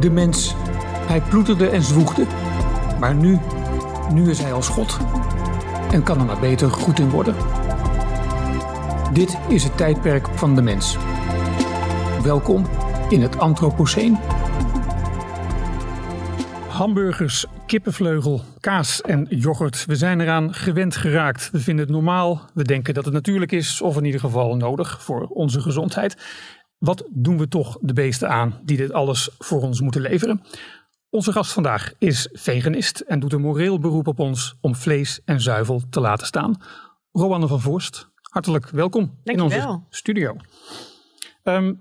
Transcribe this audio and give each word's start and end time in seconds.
De 0.00 0.10
mens, 0.10 0.54
hij 1.06 1.20
ploeterde 1.20 1.68
en 1.68 1.82
zwoegde. 1.82 2.26
Maar 3.00 3.14
nu, 3.14 3.38
nu 4.12 4.30
is 4.30 4.38
hij 4.38 4.52
als 4.52 4.68
God. 4.68 4.98
En 5.92 6.02
kan 6.02 6.18
er 6.18 6.24
maar 6.24 6.40
beter 6.40 6.70
goed 6.70 6.98
in 6.98 7.10
worden. 7.10 7.34
Dit 9.12 9.38
is 9.48 9.64
het 9.64 9.76
tijdperk 9.76 10.28
van 10.28 10.54
de 10.54 10.62
mens. 10.62 10.96
Welkom 12.22 12.66
in 13.08 13.22
het 13.22 13.38
Anthropoceen. 13.38 14.18
Hamburgers, 16.68 17.46
kippenvleugel, 17.66 18.40
kaas 18.60 19.00
en 19.00 19.26
yoghurt. 19.30 19.84
We 19.86 19.96
zijn 19.96 20.20
eraan 20.20 20.54
gewend 20.54 20.96
geraakt. 20.96 21.50
We 21.50 21.60
vinden 21.60 21.84
het 21.84 21.94
normaal. 21.94 22.40
We 22.54 22.62
denken 22.64 22.94
dat 22.94 23.04
het 23.04 23.14
natuurlijk 23.14 23.52
is, 23.52 23.80
of 23.80 23.96
in 23.96 24.04
ieder 24.04 24.20
geval 24.20 24.56
nodig 24.56 25.02
voor 25.02 25.26
onze 25.26 25.60
gezondheid. 25.60 26.16
Wat 26.78 27.04
doen 27.10 27.38
we 27.38 27.48
toch 27.48 27.78
de 27.80 27.92
beesten 27.92 28.28
aan 28.28 28.60
die 28.62 28.76
dit 28.76 28.92
alles 28.92 29.30
voor 29.38 29.62
ons 29.62 29.80
moeten 29.80 30.00
leveren? 30.00 30.42
Onze 31.10 31.32
gast 31.32 31.52
vandaag 31.52 31.92
is 31.98 32.28
veganist 32.32 33.00
en 33.00 33.20
doet 33.20 33.32
een 33.32 33.40
moreel 33.40 33.78
beroep 33.78 34.06
op 34.06 34.18
ons 34.18 34.56
om 34.60 34.74
vlees 34.74 35.20
en 35.24 35.40
zuivel 35.40 35.82
te 35.90 36.00
laten 36.00 36.26
staan. 36.26 36.62
Roanne 37.12 37.46
van 37.46 37.60
Voorst, 37.60 38.08
hartelijk 38.22 38.68
welkom 38.68 39.18
in 39.24 39.40
onze 39.40 39.80
studio. 39.90 40.36
Ehm, 41.42 41.74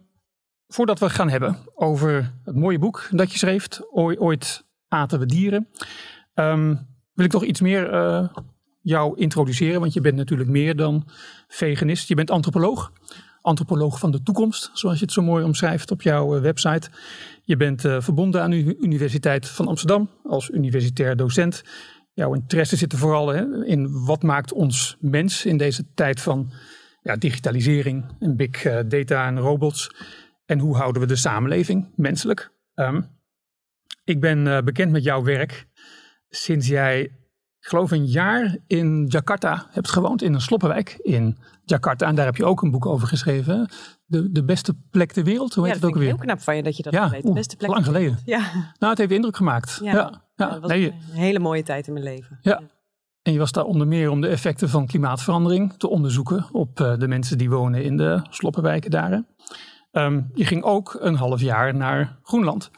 voordat 0.68 1.00
we 1.00 1.10
gaan 1.10 1.30
hebben 1.30 1.58
over 1.76 2.34
het 2.44 2.56
mooie 2.56 2.80
boek 2.80 3.08
dat 3.12 3.32
je 3.32 3.38
schreef, 3.38 3.68
Ooit 3.92 4.66
aten 4.88 5.20
we 5.20 5.26
dieren, 5.26 5.68
ehm, 6.34 6.76
wil 7.14 7.26
ik 7.26 7.32
toch 7.32 7.44
iets 7.44 7.62
meer 7.62 7.94
uh, 7.94 8.28
jou 8.82 9.18
introduceren, 9.18 9.80
want 9.80 9.94
je 9.94 10.02
bent 10.02 10.16
natuurlijk 10.16 10.50
meer 10.50 10.76
dan 10.76 11.08
veganist. 11.48 12.08
Je 12.08 12.16
bent 12.16 12.32
antropoloog 12.32 12.92
antropoloog 13.48 14.00
van 14.00 14.12
de 14.12 14.24
toekomst, 14.24 14.70
zoals 14.74 15.00
je 15.00 15.06
het 15.06 15.14
zo 15.14 15.22
mooi 15.22 15.44
omschrijft 15.44 15.92
op 15.92 16.02
jouw 16.02 16.36
eh, 16.36 16.42
website. 16.42 16.90
Je 17.44 17.58
bent 17.58 17.86
uh, 17.86 18.02
verbonden 18.02 18.42
aan 18.42 18.50
de 18.50 18.78
Universiteit 18.80 19.50
van 19.50 19.68
Amsterdam 19.68 20.10
als 20.24 20.50
universitair 20.50 21.16
docent. 21.16 21.64
Jouw 22.14 22.34
interesse 22.34 22.76
zit 22.76 22.92
er 22.92 22.98
vooral 22.98 23.28
hè, 23.28 23.66
in 23.66 24.06
wat 24.06 24.24
maakt 24.24 24.54
ons 24.54 24.98
mens 25.00 25.46
in 25.46 25.58
deze 25.58 25.84
tijd 25.94 26.22
van 26.22 26.52
ja, 27.02 27.16
digitalisering 27.16 28.06
en 28.20 28.36
big 28.36 28.64
eh, 28.66 28.80
data 28.88 29.28
en 29.28 29.40
robots. 29.40 29.92
En 30.46 30.60
hoe 30.60 30.76
houden 30.76 31.02
we 31.02 31.08
de 31.08 31.16
samenleving 31.16 31.92
menselijk? 31.96 32.52
Um, 32.76 33.06
ik 34.04 34.20
ben 34.20 34.66
bekend 34.66 34.92
met 34.92 35.04
jouw 35.04 35.24
werk 35.24 35.68
sinds 36.30 36.68
jij 36.68 37.17
geloof 37.68 37.92
een 37.92 38.06
jaar 38.06 38.58
in 38.68 39.06
Jakarta 39.08 39.68
hebt 39.72 39.90
gewoond, 39.90 40.22
in 40.22 40.34
een 40.34 40.42
sloppenwijk 40.42 41.00
in 41.02 41.38
Jakarta. 41.64 42.08
En 42.08 42.16
daar 42.16 42.26
heb 42.26 42.36
je 42.36 42.46
ook 42.46 42.62
een 42.62 42.72
boek 42.72 42.86
over 42.86 43.08
geschreven. 43.08 43.70
De, 44.06 44.32
de 44.32 44.44
beste 44.44 44.76
plek 44.92 45.12
ter 45.12 45.24
wereld, 45.24 45.54
hoe 45.54 45.66
heet 45.66 45.76
het 45.76 45.86
ook 45.86 45.96
weer? 45.96 46.08
heel 46.08 46.18
knap 46.18 46.42
van 46.42 46.56
je 46.56 46.64
dat 46.64 46.78
je 46.78 46.84
dat 46.84 46.94
ja, 46.94 47.10
weet. 47.10 47.24
De 47.24 47.34
beste 47.34 47.56
plek 47.56 47.70
lang 47.70 47.86
geleden. 47.86 48.20
Ja. 48.26 48.40
Nou, 48.80 48.90
het 48.90 48.98
heeft 48.98 49.12
indruk 49.12 49.36
gemaakt. 49.36 49.80
Ja, 49.84 49.92
ja, 49.92 50.22
ja. 50.36 50.50
dat 50.50 50.60
was 50.60 50.70
nee, 50.72 50.86
een 50.86 51.18
hele 51.18 51.40
mooie 51.40 51.64
tijd 51.64 51.88
in 51.88 51.94
mijn 51.94 52.06
leven. 52.06 52.40
Ja. 52.42 52.62
En 53.22 53.34
je 53.34 53.40
was 53.40 53.52
daar 53.52 53.64
onder 53.64 53.88
meer 53.88 54.10
om 54.10 54.22
de 54.22 54.28
effecten 54.28 54.70
van 54.70 54.88
klimaatverandering 54.88 55.74
te 55.78 55.90
onderzoeken 55.90 56.46
op 56.52 56.80
uh, 56.80 56.98
de 56.98 57.08
mensen 57.08 57.38
die 57.38 57.50
wonen 57.50 57.84
in 57.84 57.98
de 57.98 58.22
sloppenwijken 58.30 58.92
daar. 58.92 59.24
Um, 59.92 60.32
je 60.34 60.46
ging 60.46 60.64
ook 60.64 60.98
een 61.00 61.16
half 61.16 61.42
jaar 61.42 61.76
naar 61.76 62.20
Groenland. 62.24 62.72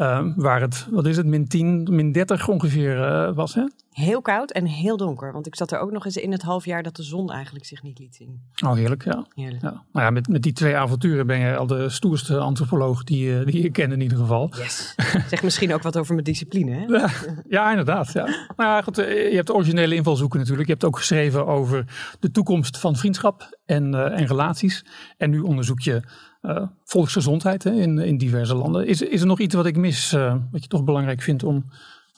Uh, 0.00 0.26
waar 0.36 0.60
het, 0.60 0.86
wat 0.90 1.06
is 1.06 1.16
het, 1.16 1.26
min 1.26 1.48
10, 1.48 1.86
min 1.90 2.12
30 2.12 2.48
ongeveer 2.48 2.98
uh, 2.98 3.34
was. 3.34 3.54
Hè? 3.54 3.62
Heel 3.90 4.22
koud 4.22 4.50
en 4.50 4.64
heel 4.64 4.96
donker. 4.96 5.32
Want 5.32 5.46
ik 5.46 5.56
zat 5.56 5.72
er 5.72 5.78
ook 5.78 5.90
nog 5.90 6.04
eens 6.04 6.16
in 6.16 6.32
het 6.32 6.42
half 6.42 6.64
jaar 6.64 6.82
dat 6.82 6.96
de 6.96 7.02
zon 7.02 7.30
eigenlijk 7.32 7.64
zich 7.64 7.82
niet 7.82 7.98
liet 7.98 8.14
zien. 8.14 8.40
Oh, 8.66 8.74
heerlijk, 8.74 9.04
ja. 9.04 9.26
Heerlijk. 9.34 9.62
ja. 9.62 9.70
Nou 9.92 10.04
ja, 10.06 10.10
met, 10.10 10.28
met 10.28 10.42
die 10.42 10.52
twee 10.52 10.76
avonturen 10.76 11.26
ben 11.26 11.38
je 11.38 11.56
al 11.56 11.66
de 11.66 11.88
stoerste 11.88 12.38
antropoloog 12.38 13.04
die, 13.04 13.44
die 13.44 13.62
je 13.62 13.70
kent 13.70 13.92
in 13.92 14.00
ieder 14.00 14.18
geval. 14.18 14.50
Yes. 14.56 14.94
zeg 15.28 15.42
misschien 15.42 15.74
ook 15.74 15.82
wat 15.82 15.96
over 15.96 16.12
mijn 16.12 16.24
discipline, 16.24 16.70
hè? 16.70 16.84
ja, 16.84 17.10
ja, 17.48 17.70
inderdaad. 17.70 18.12
Ja. 18.12 18.24
Nou 18.24 18.44
ja, 18.56 18.82
goed, 18.82 18.98
eh, 18.98 19.28
je 19.28 19.34
hebt 19.34 19.46
de 19.46 19.54
originele 19.54 19.94
invalshoeken 19.94 20.38
natuurlijk. 20.38 20.66
Je 20.66 20.72
hebt 20.72 20.84
ook 20.84 20.96
geschreven 20.96 21.46
over 21.46 21.84
de 22.20 22.30
toekomst 22.30 22.78
van 22.78 22.96
vriendschap 22.96 23.58
en, 23.66 23.94
uh, 23.94 24.20
en 24.20 24.26
relaties. 24.26 24.84
En 25.16 25.30
nu 25.30 25.40
onderzoek 25.40 25.80
je 25.80 26.02
uh, 26.48 26.68
volksgezondheid 26.84 27.64
hè, 27.64 27.72
in, 27.72 27.98
in 27.98 28.18
diverse 28.18 28.54
landen. 28.54 28.86
Is, 28.86 29.02
is 29.02 29.20
er 29.20 29.26
nog 29.26 29.40
iets 29.40 29.54
wat 29.54 29.66
ik 29.66 29.76
mis, 29.76 30.12
uh, 30.12 30.36
wat 30.50 30.62
je 30.62 30.68
toch 30.68 30.84
belangrijk 30.84 31.22
vindt 31.22 31.42
om 31.42 31.64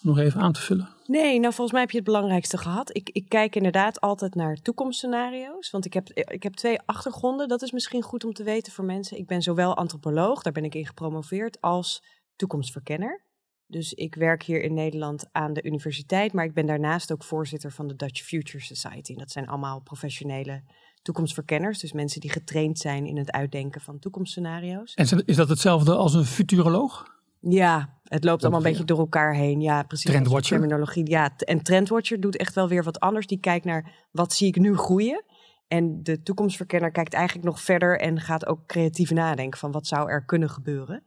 nog 0.01 0.19
even 0.19 0.41
aan 0.41 0.53
te 0.53 0.61
vullen? 0.61 0.89
Nee, 1.07 1.41
nou 1.41 1.53
volgens 1.55 1.73
mij 1.73 1.81
heb 1.81 1.91
je 1.91 1.97
het 1.97 2.07
belangrijkste 2.07 2.59
gehad. 2.59 2.97
Ik, 2.97 3.11
ik 3.13 3.29
kijk 3.29 3.57
inderdaad 3.57 4.01
altijd 4.01 4.35
naar 4.35 4.57
toekomstscenario's. 4.57 5.71
Want 5.71 5.85
ik 5.85 5.93
heb, 5.93 6.09
ik 6.13 6.43
heb 6.43 6.55
twee 6.55 6.79
achtergronden. 6.85 7.49
Dat 7.49 7.63
is 7.63 7.73
misschien 7.73 8.03
goed 8.03 8.25
om 8.25 8.33
te 8.33 8.43
weten 8.43 8.73
voor 8.73 8.85
mensen. 8.85 9.19
Ik 9.19 9.27
ben 9.27 9.43
zowel 9.43 9.77
antropoloog, 9.77 10.43
daar 10.43 10.53
ben 10.53 10.65
ik 10.65 10.75
in 10.75 10.87
gepromoveerd, 10.87 11.61
als 11.61 12.03
toekomstverkenner. 12.37 13.29
Dus 13.67 13.93
ik 13.93 14.15
werk 14.15 14.43
hier 14.43 14.63
in 14.63 14.75
Nederland 14.75 15.29
aan 15.33 15.53
de 15.53 15.63
universiteit, 15.63 16.33
maar 16.33 16.45
ik 16.45 16.55
ben 16.55 16.67
daarnaast 16.67 17.13
ook 17.13 17.25
voorzitter 17.25 17.73
van 17.73 17.87
de 17.87 17.97
Dutch 17.97 18.23
Future 18.23 18.65
Society. 18.65 19.15
Dat 19.15 19.31
zijn 19.31 19.49
allemaal 19.49 19.81
professionele 19.81 20.63
toekomstverkenners. 21.03 21.79
Dus 21.79 21.93
mensen 21.93 22.21
die 22.21 22.31
getraind 22.31 22.79
zijn 22.79 23.07
in 23.07 23.17
het 23.17 23.31
uitdenken 23.31 23.81
van 23.81 23.99
toekomstscenario's. 23.99 24.95
En 24.95 25.23
is 25.25 25.37
dat 25.37 25.49
hetzelfde 25.49 25.95
als 25.95 26.15
een 26.15 26.25
futuroloog? 26.25 27.19
Ja, 27.41 28.01
het 28.03 28.25
loopt 28.25 28.43
allemaal 28.43 28.61
een 28.61 28.71
beetje 28.71 28.85
door 28.85 28.99
elkaar 28.99 29.35
heen. 29.35 29.61
Ja, 29.61 29.83
precies. 29.83 30.11
Trendwatcher. 30.11 30.59
Terminologie. 30.59 31.11
Ja, 31.11 31.37
en 31.37 31.63
Trendwatcher 31.63 32.21
doet 32.21 32.37
echt 32.37 32.55
wel 32.55 32.69
weer 32.69 32.85
wat 32.85 33.01
anders. 33.01 33.27
Die 33.27 33.41
kijkt 33.41 33.65
naar 33.65 34.09
wat 34.11 34.33
zie 34.33 34.49
ik 34.49 34.57
nu 34.57 34.77
groeien. 34.77 35.25
En 35.69 36.03
de 36.03 36.23
toekomstverkenner 36.23 36.91
kijkt 36.91 37.13
eigenlijk 37.15 37.47
nog 37.47 37.61
verder 37.61 38.01
en 38.01 38.21
gaat 38.21 38.47
ook 38.47 38.67
creatief 38.67 39.11
nadenken 39.11 39.59
van 39.59 39.71
wat 39.71 39.87
zou 39.87 40.11
er 40.11 40.25
kunnen 40.25 40.51
gebeuren. 40.51 41.03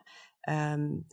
Um, 0.50 1.06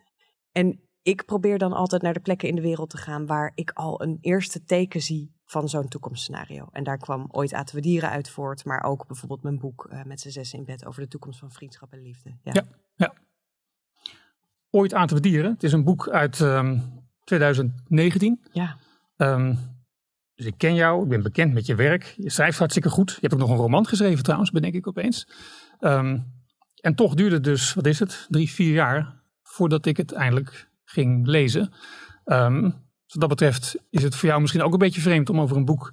en 0.52 0.80
ik 1.02 1.24
probeer 1.24 1.58
dan 1.58 1.72
altijd 1.72 2.02
naar 2.02 2.12
de 2.12 2.20
plekken 2.20 2.48
in 2.48 2.54
de 2.54 2.60
wereld 2.60 2.90
te 2.90 2.96
gaan 2.96 3.26
waar 3.26 3.52
ik 3.54 3.70
al 3.70 4.02
een 4.02 4.18
eerste 4.20 4.64
teken 4.64 5.00
zie 5.00 5.34
van 5.44 5.68
zo'n 5.68 5.88
toekomstscenario. 5.88 6.68
En 6.72 6.84
daar 6.84 6.98
kwam 6.98 7.26
ooit 7.30 7.54
Aten 7.54 7.74
we 7.74 7.80
dieren 7.80 8.10
uit 8.10 8.30
voort, 8.30 8.64
maar 8.64 8.82
ook 8.82 9.06
bijvoorbeeld 9.06 9.42
mijn 9.42 9.58
boek 9.58 9.88
uh, 9.92 10.02
met 10.02 10.20
z'n 10.20 10.28
zes 10.28 10.52
in 10.52 10.64
bed 10.64 10.84
over 10.84 11.02
de 11.02 11.08
toekomst 11.08 11.38
van 11.38 11.52
vriendschap 11.52 11.92
en 11.92 12.02
liefde. 12.02 12.36
Ja, 12.42 12.52
ja. 12.52 12.64
ja. 12.94 13.12
Ooit 14.70 14.94
Aten 14.94 15.16
we 15.16 15.22
dieren. 15.22 15.52
Het 15.52 15.62
is 15.62 15.72
een 15.72 15.84
boek 15.84 16.08
uit 16.08 16.40
um, 16.40 16.48
ehm, 16.48 16.78
2019. 17.24 18.40
Ja. 18.52 18.76
Um, 19.16 19.58
dus 20.34 20.46
ik 20.46 20.58
ken 20.58 20.74
jou, 20.74 21.02
ik 21.02 21.08
ben 21.08 21.22
bekend 21.22 21.52
met 21.52 21.66
je 21.66 21.74
werk. 21.74 22.14
Je 22.16 22.30
schrijft 22.30 22.58
hartstikke 22.58 22.88
goed. 22.88 23.10
Je 23.10 23.18
hebt 23.20 23.32
ook 23.32 23.40
nog 23.40 23.50
een 23.50 23.56
roman 23.56 23.86
geschreven 23.86 24.22
trouwens, 24.22 24.50
bedenk 24.50 24.74
ik 24.74 24.86
opeens. 24.86 25.28
Um, 25.80 26.38
en 26.80 26.94
toch 26.94 27.14
duurde 27.14 27.34
het 27.34 27.44
dus, 27.44 27.74
wat 27.74 27.86
is 27.86 27.98
het, 27.98 28.26
drie, 28.28 28.50
vier 28.50 28.72
jaar 28.72 29.22
voordat 29.42 29.86
ik 29.86 29.96
het 29.96 30.12
eindelijk 30.12 30.69
ging 30.90 31.26
lezen. 31.26 31.72
Um, 32.24 32.62
wat 33.06 33.20
dat 33.20 33.28
betreft 33.28 33.76
is 33.90 34.02
het 34.02 34.14
voor 34.14 34.28
jou 34.28 34.40
misschien 34.40 34.62
ook 34.62 34.72
een 34.72 34.78
beetje 34.78 35.00
vreemd 35.00 35.30
om 35.30 35.40
over 35.40 35.56
een 35.56 35.64
boek 35.64 35.92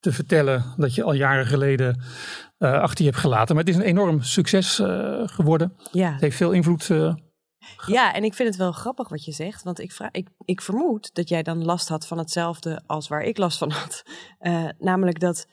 te 0.00 0.12
vertellen 0.12 0.64
dat 0.76 0.94
je 0.94 1.02
al 1.02 1.12
jaren 1.12 1.46
geleden 1.46 2.02
uh, 2.58 2.72
achter 2.72 3.04
je 3.04 3.10
hebt 3.10 3.22
gelaten. 3.22 3.54
Maar 3.54 3.64
het 3.64 3.74
is 3.74 3.80
een 3.80 3.88
enorm 3.88 4.22
succes 4.22 4.80
uh, 4.80 5.22
geworden. 5.24 5.76
Ja. 5.92 6.12
Het 6.12 6.20
heeft 6.20 6.36
veel 6.36 6.52
invloed. 6.52 6.88
Uh, 6.88 7.14
ja, 7.86 8.14
en 8.14 8.24
ik 8.24 8.34
vind 8.34 8.48
het 8.48 8.58
wel 8.58 8.72
grappig 8.72 9.08
wat 9.08 9.24
je 9.24 9.32
zegt. 9.32 9.62
Want 9.62 9.80
ik, 9.80 9.92
vraag, 9.92 10.10
ik, 10.10 10.28
ik 10.44 10.60
vermoed 10.60 11.14
dat 11.14 11.28
jij 11.28 11.42
dan 11.42 11.64
last 11.64 11.88
had 11.88 12.06
van 12.06 12.18
hetzelfde 12.18 12.82
als 12.86 13.08
waar 13.08 13.22
ik 13.22 13.38
last 13.38 13.58
van 13.58 13.70
had. 13.70 14.02
namelijk 14.78 15.20
dat 15.20 15.46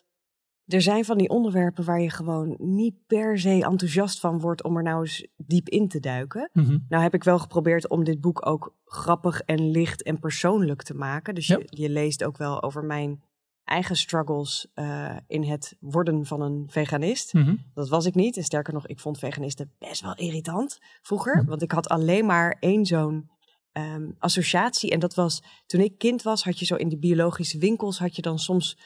er 0.67 0.81
zijn 0.81 1.05
van 1.05 1.17
die 1.17 1.29
onderwerpen 1.29 1.83
waar 1.83 2.01
je 2.01 2.09
gewoon 2.09 2.55
niet 2.59 2.95
per 3.07 3.39
se 3.39 3.63
enthousiast 3.63 4.19
van 4.19 4.39
wordt 4.39 4.63
om 4.63 4.77
er 4.77 4.83
nou 4.83 5.01
eens 5.01 5.27
diep 5.37 5.69
in 5.69 5.87
te 5.87 5.99
duiken. 5.99 6.49
Mhm. 6.53 6.77
Nou 6.89 7.03
heb 7.03 7.13
ik 7.13 7.23
wel 7.23 7.39
geprobeerd 7.39 7.87
om 7.87 8.03
dit 8.03 8.21
boek 8.21 8.45
ook 8.45 8.75
grappig 8.85 9.41
en 9.41 9.71
licht 9.71 10.03
en 10.03 10.19
persoonlijk 10.19 10.83
te 10.83 10.93
maken. 10.93 11.35
Dus 11.35 11.47
je, 11.47 11.67
je, 11.69 11.89
leest 11.89 12.23
ook 12.23 12.37
wel 12.37 12.63
over 12.63 12.83
mijn 12.83 13.23
eigen 13.63 13.95
struggles 13.95 14.67
uh, 14.75 15.15
in 15.27 15.43
het 15.43 15.75
worden 15.79 16.25
van 16.25 16.41
een 16.41 16.65
veganist. 16.69 17.33
Mhm. 17.33 17.55
Dat 17.73 17.89
was 17.89 18.05
ik 18.05 18.15
niet. 18.15 18.37
En 18.37 18.43
sterker 18.43 18.73
nog, 18.73 18.87
ik 18.87 18.99
vond 18.99 19.19
veganisten 19.19 19.71
best 19.79 20.01
wel 20.01 20.15
irritant 20.15 20.79
vroeger. 21.01 21.45
Want 21.45 21.61
ik 21.61 21.71
had 21.71 21.89
alleen 21.89 22.25
maar 22.25 22.57
één 22.59 22.85
zo'n 22.85 23.29
um, 23.73 24.15
associatie. 24.19 24.91
En 24.91 24.99
dat 24.99 25.15
was 25.15 25.43
toen 25.65 25.81
ik 25.81 25.97
kind 25.97 26.21
was, 26.21 26.43
had 26.43 26.59
je 26.59 26.65
zo 26.65 26.75
in 26.75 26.89
de 26.89 26.97
biologische 26.97 27.57
winkels, 27.57 27.99
had 27.99 28.15
je 28.15 28.21
dan 28.21 28.39
soms 28.39 28.77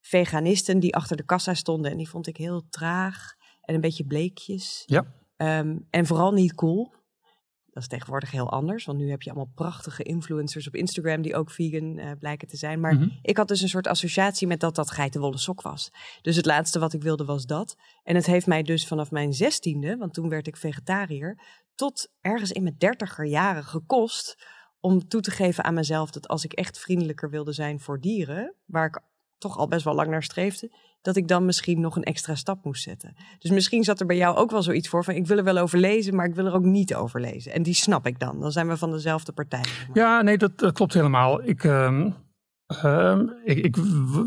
veganisten 0.00 0.78
die 0.80 0.94
achter 0.96 1.16
de 1.16 1.24
kassa 1.24 1.54
stonden. 1.54 1.90
En 1.90 1.96
die 1.96 2.08
vond 2.08 2.26
ik 2.26 2.36
heel 2.36 2.66
traag 2.70 3.34
en 3.60 3.74
een 3.74 3.80
beetje 3.80 4.04
bleekjes. 4.06 4.82
Ja. 4.86 5.14
Um, 5.36 5.86
en 5.90 6.06
vooral 6.06 6.32
niet 6.32 6.54
cool. 6.54 6.96
Dat 7.66 7.82
is 7.82 7.88
tegenwoordig 7.88 8.30
heel 8.30 8.50
anders, 8.50 8.84
want 8.84 8.98
nu 8.98 9.10
heb 9.10 9.22
je 9.22 9.30
allemaal 9.30 9.52
prachtige 9.54 10.02
influencers 10.02 10.66
op 10.66 10.74
Instagram 10.74 11.22
die 11.22 11.36
ook 11.36 11.50
vegan 11.50 11.98
uh, 11.98 12.10
blijken 12.18 12.48
te 12.48 12.56
zijn. 12.56 12.80
Maar 12.80 12.94
Mhm. 12.94 13.08
ik 13.22 13.36
had 13.36 13.48
dus 13.48 13.60
een 13.60 13.68
soort 13.68 13.86
associatie 13.86 14.46
met 14.46 14.60
dat 14.60 14.74
dat 14.74 14.90
geitenwolle 14.90 15.38
sok 15.38 15.62
was. 15.62 15.90
Dus 16.22 16.36
het 16.36 16.46
laatste 16.46 16.78
wat 16.78 16.92
ik 16.92 17.02
wilde 17.02 17.24
was 17.24 17.46
dat. 17.46 17.76
En 18.02 18.14
het 18.14 18.26
heeft 18.26 18.46
mij 18.46 18.62
dus 18.62 18.86
vanaf 18.86 19.10
mijn 19.10 19.32
zestiende, 19.32 19.96
want 19.96 20.14
toen 20.14 20.28
werd 20.28 20.46
ik 20.46 20.56
vegetariër, 20.56 21.38
tot 21.74 22.08
ergens 22.20 22.52
in 22.52 22.62
mijn 22.62 22.74
dertiger 22.78 23.24
jaren 23.24 23.64
gekost 23.64 24.36
om 24.80 25.08
toe 25.08 25.20
te 25.20 25.30
geven 25.30 25.64
aan 25.64 25.74
mezelf 25.74 26.10
dat 26.10 26.28
als 26.28 26.44
ik 26.44 26.52
echt 26.52 26.78
vriendelijker 26.78 27.30
wilde 27.30 27.52
zijn 27.52 27.80
voor 27.80 28.00
dieren, 28.00 28.54
waar 28.64 28.86
ik 28.86 29.00
toch 29.38 29.58
al 29.58 29.68
best 29.68 29.84
wel 29.84 29.94
lang 29.94 30.10
naar 30.10 30.22
streefde, 30.22 30.70
dat 31.02 31.16
ik 31.16 31.28
dan 31.28 31.44
misschien 31.44 31.80
nog 31.80 31.96
een 31.96 32.02
extra 32.02 32.34
stap 32.34 32.64
moest 32.64 32.82
zetten. 32.82 33.16
Dus 33.38 33.50
misschien 33.50 33.84
zat 33.84 34.00
er 34.00 34.06
bij 34.06 34.16
jou 34.16 34.36
ook 34.36 34.50
wel 34.50 34.62
zoiets 34.62 34.88
voor 34.88 35.04
van 35.04 35.14
ik 35.14 35.26
wil 35.26 35.36
er 35.36 35.44
wel 35.44 35.58
over 35.58 35.78
lezen, 35.78 36.14
maar 36.14 36.26
ik 36.26 36.34
wil 36.34 36.46
er 36.46 36.54
ook 36.54 36.64
niet 36.64 36.94
over 36.94 37.20
lezen. 37.20 37.52
En 37.52 37.62
die 37.62 37.74
snap 37.74 38.06
ik 38.06 38.18
dan. 38.18 38.40
Dan 38.40 38.52
zijn 38.52 38.68
we 38.68 38.76
van 38.76 38.90
dezelfde 38.90 39.32
partij. 39.32 39.64
Ja, 39.92 40.22
nee, 40.22 40.38
dat, 40.38 40.58
dat 40.58 40.72
klopt 40.72 40.94
helemaal. 40.94 41.42
Ik, 41.42 41.64
ehm, 41.64 42.10
ehm, 42.66 43.26
ik, 43.44 43.58
ik 43.58 43.76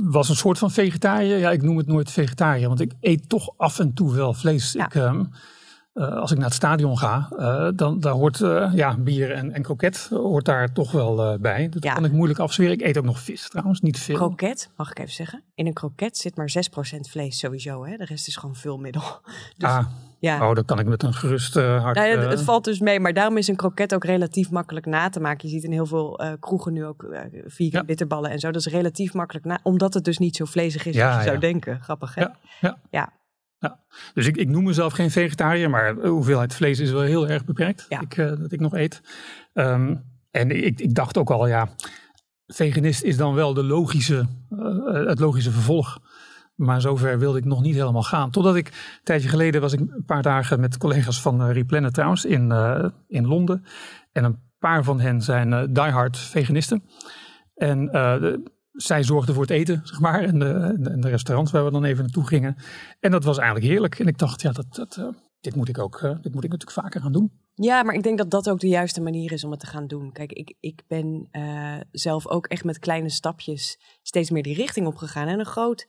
was 0.02 0.30
een 0.30 0.36
soort 0.36 0.58
van 0.58 0.72
vegetariër. 0.72 1.38
Ja, 1.38 1.52
ik 1.52 1.62
noem 1.62 1.78
het 1.78 1.88
nooit 1.88 2.12
vegetariër, 2.12 2.68
want 2.68 2.81
ik 2.81 2.94
eet 3.00 3.30
toch 3.30 3.54
af 3.58 3.80
en 3.80 3.94
toe 3.94 4.13
wel 4.16 4.34
vlees. 4.34 4.75
Ik, 4.75 4.96
ehm, 4.96 5.24
uh, 5.94 6.18
als 6.18 6.32
ik 6.32 6.38
naar 6.38 6.46
het 6.46 6.56
stadion 6.56 6.98
ga, 6.98 7.30
uh, 7.32 7.68
dan 7.76 8.00
daar 8.00 8.14
hoort 8.14 8.40
uh, 8.40 8.72
ja, 8.74 8.98
bier 8.98 9.32
en, 9.32 9.52
en 9.52 9.62
kroket 9.62 10.08
hoort 10.12 10.46
daar 10.46 10.72
toch 10.72 10.92
wel 10.92 11.40
bij. 11.40 11.70
Dat 11.70 11.84
ja. 11.84 11.94
kan 11.94 12.06
ik 12.06 12.12
moeilijk 12.12 12.40
afzweren. 12.40 12.74
Ik 12.74 12.82
eet 12.82 12.98
ook 12.98 13.04
nog 13.06 13.20
vis 13.20 13.50
trouwens, 13.50 13.82
niet 13.82 14.00
veel. 14.00 14.16
Kroket, 14.16 14.70
mag 14.76 14.92
ik 14.92 15.00
even 15.00 15.14
zeggen? 15.14 15.44
In 15.56 15.66
een 15.66 15.74
kroket 15.74 16.18
zit 16.18 16.36
maar 16.36 16.54
6% 16.96 17.00
vlees 17.00 17.40
sowieso. 17.40 17.86
Hè? 17.86 17.98
De 17.98 18.06
rest 18.06 18.28
is 18.28 18.36
gewoon 18.36 18.56
vulmiddel. 18.56 19.02
Dus, 19.58 19.70
ah, 19.70 19.86
ja. 20.20 20.50
Oh, 20.50 20.56
dan 20.56 20.66
kan 20.66 20.80
ik 20.80 20.86
met 20.86 21.04
een 21.04 21.14
gerust 21.14 21.54
hart... 21.54 21.96
Nou, 21.96 22.08
het, 22.08 22.30
het, 22.30 22.42
valt 22.42 22.64
dus 22.64 22.80
mee, 22.80 23.00
maar 23.00 23.14
daarom 23.14 23.38
is 23.38 23.48
een 23.48 23.56
kroket 23.56 23.94
ook 23.94 24.04
relatief 24.04 24.52
makkelijk 24.52 24.86
na 24.86 25.10
te 25.10 25.20
maken. 25.20 25.48
Je 25.48 25.54
ziet 25.54 25.64
in 25.64 25.72
heel 25.72 25.86
veel 25.86 26.22
kroegen 26.40 26.74
nu 26.74 26.86
ook 26.86 27.06
vegan 27.46 27.80
ja. 27.80 27.84
bitterballen 27.84 28.32
en 28.32 28.40
zo. 28.40 28.52
Dat 28.52 28.66
is 28.66 28.72
relatief 28.72 29.14
makkelijk 29.14 29.46
na, 29.46 29.60
omdat 29.64 29.94
het 29.94 30.04
dus 30.04 30.18
niet 30.18 30.36
zo 30.36 30.46
vlezig 30.46 30.86
is 30.86 31.02
als 31.02 31.16
je 31.16 31.24
zou 31.24 31.38
denken. 31.38 31.82
Grappig 31.82 32.16
hè? 32.16 32.26
ja. 32.62 32.78
ja. 32.90 33.10
Ja. 33.62 33.80
Dus 34.13 34.28
ik, 34.28 34.38
ik 34.38 34.50
noem 34.50 34.63
mezelf 34.63 34.94
geen 34.94 35.12
vegetariër, 35.12 35.69
maar 35.69 35.96
de 35.96 36.08
hoeveelheid 36.08 36.54
vlees 36.54 36.80
is 36.80 36.92
wel 36.92 37.02
heel 37.02 37.28
erg 37.28 37.46
beperkt 37.46 37.86
ja. 37.90 38.02
ik, 38.02 38.18
uh, 38.18 38.28
dat 38.40 38.52
ik 38.52 38.60
nog 38.60 38.74
eet. 38.75 39.02
Um, 39.54 40.04
en 40.31 40.66
ik, 40.66 40.80
ik 40.80 40.96
dacht 40.96 41.18
ook 41.18 41.30
al, 41.30 41.48
ja, 41.48 41.69
veganist 42.48 43.04
is 43.04 43.18
dan 43.18 43.34
wel 43.34 43.54
de 43.54 43.63
logische, 43.63 44.28
uh, 44.50 45.08
het 45.08 45.19
logische 45.19 45.52
vervolg. 45.52 46.00
Maar 46.56 46.81
zover 46.81 47.19
wilde 47.19 47.38
ik 47.38 47.46
nog 47.46 47.62
niet 47.62 47.75
helemaal 47.75 48.04
gaan. 48.04 48.31
Totdat 48.31 48.56
ik, 48.56 48.68
een 48.68 49.04
tijdje 49.04 49.30
geleden 49.30 49.62
was 49.62 49.74
ik 49.74 49.80
een 49.80 50.04
paar 50.06 50.22
dagen 50.22 50.60
met 50.60 50.78
collega's 50.78 51.22
van 51.22 51.42
uh, 51.48 51.54
Replanet 51.54 51.94
trouwens 51.94 52.25
in, 52.25 52.50
uh, 52.52 52.86
in 53.08 53.28
Londen. 53.28 53.66
En 54.12 54.24
een 54.24 54.40
paar 54.60 54.84
van 54.84 55.00
hen 55.00 55.22
zijn 55.22 55.52
uh, 55.52 55.63
diehard 55.69 56.18
veganisten. 56.18 56.84
En 57.56 57.86
de, 57.86 58.44
zij 58.72 59.04
zorgde 59.04 59.34
voor 59.34 59.42
het 59.42 59.52
eten, 59.52 59.82
zeg 59.84 60.00
maar. 60.00 60.24
En 60.24 60.40
de, 60.40 60.54
en 60.92 61.02
de, 61.02 61.10
restaurants 61.10 61.52
waar 61.52 61.66
we 61.66 61.72
dan 61.72 61.84
even 61.84 62.04
naartoe 62.04 62.28
gingen. 62.28 62.56
En 63.00 63.12
dat 63.12 63.24
was 63.24 63.38
eigenlijk 63.38 63.72
heerlijk. 63.72 64.00
En 64.00 64.08
ik 64.08 64.18
dacht, 64.18 64.42
ja, 64.42 64.52
dat, 64.52 64.76
dat, 64.76 64.98
uh, 64.98 65.08
dit, 65.40 65.56
moet 65.56 65.70
ik 65.70 65.78
ook, 65.78 66.02
uh, 66.02 66.22
dit 66.22 66.34
moet 66.34 66.44
ik 66.44 66.50
natuurlijk 66.50 66.80
vaker 66.80 67.02
gaan 67.02 67.12
doen. 67.12 67.32
Ja, 67.54 67.84
maar 67.84 67.96
ik 67.96 68.04
denk 68.04 68.18
dat 68.18 68.32
dat 68.32 68.50
ook 68.50 68.60
de 68.60 68.68
juiste 68.68 69.02
manier 69.02 69.32
is 69.32 69.44
om 69.44 69.52
het 69.52 69.60
te 69.60 69.68
gaan 69.68 69.88
doen. 69.88 70.12
Kijk, 70.12 70.32
ik, 70.32 70.56
ik 70.60 70.84
ben 70.88 71.28
uh, 71.32 71.80
zelf 71.92 72.28
ook 72.28 72.48
echt 72.48 72.64
met 72.64 72.80
kleine 72.80 73.10
stapjes 73.10 73.80
steeds 74.02 74.30
meer 74.30 74.44
die 74.44 74.56
richting 74.56 74.88
opgegaan. 74.88 75.28
En 75.28 75.40
een 75.40 75.46
groot 75.46 75.88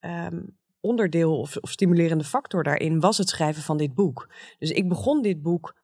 um, 0.00 0.56
onderdeel 0.80 1.38
of, 1.38 1.56
stimulerende 1.62 2.24
factor 2.24 2.62
daarin 2.62 3.00
was 3.00 3.18
het 3.18 3.28
schrijven 3.28 3.62
van 3.62 3.76
dit 3.76 3.94
boek. 3.94 4.28
Dus 4.58 4.70
ik 4.70 4.88
begon 4.88 5.22
dit 5.22 5.42
boek 5.42 5.76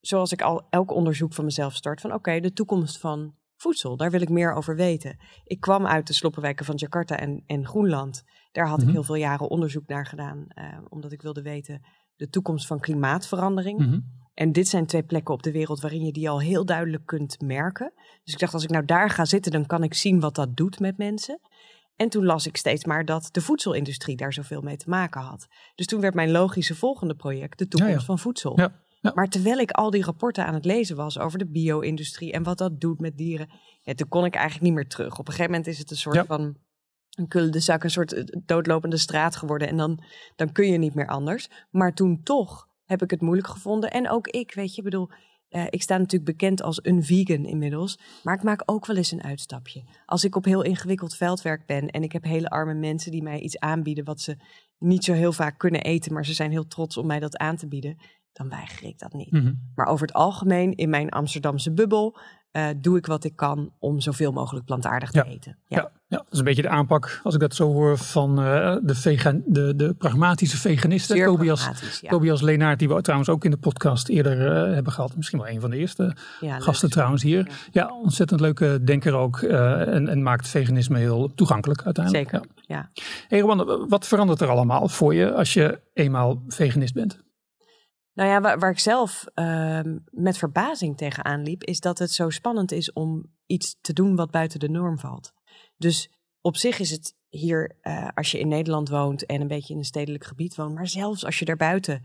zoals 0.00 0.32
ik 0.32 0.42
al 0.42 0.66
elk 0.70 0.90
onderzoek 0.90 1.34
van 1.34 1.44
mezelf 1.44 1.74
start. 1.74 2.00
Van 2.00 2.14
oké, 2.14 2.40
de 2.40 2.52
toekomst 2.52 2.98
van 2.98 3.34
voedsel. 3.60 3.96
Daar 3.96 4.10
wil 4.10 4.20
ik 4.20 4.28
meer 4.28 4.52
over 4.52 4.76
weten. 4.76 5.18
Ik 5.44 5.60
kwam 5.60 5.86
uit 5.86 6.06
de 6.06 6.12
sloppenwijken 6.12 6.64
van 6.64 6.74
Jakarta 6.74 7.16
en, 7.16 7.42
en 7.46 7.66
Groenland. 7.66 8.22
Daar 8.52 8.66
had 8.66 8.78
ik 8.78 8.84
mhm. 8.84 8.94
heel 8.94 9.02
veel 9.02 9.14
jaren 9.14 9.50
onderzoek 9.50 9.86
naar 9.86 10.06
gedaan, 10.06 10.46
uh, 10.48 10.78
omdat 10.88 11.12
ik 11.12 11.22
wilde 11.22 11.42
weten 11.42 11.80
de 12.16 12.28
toekomst 12.28 12.66
van 12.66 12.80
klimaatverandering. 12.80 13.78
Mm 13.78 14.18
En 14.34 14.52
dit 14.52 14.68
zijn 14.68 14.86
twee 14.86 15.02
plekken 15.02 15.34
op 15.34 15.42
de 15.42 15.52
wereld 15.52 15.80
waarin 15.80 16.04
je 16.04 16.12
die 16.12 16.30
al 16.30 16.40
heel 16.40 16.64
duidelijk 16.64 17.06
kunt 17.06 17.40
merken. 17.40 17.92
Dus 18.24 18.32
ik 18.34 18.40
dacht, 18.40 18.54
als 18.54 18.64
ik 18.64 18.70
nou 18.70 18.84
daar 18.84 19.10
ga 19.10 19.24
zitten, 19.24 19.52
dan 19.52 19.66
kan 19.66 19.82
ik 19.82 19.94
zien 19.94 20.20
wat 20.20 20.34
dat 20.34 20.56
doet 20.56 20.80
met 20.80 20.96
mensen. 20.96 21.40
En 21.96 22.08
toen 22.08 22.24
las 22.24 22.46
ik 22.46 22.56
steeds 22.56 22.84
maar 22.84 23.04
dat 23.04 23.28
de 23.32 23.40
voedselindustrie 23.40 24.16
daar 24.16 24.32
zoveel 24.32 24.60
mee 24.60 24.76
te 24.76 24.88
maken 24.88 25.20
had. 25.20 25.46
Dus 25.74 25.86
toen 25.86 26.00
werd 26.00 26.14
mijn 26.14 26.30
logische 26.30 26.74
volgende 26.74 27.14
project 27.14 27.58
de 27.58 27.68
toekomst 27.68 28.04
van 28.04 28.18
voedsel. 28.18 28.60
Ja. 28.60 28.72
Maar 29.00 29.28
terwijl 29.28 29.58
ik 29.58 29.70
al 29.70 29.90
die 29.90 30.04
rapporten 30.04 30.46
aan 30.46 30.54
het 30.54 30.64
lezen 30.64 30.96
was 30.96 31.18
over 31.18 31.38
de 31.38 31.50
bio-industrie 31.50 32.32
en 32.32 32.42
wat 32.42 32.58
dat 32.58 32.80
doet 32.80 33.00
met 33.00 33.16
dieren, 33.16 33.48
ja, 33.82 33.94
toen 33.94 34.08
kon 34.08 34.24
ik 34.24 34.34
eigenlijk 34.34 34.64
niet 34.64 34.74
meer 34.74 34.88
terug. 34.88 35.18
Op 35.18 35.26
een 35.26 35.32
gegeven 35.32 35.50
moment 35.50 35.66
is 35.66 35.78
het 35.78 35.90
een 35.90 35.96
soort 35.96 36.26
van 36.26 36.56
een 37.10 37.28
kulle 37.28 37.60
zak, 37.60 37.84
een 37.84 37.90
soort 37.90 38.12
eh, 38.12 38.24
doodlopende 38.44 38.96
straat 38.96 39.36
geworden. 39.36 39.68
En 39.68 39.76
dan, 39.76 40.02
dan 40.36 40.52
kun 40.52 40.66
je 40.66 40.78
niet 40.78 40.94
meer 40.94 41.08
anders. 41.08 41.48
Maar 41.70 41.94
toen 41.94 42.22
toch 42.22 42.68
heb 42.84 43.02
ik 43.02 43.10
het 43.10 43.20
moeilijk 43.20 43.48
gevonden. 43.48 43.90
En 43.90 44.10
ook 44.10 44.26
ik, 44.26 44.54
weet 44.54 44.74
je, 44.74 44.82
bedoel, 44.82 45.08
uh, 45.50 45.66
ik 45.70 45.82
sta 45.82 45.96
natuurlijk 45.96 46.38
bekend 46.38 46.62
als 46.62 46.84
een 46.84 47.04
vegan 47.04 47.44
inmiddels. 47.44 47.98
Maar 48.22 48.34
ik 48.34 48.42
maak 48.42 48.62
ook 48.66 48.86
wel 48.86 48.96
eens 48.96 49.10
een 49.10 49.22
uitstapje. 49.22 49.84
Als 50.06 50.24
ik 50.24 50.36
op 50.36 50.44
heel 50.44 50.62
ingewikkeld 50.62 51.16
veldwerk 51.16 51.66
ben 51.66 51.88
en 51.88 52.02
ik 52.02 52.12
heb 52.12 52.24
hele 52.24 52.48
arme 52.48 52.74
mensen 52.74 53.10
die 53.10 53.22
mij 53.22 53.40
iets 53.40 53.58
aanbieden 53.58 54.04
wat 54.04 54.20
ze 54.20 54.36
niet 54.78 55.04
zo 55.04 55.12
heel 55.12 55.32
vaak 55.32 55.58
kunnen 55.58 55.82
eten, 55.82 56.12
maar 56.12 56.24
ze 56.24 56.34
zijn 56.34 56.50
heel 56.50 56.66
trots 56.66 56.96
om 56.96 57.06
mij 57.06 57.20
dat 57.20 57.36
aan 57.36 57.56
te 57.56 57.68
bieden 57.68 57.98
dan 58.32 58.48
weiger 58.48 58.86
ik 58.86 58.98
dat 58.98 59.12
niet. 59.12 59.30
Mhm. 59.30 59.52
Maar 59.74 59.86
over 59.86 60.06
het 60.06 60.16
algemeen, 60.16 60.74
in 60.74 60.90
mijn 60.90 61.08
Amsterdamse 61.08 61.72
bubbel, 61.72 62.18
uh, 62.52 62.66
doe 62.76 62.96
ik 62.96 63.06
wat 63.06 63.24
ik 63.24 63.36
kan 63.36 63.72
om 63.78 64.00
zoveel 64.00 64.32
mogelijk 64.32 64.66
plantaardig 64.66 65.10
te 65.10 65.24
eten. 65.24 65.56
Ja. 65.66 65.76
ja. 65.78 65.90
Ja, 66.10 66.16
dat 66.16 66.26
is 66.30 66.38
een 66.38 66.44
beetje 66.44 66.62
de 66.62 66.68
aanpak, 66.68 67.20
als 67.22 67.34
ik 67.34 67.40
dat 67.40 67.54
zo 67.54 67.72
hoor, 67.72 67.98
van 67.98 68.40
uh, 68.40 68.76
de, 68.82 68.94
vegan, 68.94 69.42
de, 69.46 69.76
de 69.76 69.94
pragmatische 69.94 70.56
veganisten. 70.56 71.16
Zeer 71.16 71.26
Tobias, 71.26 71.68
ja. 72.00 72.10
Tobias 72.10 72.40
Leenaert, 72.40 72.78
die 72.78 72.88
we 72.88 73.00
trouwens 73.00 73.30
ook 73.30 73.44
in 73.44 73.50
de 73.50 73.56
podcast 73.56 74.08
eerder 74.08 74.68
uh, 74.68 74.74
hebben 74.74 74.92
gehad. 74.92 75.16
Misschien 75.16 75.38
wel 75.38 75.48
een 75.48 75.60
van 75.60 75.70
de 75.70 75.76
eerste 75.76 76.16
ja, 76.40 76.58
gasten 76.60 76.90
trouwens 76.90 77.22
hier. 77.22 77.50
Ja. 77.70 77.94
ontzettend 78.02 78.40
leuke 78.40 78.84
denker 78.84 79.14
ook. 79.14 79.40
Uh, 79.40 79.94
en, 79.94 80.08
en, 80.08 80.22
maakt 80.22 80.48
veganisme 80.48 80.98
heel 80.98 81.34
toegankelijk 81.34 81.82
uiteindelijk. 81.82 82.30
Zeker, 82.30 82.46
ja. 82.66 82.90
Hey 83.28 83.40
Rowan, 83.40 83.88
wat 83.88 84.06
verandert 84.06 84.40
er 84.40 84.48
allemaal 84.48 84.88
voor 84.88 85.14
je 85.14 85.32
als 85.32 85.52
je 85.52 85.80
eenmaal 85.92 86.42
veganist 86.48 86.94
bent? 86.94 87.22
Nou 88.14 88.28
ja, 88.28 88.40
waar, 88.40 88.58
waar 88.58 88.70
ik 88.70 88.78
zelf 88.78 89.24
uh, 89.34 89.80
met 90.10 90.38
verbazing 90.38 90.96
tegenaan 90.96 91.42
liep, 91.42 91.64
is 91.64 91.80
dat 91.80 91.98
het 91.98 92.10
zo 92.10 92.30
spannend 92.30 92.72
is 92.72 92.92
om 92.92 93.24
iets 93.46 93.78
te 93.80 93.92
doen 93.92 94.16
wat 94.16 94.30
buiten 94.30 94.60
de 94.60 94.68
norm 94.68 94.98
valt. 94.98 95.32
Dus 95.76 96.10
op 96.40 96.56
zich 96.56 96.78
is 96.78 96.90
het 96.90 97.14
hier, 97.28 97.76
uh, 97.82 98.08
als 98.14 98.30
je 98.30 98.38
in 98.38 98.48
Nederland 98.48 98.88
woont 98.88 99.26
en 99.26 99.40
een 99.40 99.46
beetje 99.46 99.72
in 99.72 99.78
een 99.78 99.84
stedelijk 99.84 100.24
gebied 100.24 100.56
woont, 100.56 100.74
maar 100.74 100.88
zelfs 100.88 101.24
als 101.24 101.38
je 101.38 101.44
daarbuiten 101.44 102.02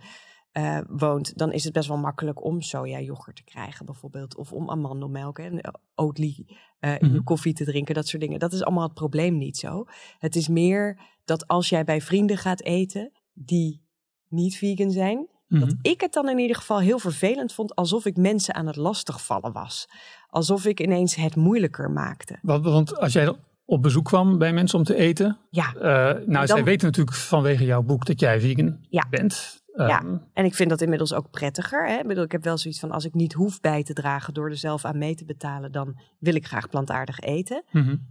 uh, 0.57 0.79
woont, 0.87 1.37
dan 1.37 1.51
is 1.51 1.63
het 1.63 1.73
best 1.73 1.87
wel 1.87 1.97
makkelijk 1.97 2.43
om 2.43 2.61
soja 2.61 2.99
yoghurt 2.99 3.35
te 3.35 3.43
krijgen, 3.43 3.85
bijvoorbeeld. 3.85 4.35
Of 4.35 4.51
om 4.51 4.69
amandelmelk 4.69 5.39
en 5.39 5.73
oatly 5.95 6.45
uh, 6.79 6.91
in 6.91 7.07
je 7.07 7.13
mhm. 7.13 7.23
koffie 7.23 7.53
te 7.53 7.63
drinken, 7.65 7.95
dat 7.95 8.07
soort 8.07 8.21
dingen. 8.21 8.39
Dat 8.39 8.53
is 8.53 8.63
allemaal 8.63 8.83
het 8.83 8.93
probleem 8.93 9.37
niet 9.37 9.57
zo. 9.57 9.85
Het 10.19 10.35
is 10.35 10.47
meer 10.47 10.99
dat 11.25 11.47
als 11.47 11.69
jij 11.69 11.83
bij 11.83 12.01
vrienden 12.01 12.37
gaat 12.37 12.61
eten 12.61 13.11
die 13.33 13.83
niet 14.27 14.57
vegan 14.57 14.91
zijn, 14.91 15.27
dat 15.47 15.69
mhm. 15.69 15.77
ik 15.81 16.01
het 16.01 16.13
dan 16.13 16.29
in 16.29 16.37
ieder 16.37 16.55
geval 16.55 16.79
heel 16.79 16.99
vervelend 16.99 17.53
vond, 17.53 17.75
alsof 17.75 18.05
ik 18.05 18.17
mensen 18.17 18.55
aan 18.55 18.67
het 18.67 18.75
lastigvallen 18.75 19.51
was. 19.51 19.87
Alsof 20.29 20.65
ik 20.65 20.79
ineens 20.79 21.15
het 21.15 21.35
moeilijker 21.35 21.91
maakte. 21.91 22.37
Want, 22.41 22.65
want 22.65 22.97
als 22.97 23.13
jij 23.13 23.35
op 23.65 23.81
bezoek 23.81 24.05
kwam 24.05 24.37
bij 24.37 24.53
mensen 24.53 24.79
om 24.79 24.85
te 24.85 24.95
eten. 24.95 25.37
Ja. 25.49 25.73
Uh, 25.75 26.27
nou, 26.27 26.47
zij 26.47 26.63
weten 26.63 26.85
natuurlijk 26.87 27.15
vanwege 27.15 27.65
jouw 27.65 27.81
boek 27.81 28.05
dat 28.05 28.19
jij 28.19 28.39
vegan 28.39 28.77
ja. 28.89 29.05
bent. 29.09 29.63
Ja, 29.75 29.99
ehm, 29.99 30.17
en 30.33 30.45
ik 30.45 30.55
vind 30.55 30.69
dat 30.69 30.81
inmiddels 30.81 31.13
ook 31.13 31.29
prettiger. 31.31 31.87
Hè? 31.87 31.97
Ik, 31.97 32.07
bedoel, 32.07 32.23
ik 32.23 32.31
heb 32.31 32.43
wel 32.43 32.57
zoiets 32.57 32.79
van, 32.79 32.91
als 32.91 33.05
ik 33.05 33.13
niet 33.13 33.33
hoef 33.33 33.59
bij 33.59 33.83
te 33.83 33.93
dragen 33.93 34.33
door 34.33 34.49
er 34.49 34.57
zelf 34.57 34.85
aan 34.85 34.97
mee 34.97 35.15
te 35.15 35.25
betalen, 35.25 35.71
dan 35.71 35.99
wil 36.19 36.35
ik 36.35 36.45
graag 36.45 36.69
plantaardig 36.69 37.19
eten. 37.19 37.63
Mm 37.71 38.05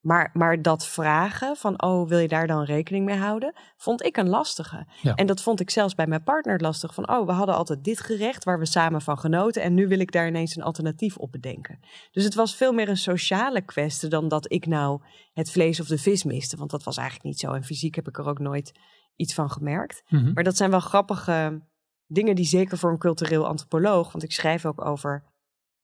maar, 0.00 0.30
maar 0.32 0.62
dat 0.62 0.86
vragen 0.86 1.56
van, 1.56 1.82
oh, 1.82 2.08
wil 2.08 2.18
je 2.18 2.28
daar 2.28 2.46
dan 2.46 2.64
rekening 2.64 3.04
mee 3.04 3.16
houden? 3.16 3.54
Vond 3.76 4.04
ik 4.04 4.16
een 4.16 4.28
lastige. 4.28 4.86
En 5.14 5.26
dat 5.26 5.42
vond 5.42 5.60
ik 5.60 5.70
zelfs 5.70 5.94
bij 5.94 6.06
mijn 6.06 6.22
partner 6.22 6.60
lastig. 6.60 6.94
Van, 6.94 7.10
oh, 7.10 7.26
we 7.26 7.32
hadden 7.32 7.54
altijd 7.54 7.84
dit 7.84 8.00
gerecht 8.00 8.44
waar 8.44 8.58
we 8.58 8.66
samen 8.66 9.02
van 9.02 9.18
genoten. 9.18 9.62
En 9.62 9.74
nu 9.74 9.88
wil 9.88 9.98
ik 9.98 10.12
daar 10.12 10.26
ineens 10.26 10.56
een 10.56 10.62
alternatief 10.62 11.16
op 11.16 11.32
bedenken. 11.32 11.80
Dus 12.10 12.24
het 12.24 12.34
was 12.34 12.56
veel 12.56 12.72
meer 12.72 12.88
een 12.88 12.96
sociale 12.96 13.60
kwestie 13.60 14.08
dan 14.08 14.28
dat 14.28 14.52
ik 14.52 14.66
nou 14.66 15.02
het 15.32 15.50
vlees 15.50 15.80
of 15.80 15.86
de 15.86 15.98
vis 15.98 16.24
miste. 16.24 16.56
Want 16.56 16.70
dat 16.70 16.82
was 16.82 16.96
eigenlijk 16.96 17.28
niet 17.28 17.38
zo. 17.38 17.52
En 17.52 17.64
fysiek 17.64 17.94
heb 17.94 18.08
ik 18.08 18.18
er 18.18 18.28
ook 18.28 18.38
nooit 18.38 18.72
iets 19.16 19.34
van 19.34 19.50
gemerkt. 19.50 20.02
Mhm. 20.08 20.32
Maar 20.32 20.44
dat 20.44 20.56
zijn 20.56 20.70
wel 20.70 20.80
grappige 20.80 21.62
dingen 22.06 22.34
die 22.34 22.44
zeker 22.44 22.78
voor 22.78 22.90
een 22.90 22.98
cultureel 22.98 23.46
antropoloog, 23.46 24.12
want 24.12 24.24
ik 24.24 24.32
schrijf 24.32 24.66
ook 24.66 24.84
over 24.84 25.29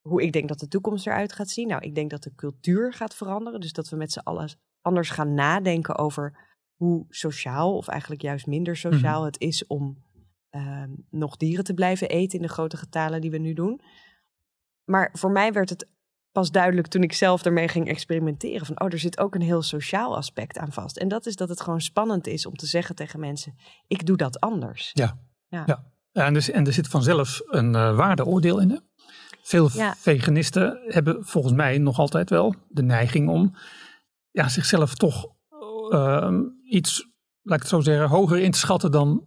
hoe 0.06 0.22
ik 0.22 0.32
denk 0.32 0.48
dat 0.48 0.58
de 0.58 0.68
toekomst 0.68 1.06
eruit 1.06 1.32
gaat 1.32 1.50
zien. 1.50 1.68
Nou, 1.68 1.82
ik 1.82 1.94
denk 1.94 2.10
dat 2.10 2.22
de 2.22 2.34
cultuur 2.34 2.92
gaat 2.92 3.14
veranderen. 3.14 3.60
Dus 3.60 3.72
dat 3.72 3.88
we 3.88 3.96
met 3.96 4.12
z'n 4.12 4.18
allen 4.18 4.50
anders 4.80 5.10
gaan 5.10 5.34
nadenken 5.34 5.98
over 5.98 6.38
hoe 6.74 7.06
sociaal, 7.08 7.76
of 7.76 7.88
eigenlijk 7.88 8.22
juist 8.22 8.46
minder 8.46 8.76
sociaal, 8.76 9.18
mhm. 9.18 9.26
het 9.26 9.40
is 9.40 9.66
om 9.66 10.04
ehm, 10.50 10.90
nog 11.10 11.36
dieren 11.36 11.64
te 11.64 11.74
blijven 11.74 12.08
eten 12.08 12.38
in 12.38 12.46
de 12.46 12.52
grote 12.52 12.76
getalen 12.76 13.20
die 13.20 13.30
we 13.30 13.38
nu 13.38 13.52
doen. 13.52 13.80
Maar 14.84 15.10
voor 15.12 15.30
mij 15.30 15.52
werd 15.52 15.70
het 15.70 15.88
pas 16.32 16.50
duidelijk 16.50 16.86
toen 16.86 17.02
ik 17.02 17.12
zelf 17.12 17.44
ermee 17.44 17.68
ging 17.68 17.88
experimenteren. 17.88 18.66
Van, 18.66 18.80
oh, 18.80 18.92
er 18.92 18.98
zit 18.98 19.18
ook 19.18 19.34
een 19.34 19.42
heel 19.42 19.62
sociaal 19.62 20.16
aspect 20.16 20.58
aan 20.58 20.72
vast. 20.72 20.96
En 20.96 21.08
dat 21.08 21.26
is 21.26 21.36
dat 21.36 21.48
het 21.48 21.60
gewoon 21.60 21.80
spannend 21.80 22.26
is 22.26 22.46
om 22.46 22.56
te 22.56 22.66
zeggen 22.66 22.94
tegen 22.94 23.20
mensen, 23.20 23.54
ik 23.86 24.06
doe 24.06 24.16
dat 24.16 24.40
anders. 24.40 24.90
Ja, 24.92 25.18
ja. 25.48 25.62
ja. 25.66 25.84
En, 26.24 26.34
er, 26.34 26.52
en 26.52 26.66
er 26.66 26.72
zit 26.72 26.88
vanzelf 26.88 27.40
een 27.46 27.74
uh, 27.74 27.96
waardeoordeel 27.96 28.60
in. 28.60 28.70
Hè? 28.70 28.76
Veel 29.46 29.68
veganisten 29.96 30.80
hebben 30.86 31.24
volgens 31.24 31.54
mij 31.54 31.78
nog 31.78 31.98
altijd 31.98 32.30
wel 32.30 32.54
de 32.68 32.82
neiging 32.82 33.28
om 33.28 33.54
ja, 34.30 34.48
zichzelf 34.48 34.94
toch 34.94 35.26
uh, 35.90 36.38
iets 36.64 37.08
laat 37.42 37.56
ik 37.56 37.62
het 37.62 37.68
zo 37.68 37.80
zeggen, 37.80 38.08
hoger 38.08 38.38
in 38.38 38.50
te 38.50 38.58
schatten 38.58 38.90
dan 38.90 39.26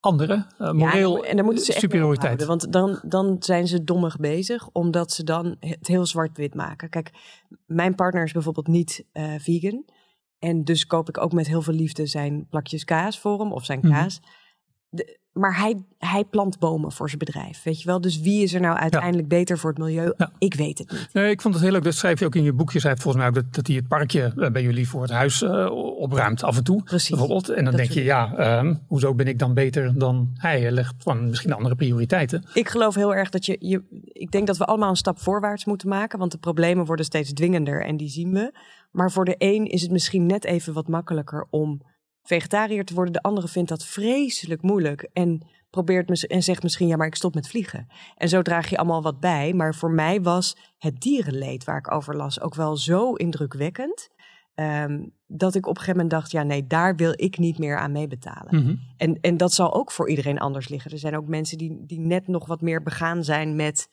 anderen. 0.00 0.46
Uh, 0.58 0.70
moreel 0.70 1.22
ja, 1.22 1.28
en 1.30 1.36
dan 1.36 1.44
moeten 1.44 1.64
ze 1.64 1.72
superioriteit. 1.72 2.44
Want 2.44 2.72
dan, 2.72 3.00
dan 3.02 3.36
zijn 3.40 3.66
ze 3.66 3.84
dommig 3.84 4.16
bezig, 4.16 4.68
omdat 4.72 5.12
ze 5.12 5.24
dan 5.24 5.56
het 5.60 5.86
heel 5.86 6.06
zwart-wit 6.06 6.54
maken. 6.54 6.88
Kijk, 6.88 7.10
mijn 7.66 7.94
partner 7.94 8.24
is 8.24 8.32
bijvoorbeeld 8.32 8.66
niet 8.66 9.04
uh, 9.12 9.34
vegan. 9.38 9.84
En 10.38 10.64
dus 10.64 10.86
koop 10.86 11.08
ik 11.08 11.18
ook 11.18 11.32
met 11.32 11.46
heel 11.46 11.62
veel 11.62 11.74
liefde 11.74 12.06
zijn 12.06 12.46
plakjes 12.48 12.84
kaas 12.84 13.18
voor 13.18 13.40
hem 13.40 13.52
of 13.52 13.64
zijn 13.64 13.78
mhm. 13.82 13.92
kaas. 13.92 14.20
De, 14.88 15.18
maar 15.36 15.58
hij, 15.58 15.76
hij 15.98 16.24
plant 16.24 16.58
bomen 16.58 16.92
voor 16.92 17.08
zijn 17.08 17.18
bedrijf, 17.18 17.62
weet 17.62 17.80
je 17.80 17.86
wel. 17.86 18.00
Dus 18.00 18.20
wie 18.20 18.42
is 18.42 18.54
er 18.54 18.60
nou 18.60 18.76
uiteindelijk 18.76 19.28
beter 19.28 19.58
voor 19.58 19.70
het 19.70 19.78
milieu? 19.78 20.12
Ik 20.38 20.54
weet 20.54 20.78
het 20.78 20.90
niet. 20.90 21.08
Nee, 21.12 21.30
ik 21.30 21.40
vond 21.40 21.54
het 21.54 21.62
heel 21.62 21.72
leuk, 21.72 21.84
dat 21.84 21.94
schrijf 21.94 22.18
je 22.18 22.24
ook 22.24 22.34
in 22.34 22.42
je 22.42 22.52
boekje. 22.52 22.80
Schrijf 22.80 23.00
volgens 23.00 23.22
mij 23.22 23.26
ook 23.32 23.34
dat, 23.34 23.54
dat 23.54 23.66
hij 23.66 23.76
het 23.76 23.88
parkje 23.88 24.32
eh, 24.36 24.50
bij 24.50 24.62
jullie 24.62 24.88
voor 24.88 25.02
het 25.02 25.10
huis 25.10 25.42
uh, 25.42 25.70
opruimt 25.98 26.42
af 26.42 26.56
en 26.56 26.64
toe. 26.64 26.82
Precies. 26.82 27.08
Bijvoorbeeld. 27.08 27.48
En 27.48 27.64
dan 27.64 27.76
denk 27.76 27.90
je, 27.90 28.04
ja, 28.04 28.58
um, 28.58 28.80
hoezo 28.86 29.14
ben 29.14 29.26
ik 29.26 29.38
dan 29.38 29.54
beter 29.54 29.98
dan 29.98 30.30
hij? 30.34 30.60
Hij 30.60 30.70
legt 30.70 30.94
van 30.98 31.28
misschien 31.28 31.52
andere 31.52 31.74
prioriteiten. 31.74 32.44
Ik 32.54 32.68
geloof 32.68 32.94
heel 32.94 33.14
erg 33.14 33.30
dat 33.30 33.46
je, 33.46 33.56
je... 33.60 33.82
Ik 34.12 34.30
denk 34.30 34.46
dat 34.46 34.56
we 34.56 34.64
allemaal 34.64 34.90
een 34.90 34.96
stap 34.96 35.18
voorwaarts 35.20 35.64
moeten 35.64 35.88
maken. 35.88 36.18
Want 36.18 36.32
de 36.32 36.38
problemen 36.38 36.84
worden 36.84 37.04
steeds 37.04 37.32
dwingender 37.32 37.84
en 37.84 37.96
die 37.96 38.08
zien 38.08 38.32
we. 38.32 38.58
Maar 38.90 39.10
voor 39.10 39.24
de 39.24 39.34
een 39.38 39.66
is 39.66 39.82
het 39.82 39.90
misschien 39.90 40.26
net 40.26 40.44
even 40.44 40.72
wat 40.72 40.88
makkelijker 40.88 41.46
om 41.50 41.80
vegetariër 42.26 42.84
te 42.84 42.94
worden. 42.94 43.12
De 43.12 43.22
andere 43.22 43.48
vindt 43.48 43.68
dat 43.68 43.84
vreselijk 43.84 44.62
moeilijk 44.62 45.08
en 45.12 45.46
probeert 45.70 46.26
en 46.26 46.42
zegt 46.42 46.62
misschien 46.62 46.86
ja, 46.86 46.96
maar 46.96 47.06
ik 47.06 47.14
stop 47.14 47.34
met 47.34 47.48
vliegen. 47.48 47.86
En 48.16 48.28
zo 48.28 48.42
draag 48.42 48.68
je 48.70 48.76
allemaal 48.76 49.02
wat 49.02 49.20
bij. 49.20 49.52
Maar 49.52 49.74
voor 49.74 49.90
mij 49.90 50.22
was 50.22 50.56
het 50.78 51.00
dierenleed 51.00 51.64
waar 51.64 51.78
ik 51.78 51.92
over 51.92 52.16
las 52.16 52.40
ook 52.40 52.54
wel 52.54 52.76
zo 52.76 53.12
indrukwekkend. 53.12 54.08
Um, 54.54 55.12
dat 55.26 55.54
ik 55.54 55.66
op 55.66 55.76
een 55.76 55.80
gegeven 55.80 56.00
moment 56.00 56.10
dacht, 56.10 56.30
ja 56.30 56.42
nee, 56.42 56.66
daar 56.66 56.96
wil 56.96 57.12
ik 57.16 57.38
niet 57.38 57.58
meer 57.58 57.78
aan 57.78 57.92
meebetalen. 57.92 58.62
Mm 58.62 58.78
en, 58.96 59.18
en 59.20 59.36
dat 59.36 59.52
zal 59.52 59.74
ook 59.74 59.90
voor 59.90 60.08
iedereen 60.08 60.38
anders 60.38 60.68
liggen. 60.68 60.90
Er 60.90 60.98
zijn 60.98 61.16
ook 61.16 61.28
mensen 61.28 61.58
die, 61.58 61.84
die 61.86 62.00
net 62.00 62.28
nog 62.28 62.46
wat 62.46 62.60
meer 62.60 62.82
begaan 62.82 63.24
zijn 63.24 63.56
met 63.56 63.88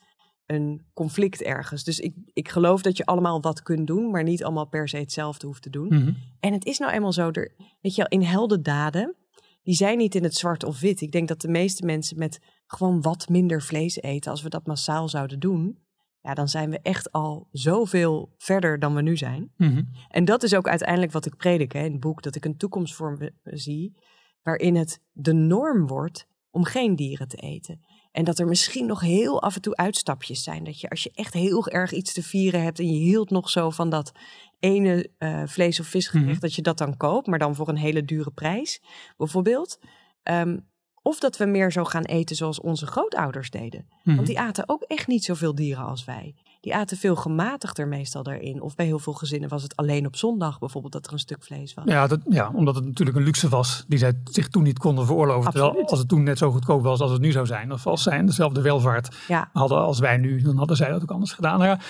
een 0.46 0.86
conflict 0.94 1.42
ergens. 1.42 1.84
Dus 1.84 2.00
ik, 2.00 2.14
ik 2.32 2.48
geloof 2.48 2.82
dat 2.82 2.96
je 2.96 3.04
allemaal 3.04 3.40
wat 3.40 3.62
kunt 3.62 3.86
doen, 3.86 4.10
maar 4.10 4.22
niet 4.22 4.44
allemaal 4.44 4.66
per 4.66 4.88
se 4.88 4.96
hetzelfde 4.96 5.46
hoeft 5.46 5.62
te 5.62 5.70
doen. 5.70 5.86
Mhm. 5.86 6.12
En 6.40 6.52
het 6.52 6.64
is 6.64 6.78
nou 6.78 6.92
eenmaal 6.92 7.12
zo, 7.12 7.30
er, 7.30 7.52
weet 7.80 7.94
je 7.94 8.06
wel, 8.08 8.20
in 8.20 8.26
heldendaden, 8.26 9.14
die 9.62 9.74
zijn 9.74 9.98
niet 9.98 10.14
in 10.14 10.22
het 10.22 10.34
zwart 10.34 10.64
of 10.64 10.80
wit. 10.80 11.00
Ik 11.00 11.12
denk 11.12 11.28
dat 11.28 11.40
de 11.40 11.48
meeste 11.48 11.84
mensen 11.84 12.18
met 12.18 12.40
gewoon 12.66 13.02
wat 13.02 13.28
minder 13.28 13.62
vlees 13.62 14.00
eten, 14.00 14.30
als 14.30 14.42
we 14.42 14.48
dat 14.48 14.66
massaal 14.66 15.08
zouden 15.08 15.40
doen, 15.40 15.78
ja, 16.20 16.34
dan 16.34 16.48
zijn 16.48 16.70
we 16.70 16.80
echt 16.82 17.12
al 17.12 17.48
zoveel 17.50 18.34
verder 18.38 18.78
dan 18.78 18.94
we 18.94 19.02
nu 19.02 19.16
zijn. 19.16 19.52
Mhm. 19.56 19.82
En 20.08 20.24
dat 20.24 20.42
is 20.42 20.54
ook 20.54 20.68
uiteindelijk 20.68 21.12
wat 21.12 21.26
ik 21.26 21.36
predik 21.36 21.72
hè, 21.72 21.84
in 21.84 21.92
het 21.92 22.00
boek, 22.00 22.22
dat 22.22 22.34
ik 22.34 22.44
een 22.44 22.56
toekomst 22.56 22.94
voor 22.94 23.16
me 23.18 23.32
zie 23.44 23.96
waarin 24.42 24.76
het 24.76 25.00
de 25.12 25.32
norm 25.32 25.86
wordt 25.86 26.26
om 26.50 26.64
geen 26.64 26.96
dieren 26.96 27.28
te 27.28 27.36
eten. 27.36 27.80
En 28.14 28.24
dat 28.24 28.38
er 28.38 28.46
misschien 28.46 28.86
nog 28.86 29.00
heel 29.00 29.42
af 29.42 29.54
en 29.54 29.60
toe 29.60 29.76
uitstapjes 29.76 30.42
zijn. 30.42 30.64
Dat 30.64 30.80
je 30.80 30.90
als 30.90 31.02
je 31.02 31.10
echt 31.14 31.34
heel 31.34 31.68
erg 31.68 31.92
iets 31.92 32.12
te 32.12 32.22
vieren 32.22 32.62
hebt 32.62 32.78
en 32.78 32.86
je 32.86 32.98
hield 32.98 33.30
nog 33.30 33.50
zo 33.50 33.70
van 33.70 33.90
dat 33.90 34.12
ene 34.58 35.10
uh, 35.18 35.42
vlees- 35.46 35.80
of 35.80 35.86
visgerecht, 35.86 36.30
mhm. 36.30 36.40
dat 36.40 36.54
je 36.54 36.62
dat 36.62 36.78
dan 36.78 36.96
koopt, 36.96 37.26
maar 37.26 37.38
dan 37.38 37.54
voor 37.54 37.68
een 37.68 37.76
hele 37.76 38.04
dure 38.04 38.30
prijs, 38.30 38.82
bijvoorbeeld. 39.16 39.78
Um, 40.22 40.66
of 41.02 41.18
dat 41.18 41.36
we 41.36 41.44
meer 41.44 41.72
zo 41.72 41.84
gaan 41.84 42.04
eten 42.04 42.36
zoals 42.36 42.60
onze 42.60 42.86
grootouders 42.86 43.50
deden. 43.50 43.86
Want 44.04 44.16
mhm. 44.16 44.26
die 44.26 44.40
aten 44.40 44.68
ook 44.68 44.82
echt 44.82 45.06
niet 45.06 45.24
zoveel 45.24 45.54
dieren 45.54 45.84
als 45.84 46.04
wij. 46.04 46.34
Die 46.64 46.74
aten 46.74 46.96
veel 46.96 47.16
gematigder 47.16 47.88
meestal 47.88 48.22
daarin. 48.22 48.60
Of 48.60 48.74
bij 48.74 48.86
heel 48.86 48.98
veel 48.98 49.12
gezinnen 49.12 49.48
was 49.48 49.62
het 49.62 49.76
alleen 49.76 50.06
op 50.06 50.16
zondag 50.16 50.58
bijvoorbeeld 50.58 50.92
dat 50.92 51.06
er 51.06 51.12
een 51.12 51.18
stuk 51.18 51.42
vlees 51.42 51.74
was. 51.74 51.84
Ja, 51.86 52.06
dat, 52.06 52.20
ja 52.28 52.50
omdat 52.54 52.74
het 52.74 52.84
natuurlijk 52.84 53.16
een 53.16 53.22
luxe 53.22 53.48
was 53.48 53.84
die 53.88 53.98
zij 53.98 54.20
zich 54.24 54.48
toen 54.48 54.62
niet 54.62 54.78
konden 54.78 55.06
veroorloven. 55.06 55.50
Terwijl 55.50 55.88
als 55.88 55.98
het 55.98 56.08
toen 56.08 56.22
net 56.22 56.38
zo 56.38 56.50
goedkoop 56.50 56.82
was 56.82 57.00
als 57.00 57.10
het 57.10 57.20
nu 57.20 57.32
zou 57.32 57.46
zijn. 57.46 57.72
Of 57.72 57.86
als 57.86 58.02
zij 58.02 58.24
dezelfde 58.24 58.60
welvaart 58.60 59.16
hadden 59.52 59.78
als 59.78 59.98
wij 59.98 60.16
nu. 60.16 60.42
Dan 60.42 60.56
hadden 60.56 60.76
zij 60.76 60.90
dat 60.90 61.02
ook 61.02 61.10
anders 61.10 61.32
gedaan. 61.32 61.58
Nou 61.58 61.70
ja, 61.70 61.80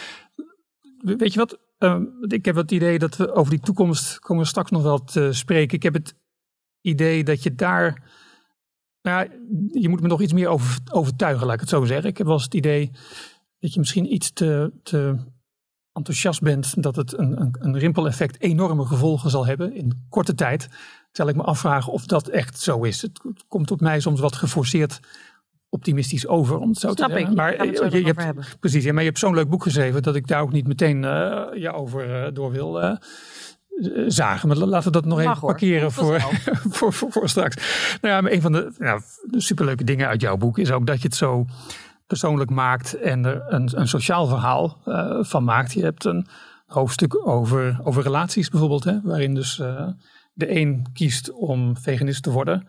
weet 1.16 1.32
je 1.32 1.38
wat? 1.38 1.58
Uh, 1.78 1.96
ik 2.20 2.44
heb 2.44 2.56
het 2.56 2.70
idee 2.70 2.98
dat 2.98 3.16
we 3.16 3.34
over 3.34 3.50
die 3.50 3.60
toekomst 3.60 4.18
komen 4.18 4.42
we 4.42 4.48
straks 4.48 4.70
nog 4.70 4.82
wel 4.82 5.04
te 5.04 5.32
spreken. 5.32 5.76
Ik 5.76 5.82
heb 5.82 5.94
het 5.94 6.14
idee 6.80 7.24
dat 7.24 7.42
je 7.42 7.54
daar 7.54 8.02
nou, 9.02 9.28
je 9.72 9.88
moet 9.88 10.00
me 10.00 10.08
nog 10.08 10.20
iets 10.20 10.32
meer 10.32 10.48
over, 10.48 10.78
overtuigen, 10.92 11.46
laat 11.46 11.54
ik 11.54 11.60
het 11.60 11.68
zo 11.68 11.84
zeggen. 11.84 12.10
Ik 12.10 12.18
heb 12.18 12.26
wel 12.26 12.36
eens 12.36 12.44
het 12.44 12.54
idee 12.54 12.90
dat 13.64 13.73
je 13.73 13.78
misschien 13.78 14.12
iets 14.14 14.33
te, 14.33 14.73
te 14.83 15.16
enthousiast 15.92 16.42
bent 16.42 16.83
dat 16.83 16.97
het 16.97 17.18
een, 17.18 17.40
een, 17.40 17.56
een 17.59 17.78
rimpeleffect 17.78 18.40
enorme 18.40 18.85
gevolgen 18.85 19.30
zal 19.30 19.47
hebben 19.47 19.75
in 19.75 20.06
korte 20.09 20.35
tijd. 20.35 20.68
Terwijl 21.12 21.37
ik 21.37 21.42
me 21.42 21.49
afvraag 21.49 21.88
of 21.88 22.06
dat 22.06 22.28
echt 22.28 22.61
zo 22.61 22.83
is. 22.83 23.02
Het 23.02 23.21
komt 23.49 23.71
op 23.71 23.80
mij 23.80 24.00
soms 24.00 24.21
wat 24.21 24.37
geforceerd 24.37 25.00
optimistisch 25.68 26.26
over, 26.26 26.59
om 26.59 26.68
het 26.68 26.78
zo 26.78 26.92
Snap 26.92 27.09
te 27.09 27.14
zeggen. 27.14 27.30
Ik, 27.30 27.37
maar 27.37 27.66
je, 27.66 27.99
je, 27.99 28.04
hebt, 28.04 28.23
hebben. 28.23 28.44
precies, 28.61 28.85
ja, 28.85 28.92
maar 28.92 29.02
je 29.02 29.09
hebt 29.09 29.21
zo'n 29.21 29.35
leuk 29.35 29.49
boek 29.49 29.62
geschreven 29.62 30.02
dat 30.02 30.16
ik 30.16 30.26
daar 30.26 30.42
ook 30.42 30.52
niet 30.52 30.66
meteen 30.66 31.02
uh, 31.02 31.42
ja, 31.54 31.71
over 31.71 32.26
uh, 32.26 32.35
door 32.35 32.50
wil. 32.50 32.83
Uh, 32.83 32.97
zagen. 34.06 34.49
Maar 34.49 34.56
laten 34.56 34.87
we 34.87 35.00
dat 35.00 35.04
nog 35.04 35.21
even 35.21 35.38
parkeren 35.40 35.92
voor, 35.92 36.21
voor, 36.76 36.92
voor, 36.92 37.12
voor, 37.12 37.28
straks. 37.28 37.56
Nou 38.00 38.14
ja, 38.14 38.21
maar 38.21 38.33
een 38.33 38.40
van 38.40 38.52
de, 38.52 38.73
nou, 38.78 39.00
de 39.25 39.40
superleuke 39.40 39.85
dingen 39.85 40.09
uit 40.09 40.21
jouw 40.21 40.37
boek 40.37 40.59
is 40.59 40.71
ook 40.71 40.87
dat 40.87 41.00
je 41.00 41.06
het 41.06 41.16
zo 41.16 41.47
persoonlijk 42.06 42.50
maakt 42.50 42.94
en 42.94 43.25
er 43.25 43.42
een, 43.49 43.80
een 43.80 43.88
sociaal 43.88 44.26
verhaal 44.26 44.80
uh, 44.87 45.25
van 45.25 45.44
maakt. 45.44 45.73
Je 45.73 45.82
hebt 45.82 46.04
een 46.04 46.26
hoofdstuk 46.66 47.26
over, 47.26 47.80
over 47.82 48.02
relaties 48.02 48.49
bijvoorbeeld, 48.49 48.84
hè, 48.84 49.00
waarin 49.02 49.34
dus 49.34 49.58
uh, 49.58 49.88
de 50.32 50.56
een 50.56 50.87
kiest 50.92 51.32
om 51.32 51.76
veganist 51.76 52.23
te 52.23 52.30
worden, 52.30 52.68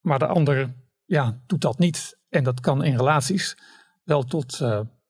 maar 0.00 0.18
de 0.18 0.26
ander 0.26 0.74
ja, 1.04 1.40
doet 1.46 1.60
dat 1.60 1.78
niet. 1.78 2.18
En 2.28 2.44
dat 2.44 2.60
kan 2.60 2.84
in 2.84 2.96
relaties 2.96 3.56
wel 4.04 4.22
tot 4.22 4.60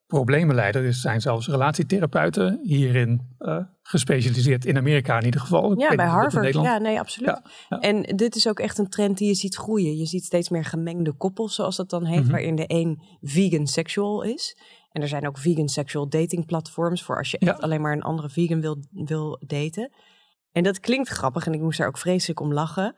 problemen 0.07 0.55
leiden. 0.55 0.85
Er 0.85 0.95
zijn 0.95 1.21
zelfs 1.21 1.49
relatietherapeuten 1.49 2.61
hierin 2.63 3.37
uh, 3.39 3.59
gespecialiseerd 3.83 4.65
in 4.65 4.77
Amerika 4.77 5.19
in 5.19 5.25
ieder 5.25 5.41
geval. 5.41 5.79
Ja, 5.79 5.95
bij 5.95 6.07
Harvard. 6.07 6.55
Ja, 6.55 6.79
nee, 6.79 6.99
absoluut. 6.99 7.41
En 7.69 8.03
dit 8.03 8.37
is 8.37 8.49
ook 8.49 8.61
echt 8.61 8.79
een 8.79 8.89
trend 8.89 9.19
die 9.19 9.29
je 9.29 9.35
ziet 9.35 9.57
groeien. 9.57 9.97
Je 9.97 10.07
ziet 10.07 10.25
steeds 10.25 10.49
meer 10.49 10.65
gemengde 10.65 11.13
koppels, 11.13 11.55
zoals 11.55 11.77
dat 11.77 11.91
dan 11.91 12.05
heet, 12.05 12.23
mhm. 12.23 12.31
waarin 12.31 12.57
de 12.57 12.65
een 12.67 13.03
vegan 13.21 13.67
sexual 13.67 14.23
is. 14.23 14.59
En 14.91 15.03
er 15.03 15.09
zijn 15.09 15.27
ook 15.27 15.39
vegan 15.39 15.69
sexual 15.69 16.09
dating 16.09 16.47
platforms 16.47 17.03
voor 17.03 17.19
als 17.19 17.31
je 17.31 17.39
echt 17.39 17.61
alleen 17.61 17.81
maar 17.81 17.93
een 17.93 18.03
andere 18.03 18.31
vegan 18.31 18.61
wil, 18.61 18.77
wil 18.91 19.43
daten. 19.47 19.93
En 20.53 20.63
dat 20.63 20.81
klinkt 20.81 21.09
grappig 21.09 21.47
en 21.47 21.53
ik 21.53 21.61
moest 21.61 21.79
daar 21.79 21.89
ook 21.89 21.99
vreselijk 21.99 22.41
om 22.41 22.53
lachen. 22.53 22.95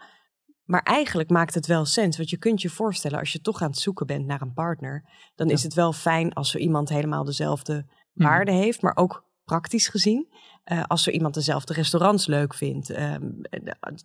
Maar 0.68 0.82
eigenlijk 0.82 1.30
maakt 1.30 1.54
het 1.54 1.66
wel 1.66 1.84
sens. 1.84 2.16
Want 2.16 2.30
je 2.30 2.36
kunt 2.36 2.62
je 2.62 2.70
voorstellen, 2.70 3.18
als 3.18 3.32
je 3.32 3.40
toch 3.40 3.62
aan 3.62 3.70
het 3.70 3.78
zoeken 3.78 4.06
bent 4.06 4.26
naar 4.26 4.40
een 4.40 4.52
partner, 4.52 5.04
dan 5.34 5.50
is 5.50 5.62
het 5.62 5.74
wel 5.74 5.92
fijn 5.92 6.32
als 6.32 6.50
zo 6.50 6.58
iemand 6.58 6.88
helemaal 6.88 7.24
dezelfde 7.24 7.86
mhm. 8.12 8.28
waarde 8.28 8.52
heeft, 8.52 8.82
maar 8.82 8.96
ook 8.96 9.24
praktisch 9.44 9.88
gezien. 9.88 10.28
Uh, 10.64 10.82
als 10.86 11.02
zo 11.02 11.10
iemand 11.10 11.34
dezelfde 11.34 11.72
restaurants 11.72 12.26
leuk 12.26 12.54
vindt, 12.54 12.90
ehm, 12.90 13.30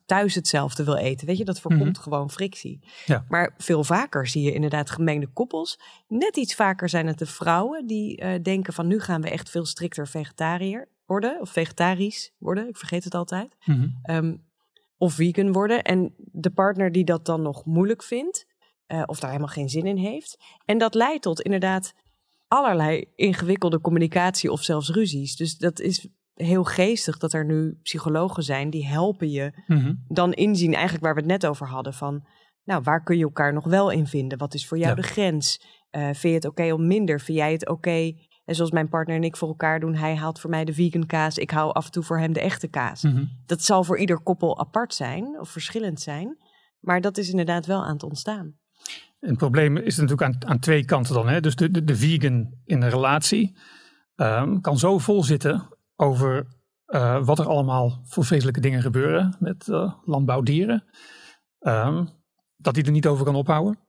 thuis 0.05 0.35
hetzelfde 0.35 0.83
wil 0.83 0.95
eten, 0.95 1.27
weet 1.27 1.37
je, 1.37 1.45
dat 1.45 1.59
voorkomt 1.59 1.97
mhm. 1.97 2.01
gewoon 2.01 2.29
frictie. 2.29 2.79
Ja. 3.05 3.25
Maar 3.27 3.53
veel 3.57 3.83
vaker 3.83 4.27
zie 4.27 4.43
je 4.43 4.53
inderdaad 4.53 4.89
gemengde 4.89 5.27
koppels. 5.27 5.79
Net 6.07 6.37
iets 6.37 6.55
vaker 6.55 6.89
zijn 6.89 7.07
het 7.07 7.19
de 7.19 7.25
vrouwen 7.25 7.87
die 7.87 8.21
uh, 8.21 8.29
denken 8.41 8.73
van 8.73 8.87
nu 8.87 8.99
gaan 8.99 9.21
we 9.21 9.29
echt 9.29 9.49
veel 9.49 9.65
strikter 9.65 10.07
vegetariër 10.07 10.87
worden, 11.05 11.41
of 11.41 11.49
vegetarisch 11.49 12.33
worden, 12.37 12.67
ik 12.67 12.77
vergeet 12.77 13.03
het 13.03 13.15
altijd. 13.15 13.55
Mm 13.65 14.51
of 15.03 15.13
vegan 15.13 15.51
worden. 15.51 15.83
En 15.83 16.13
de 16.17 16.49
partner 16.49 16.91
die 16.91 17.03
dat 17.03 17.25
dan 17.25 17.41
nog 17.41 17.65
moeilijk 17.65 18.03
vindt, 18.03 18.45
uh, 18.87 19.03
of 19.05 19.19
daar 19.19 19.29
helemaal 19.29 19.53
geen 19.53 19.69
zin 19.69 19.85
in 19.85 19.97
heeft. 19.97 20.37
En 20.65 20.77
dat 20.77 20.93
leidt 20.93 21.21
tot 21.21 21.41
inderdaad 21.41 21.93
allerlei 22.47 23.05
ingewikkelde 23.15 23.81
communicatie 23.81 24.51
of 24.51 24.63
zelfs 24.63 24.89
ruzies. 24.89 25.35
Dus 25.35 25.57
dat 25.57 25.79
is 25.79 26.07
heel 26.33 26.63
geestig 26.63 27.17
dat 27.17 27.33
er 27.33 27.45
nu 27.45 27.79
psychologen 27.81 28.43
zijn 28.43 28.69
die 28.69 28.85
helpen 28.85 29.29
je 29.29 29.53
mhm. 29.67 29.93
dan 30.07 30.33
inzien, 30.33 30.73
eigenlijk 30.73 31.03
waar 31.03 31.13
we 31.13 31.19
het 31.19 31.29
net 31.29 31.45
over 31.45 31.67
hadden, 31.67 31.93
van 31.93 32.27
nou, 32.63 32.81
waar 32.83 33.03
kun 33.03 33.17
je 33.17 33.23
elkaar 33.23 33.53
nog 33.53 33.65
wel 33.65 33.89
in 33.89 34.07
vinden? 34.07 34.37
Wat 34.37 34.53
is 34.53 34.67
voor 34.67 34.77
jou 34.77 34.95
de 34.95 35.03
grens? 35.03 35.65
Uh, 35.91 36.03
vind 36.03 36.21
je 36.21 36.29
het 36.29 36.45
oké 36.45 36.73
om 36.73 36.87
minder? 36.87 37.19
Vind 37.19 37.37
jij 37.37 37.51
het 37.51 37.69
oké 37.69 38.13
en 38.45 38.55
zoals 38.55 38.71
mijn 38.71 38.89
partner 38.89 39.15
en 39.15 39.23
ik 39.23 39.37
voor 39.37 39.47
elkaar 39.47 39.79
doen, 39.79 39.95
hij 39.95 40.15
haalt 40.15 40.39
voor 40.39 40.49
mij 40.49 40.65
de 40.65 40.73
vegan 40.73 41.05
kaas, 41.05 41.37
ik 41.37 41.51
hou 41.51 41.73
af 41.73 41.85
en 41.85 41.91
toe 41.91 42.03
voor 42.03 42.19
hem 42.19 42.33
de 42.33 42.41
echte 42.41 42.67
kaas. 42.67 43.01
Mhm. 43.01 43.25
Dat 43.45 43.61
zal 43.61 43.83
voor 43.83 43.97
ieder 43.97 44.19
koppel 44.19 44.59
apart 44.59 44.93
zijn 44.93 45.39
of 45.39 45.49
verschillend 45.49 46.01
zijn, 46.01 46.37
maar 46.79 47.01
dat 47.01 47.17
is 47.17 47.29
inderdaad 47.29 47.65
wel 47.65 47.83
aan 47.83 47.93
het 47.93 48.03
ontstaan. 48.03 48.57
En 49.19 49.29
het 49.29 49.37
probleem 49.37 49.77
is 49.77 49.97
natuurlijk 49.97 50.23
aan, 50.23 50.49
aan 50.49 50.59
twee 50.59 50.85
kanten 50.85 51.13
dan. 51.13 51.27
Hè? 51.27 51.41
Dus 51.41 51.55
de, 51.55 51.71
de, 51.71 51.83
de 51.83 51.95
vegan 51.95 52.53
in 52.65 52.81
een 52.81 52.89
relatie 52.89 53.57
um, 54.15 54.61
kan 54.61 54.77
zo 54.77 54.97
vol 54.97 55.23
zitten 55.23 55.67
over 55.95 56.47
uh, 56.87 57.25
wat 57.25 57.39
er 57.39 57.47
allemaal 57.47 58.01
voor 58.03 58.25
vreselijke 58.25 58.59
dingen 58.59 58.81
gebeuren 58.81 59.35
met 59.39 59.67
uh, 59.67 59.93
landbouwdieren, 60.05 60.83
um, 61.59 62.09
dat 62.55 62.75
hij 62.75 62.83
er 62.83 62.91
niet 62.91 63.07
over 63.07 63.25
kan 63.25 63.35
ophouden. 63.35 63.79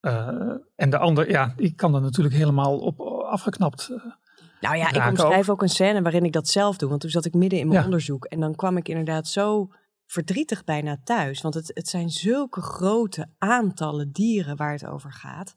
Uh, 0.00 0.56
en 0.74 0.90
de 0.90 0.98
ander, 0.98 1.30
ja, 1.30 1.52
die 1.56 1.74
kan 1.74 1.94
er 1.94 2.00
natuurlijk 2.00 2.34
helemaal 2.34 2.78
op 2.78 3.00
afgeknapt. 3.34 3.88
Uh, 3.90 4.04
nou 4.60 4.76
ja, 4.76 4.88
ik 4.92 5.10
omschrijf 5.10 5.48
ook. 5.48 5.54
ook 5.54 5.62
een 5.62 5.68
scène 5.68 6.02
waarin 6.02 6.24
ik 6.24 6.32
dat 6.32 6.48
zelf 6.48 6.76
doe. 6.76 6.88
Want 6.88 7.00
toen 7.00 7.10
zat 7.10 7.24
ik 7.24 7.34
midden 7.34 7.58
in 7.58 7.68
mijn 7.68 7.84
onderzoek. 7.84 8.24
En 8.24 8.40
dan 8.40 8.54
kwam 8.54 8.76
ik 8.76 8.88
inderdaad 8.88 9.28
zo 9.28 9.68
verdrietig 10.06 10.64
bijna 10.64 11.00
thuis. 11.04 11.40
Want 11.40 11.54
het, 11.54 11.70
het 11.74 11.88
zijn 11.88 12.10
zulke 12.10 12.60
grote 12.60 13.26
aantallen 13.38 14.12
dieren 14.12 14.56
waar 14.56 14.72
het 14.72 14.86
over 14.86 15.12
gaat. 15.12 15.54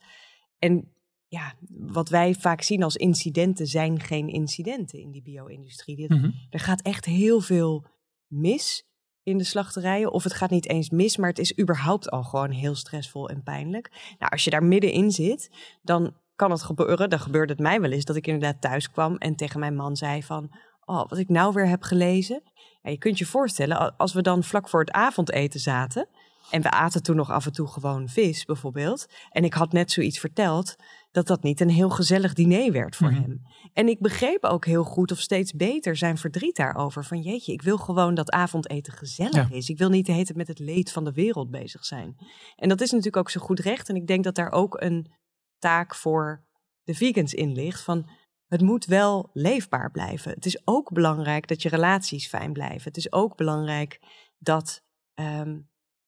En 0.60 0.91
ja, 1.27 1.53
wat 1.69 2.10
wij 2.10 2.34
vaak 2.34 2.62
zien 2.62 2.84
als 2.84 2.96
incidenten 2.96 3.67
zijn 3.67 4.00
geen 4.00 4.27
incidenten 4.27 5.00
in 5.00 5.12
die 5.12 5.22
bio-industrie. 5.22 6.13
Mhm. 6.13 6.31
Er 6.50 6.60
gaat 6.60 6.81
echt 6.81 7.05
heel 7.05 7.41
veel 7.41 7.86
mis 8.27 8.86
in 9.24 9.38
de 9.38 9.43
slachterijen. 9.43 10.12
Of 10.12 10.24
het 10.24 10.34
gaat 10.34 10.50
niet 10.50 10.69
eens 10.69 10.89
mis, 10.89 11.17
maar 11.17 11.29
het 11.29 11.39
is 11.39 11.60
überhaupt 11.60 12.10
al 12.10 12.24
gewoon 12.24 12.51
heel 12.51 12.75
stressvol 12.75 13.29
en 13.29 13.43
pijnlijk. 13.43 14.15
Nou, 14.19 14.31
als 14.31 14.43
je 14.43 14.50
daar 14.50 14.63
middenin 14.63 15.12
zit, 15.12 15.50
dan 15.81 16.13
kan 16.38 16.51
het 16.51 16.63
gebeuren. 16.63 17.10
Dan 17.10 17.20
gebeurde 17.20 17.53
het 17.53 17.62
mij 17.62 17.82
wel 17.82 17.91
eens 17.91 18.06
dat 18.06 18.15
ik 18.15 18.27
inderdaad 18.27 18.62
thuis 18.62 18.91
kwam 18.91 19.15
en 19.15 19.36
tegen 19.36 19.60
mijn 19.60 19.75
man 19.75 19.96
zei 19.96 20.24
van... 20.24 20.50
Oh, 20.86 21.10
wat 21.10 21.17
ik 21.17 21.29
nou 21.29 21.53
weer 21.53 21.67
heb 21.67 21.84
gelezen. 21.84 22.41
Ja, 22.82 22.89
je 22.91 22.98
kunt 22.98 23.17
je 23.17 23.25
voorstellen, 23.25 23.98
als 23.98 24.13
we 24.13 24.22
dan 24.22 24.44
vlak 24.44 24.70
voor 24.70 24.79
het 24.79 24.91
avondeten 24.91 25.60
zaten... 25.60 26.08
En 26.51 26.62
we 26.62 26.72
aten 26.72 27.03
toen 27.03 27.15
nog 27.15 27.32
af 27.32 27.46
en 27.46 27.51
toe 27.51 27.67
gewoon 27.67 28.08
vis, 28.10 28.46
bijvoorbeeld. 28.46 29.06
En 29.29 29.44
ik 29.44 29.53
had 29.53 29.72
net 29.72 29.91
zoiets 29.91 30.20
verteld 30.20 30.75
dat 31.12 31.27
dat 31.27 31.44
niet 31.44 31.60
een 31.62 31.70
heel 31.70 31.89
gezellig 31.89 32.34
diner 32.34 32.72
werd 32.72 32.96
voor 32.96 33.12
Mhm. 33.12 33.22
hem. 33.22 33.41
En 33.74 33.88
ik 33.88 34.00
begreep 34.00 34.44
ook 34.44 34.65
heel 34.65 34.84
goed 34.84 35.12
of 35.12 35.20
steeds 35.20 35.53
beter 35.53 35.96
zijn 35.96 36.17
verdriet 36.17 36.56
daarover. 36.56 37.06
Van 37.06 37.22
jeetje, 37.22 37.53
ik 37.53 37.62
wil 37.62 37.77
gewoon 37.77 38.13
dat 38.13 38.32
avondeten 38.32 38.94
gezellig 38.94 39.50
Ja. 39.50 39.56
is. 39.56 39.70
Ik 39.70 39.77
wil 39.77 39.89
niet 39.89 40.06
de 40.06 40.12
hele 40.12 40.24
tijd 40.25 40.38
met 40.38 40.48
het 40.48 40.60
leed 40.60 40.91
van 40.91 41.03
de 41.03 41.12
wereld 41.12 41.50
bezig 41.50 41.86
zijn. 41.86 42.15
En 42.56 42.70
dat 42.70 42.82
is 42.82 42.89
natuurlijk 42.89 43.17
ook 43.17 43.29
zo 43.29 43.41
goed 43.41 43.60
recht. 43.60 43.89
En 43.89 43.96
ik 43.96 44.08
denk 44.08 44.24
dat 44.24 44.36
daar 44.36 44.51
ook 44.51 44.82
een 44.82 45.12
taak 45.60 45.96
voor 45.96 46.44
de 46.84 46.94
vegans 46.94 47.34
in 47.34 47.52
ligt. 47.54 47.82
Van 47.82 48.10
het 48.48 48.62
moet 48.62 48.86
wel 48.86 49.30
leefbaar 49.34 49.92
blijven. 49.92 50.32
Het 50.32 50.46
is 50.46 50.62
ook 50.68 50.94
belangrijk 50.94 51.48
dat 51.48 51.62
je 51.62 51.70
relaties 51.70 52.28
fijn 52.28 52.54
blijven. 52.54 52.84
Het 52.84 52.98
is 52.98 53.12
ook 53.12 53.36
belangrijk 53.36 54.00
dat 54.38 54.84
ehm, 55.14 55.60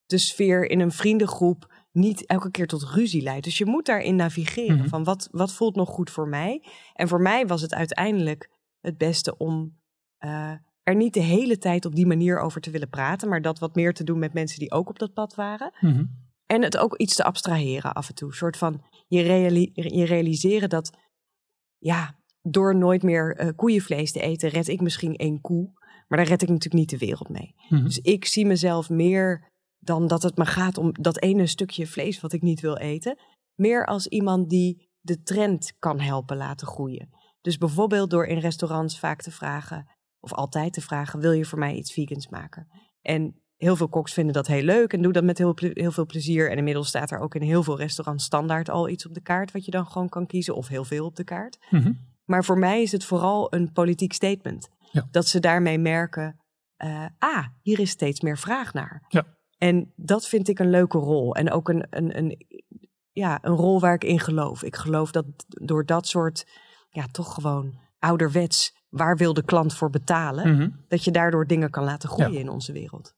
de 0.05 0.17
sfeer 0.17 0.69
in 0.69 0.79
een 0.79 0.91
vriendengroep 0.91 1.73
niet 1.91 2.25
elke 2.25 2.51
keer 2.51 2.67
tot 2.67 2.83
ruzie 2.83 3.21
leidt. 3.21 3.43
Dus 3.43 3.57
je 3.57 3.65
moet 3.65 3.85
daarin 3.85 4.15
navigeren 4.15 4.77
Mhm. 4.77 4.87
van 4.87 5.03
wat, 5.03 5.27
wat 5.31 5.53
voelt 5.53 5.75
nog 5.75 5.89
goed 5.89 6.09
voor 6.09 6.27
mij. 6.27 6.63
En 6.93 7.07
voor 7.07 7.21
mij 7.21 7.47
was 7.47 7.61
het 7.61 7.73
uiteindelijk 7.73 8.49
het 8.79 8.97
beste 8.97 9.37
om 9.37 9.77
eh, 10.17 10.51
er 10.83 10.95
niet 10.95 11.13
de 11.13 11.19
hele 11.19 11.57
tijd 11.57 11.85
op 11.85 11.95
die 11.95 12.07
manier 12.07 12.39
over 12.39 12.61
te 12.61 12.69
willen 12.71 12.89
praten, 12.89 13.29
maar 13.29 13.41
dat 13.41 13.59
wat 13.59 13.75
meer 13.75 13.93
te 13.93 14.03
doen 14.03 14.19
met 14.19 14.33
mensen 14.33 14.59
die 14.59 14.71
ook 14.71 14.89
op 14.89 14.99
dat 14.99 15.13
pad 15.13 15.35
waren. 15.35 15.71
Mhm. 15.79 16.03
En 16.51 16.61
het 16.61 16.77
ook 16.77 16.97
iets 16.97 17.15
te 17.15 17.23
abstraheren 17.23 17.93
af 17.93 18.09
en 18.09 18.15
toe. 18.15 18.29
Een 18.29 18.35
soort 18.35 18.57
van 18.57 18.83
je, 19.07 19.21
reali- 19.21 19.71
je 19.73 20.05
realiseren 20.05 20.69
dat, 20.69 20.97
ja, 21.77 22.19
door 22.41 22.75
nooit 22.75 23.03
meer 23.03 23.35
eh, 23.35 23.49
koeienvlees 23.55 24.11
te 24.11 24.19
eten, 24.21 24.49
red 24.49 24.67
ik 24.67 24.81
misschien 24.81 25.15
één 25.15 25.41
koe. 25.41 25.71
Maar 26.07 26.17
daar 26.17 26.27
red 26.27 26.41
ik 26.41 26.49
natuurlijk 26.49 26.73
niet 26.73 26.89
de 26.89 27.05
wereld 27.05 27.29
mee. 27.29 27.55
Mhm. 27.69 27.83
Dus 27.83 27.99
ik 27.99 28.25
zie 28.25 28.45
mezelf 28.45 28.89
meer 28.89 29.51
dan 29.79 30.07
dat 30.07 30.23
het 30.23 30.37
me 30.37 30.45
gaat 30.45 30.77
om 30.77 30.91
dat 30.93 31.21
ene 31.21 31.47
stukje 31.47 31.87
vlees 31.87 32.19
wat 32.19 32.33
ik 32.33 32.41
niet 32.41 32.59
wil 32.59 32.77
eten. 32.77 33.17
Meer 33.55 33.85
als 33.85 34.07
iemand 34.07 34.49
die 34.49 34.89
de 34.99 35.21
trend 35.21 35.73
kan 35.79 35.99
helpen 35.99 36.37
laten 36.37 36.67
groeien. 36.67 37.09
Dus 37.41 37.57
bijvoorbeeld 37.57 38.09
door 38.09 38.25
in 38.25 38.37
restaurants 38.37 38.99
vaak 38.99 39.21
te 39.21 39.31
vragen, 39.31 39.87
of 40.19 40.33
altijd 40.33 40.73
te 40.73 40.81
vragen, 40.81 41.19
wil 41.19 41.31
je 41.31 41.45
voor 41.45 41.59
mij 41.59 41.75
iets 41.75 41.93
vegans 41.93 42.27
maken? 42.27 42.67
En 43.01 43.41
heel 43.59 43.75
veel 43.75 43.87
koks 43.89 44.13
vinden 44.13 44.33
dat 44.33 44.47
heel 44.47 44.61
leuk 44.63 44.93
en 44.93 45.01
doen 45.01 45.11
dat 45.11 45.23
met 45.23 45.37
heel, 45.37 45.53
veel 45.91 46.05
plezier. 46.05 46.51
En 46.51 46.57
inmiddels 46.57 46.87
staat 46.87 47.11
er 47.11 47.19
ook 47.19 47.35
in 47.35 47.41
heel 47.41 47.63
veel 47.63 47.77
restaurants 47.77 48.23
standaard 48.25 48.69
al 48.69 48.89
iets 48.89 49.05
op 49.07 49.13
de 49.13 49.21
kaart 49.21 49.51
wat 49.51 49.65
je 49.65 49.71
dan 49.71 49.85
gewoon 49.87 50.09
kan 50.09 50.25
kiezen, 50.25 50.55
of 50.55 50.67
heel 50.67 50.83
veel 50.85 51.05
op 51.05 51.15
de 51.15 51.23
kaart. 51.23 51.57
Mhm. 51.69 51.91
Maar 52.25 52.43
voor 52.45 52.57
mij 52.57 52.81
is 52.81 52.91
het 52.91 53.03
vooral 53.03 53.53
een 53.53 53.71
politiek 53.71 54.13
statement. 54.13 54.69
Ja. 54.91 55.07
Dat 55.11 55.27
ze 55.27 55.39
daarmee 55.39 55.77
merken, 55.79 56.39
eh, 56.75 57.05
ah, 57.17 57.45
hier 57.61 57.79
is 57.79 57.89
steeds 57.89 58.21
meer 58.21 58.37
vraag 58.37 58.73
naar. 58.73 59.05
Ja. 59.07 59.25
En 59.57 59.93
dat 59.95 60.27
vind 60.27 60.47
ik 60.47 60.59
een 60.59 60.69
leuke 60.69 60.97
rol. 60.97 61.35
En 61.35 61.51
ook 61.51 61.69
een, 61.69 61.87
een, 61.89 62.17
een, 62.17 62.45
ja, 63.11 63.39
een 63.41 63.55
rol 63.55 63.79
waar 63.79 63.93
ik 63.93 64.03
in 64.03 64.19
geloof. 64.19 64.63
Ik 64.63 64.75
geloof 64.75 65.11
dat 65.11 65.25
door 65.47 65.85
dat 65.85 66.07
soort, 66.07 66.47
ja, 66.89 67.05
toch 67.11 67.33
gewoon 67.33 67.79
ouderwets, 67.99 68.75
waar 68.89 69.17
wil 69.17 69.33
de 69.33 69.43
klant 69.43 69.73
voor 69.73 69.89
betalen, 69.89 70.55
Mhm. 70.55 70.69
dat 70.87 71.03
je 71.03 71.11
daardoor 71.11 71.47
dingen 71.47 71.69
kan 71.69 71.83
laten 71.83 72.09
groeien 72.09 72.33
Ja. 72.33 72.39
in 72.39 72.49
onze 72.49 72.71
wereld. 72.71 73.17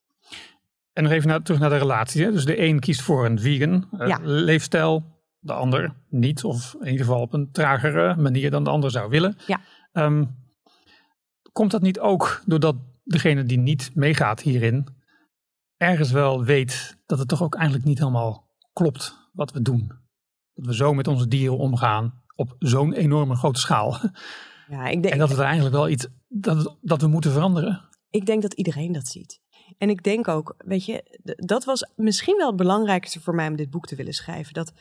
En 0.94 1.04
nog 1.04 1.12
even 1.12 1.28
naar, 1.28 1.42
terug 1.42 1.60
naar 1.60 1.70
de 1.70 1.78
relatie. 1.78 2.24
Hè? 2.24 2.32
Dus 2.32 2.46
de 2.46 2.62
een 2.62 2.80
kiest 2.80 3.02
voor 3.02 3.26
een 3.26 3.40
vegan 3.40 3.88
eh, 4.00 4.08
Ja. 4.08 4.20
leefstijl, 4.24 5.04
de 5.40 5.54
ander 5.54 5.96
niet. 6.10 6.44
Of 6.44 6.76
in 6.80 6.86
ieder 6.92 7.06
geval 7.06 7.22
op 7.22 7.34
een 7.34 7.52
tragere 7.52 8.16
manier 8.16 8.52
dan 8.52 8.64
de 8.64 8.70
ander 8.70 8.92
zou 8.92 9.10
willen. 9.10 9.36
Ja. 9.48 9.60
Ehm, 9.92 10.26
komt 11.52 11.72
dat 11.72 11.82
niet 11.82 12.00
ook 12.00 12.42
doordat 12.46 12.76
degene 13.04 13.44
die 13.44 13.58
niet 13.58 13.92
meegaat 13.96 14.42
hierin 14.42 14.88
ergens 15.78 16.12
wel 16.12 16.44
weet 16.44 16.98
dat 17.06 17.20
het 17.20 17.28
toch 17.28 17.42
ook 17.42 17.56
eigenlijk 17.56 17.86
niet 17.86 18.00
helemaal 18.00 18.50
klopt 18.74 19.30
wat 19.34 19.52
we 19.52 19.62
doen? 19.62 19.92
Dat 20.54 20.66
we 20.66 20.76
zo 20.76 20.94
met 20.94 21.08
onze 21.08 21.28
dieren 21.28 21.58
omgaan 21.58 22.22
op 22.36 22.56
zo'n 22.60 22.94
enorme 22.94 23.36
grote 23.36 23.60
schaal. 23.60 23.98
Ja, 24.68 24.88
ik 24.88 25.02
denk, 25.02 25.14
En 25.14 25.20
dat 25.20 25.30
het 25.30 25.38
er 25.38 25.44
eigenlijk 25.46 25.76
wel 25.76 25.90
iets 25.90 26.08
dat, 26.28 26.78
dat 26.82 27.02
we 27.02 27.08
moeten 27.08 27.32
veranderen. 27.32 27.82
ik 28.10 28.26
denk 28.26 28.42
dat 28.42 28.54
iedereen 28.54 28.92
dat 28.92 29.08
ziet. 29.08 29.42
En 29.78 29.90
ik 29.90 30.04
denk 30.04 30.28
ook, 30.28 30.56
weet 30.58 30.86
je, 30.86 31.20
dat 31.36 31.64
was 31.64 31.90
misschien 31.96 32.38
wel 32.38 32.48
het 32.48 32.56
belangrijkste 32.56 33.22
voor 33.22 33.36
mij 33.36 33.48
om 33.48 33.56
dit 33.56 33.70
boek 33.70 33.86
te 33.88 33.96
willen 33.96 34.14
schrijven. 34.14 34.54
Dat 34.54 34.72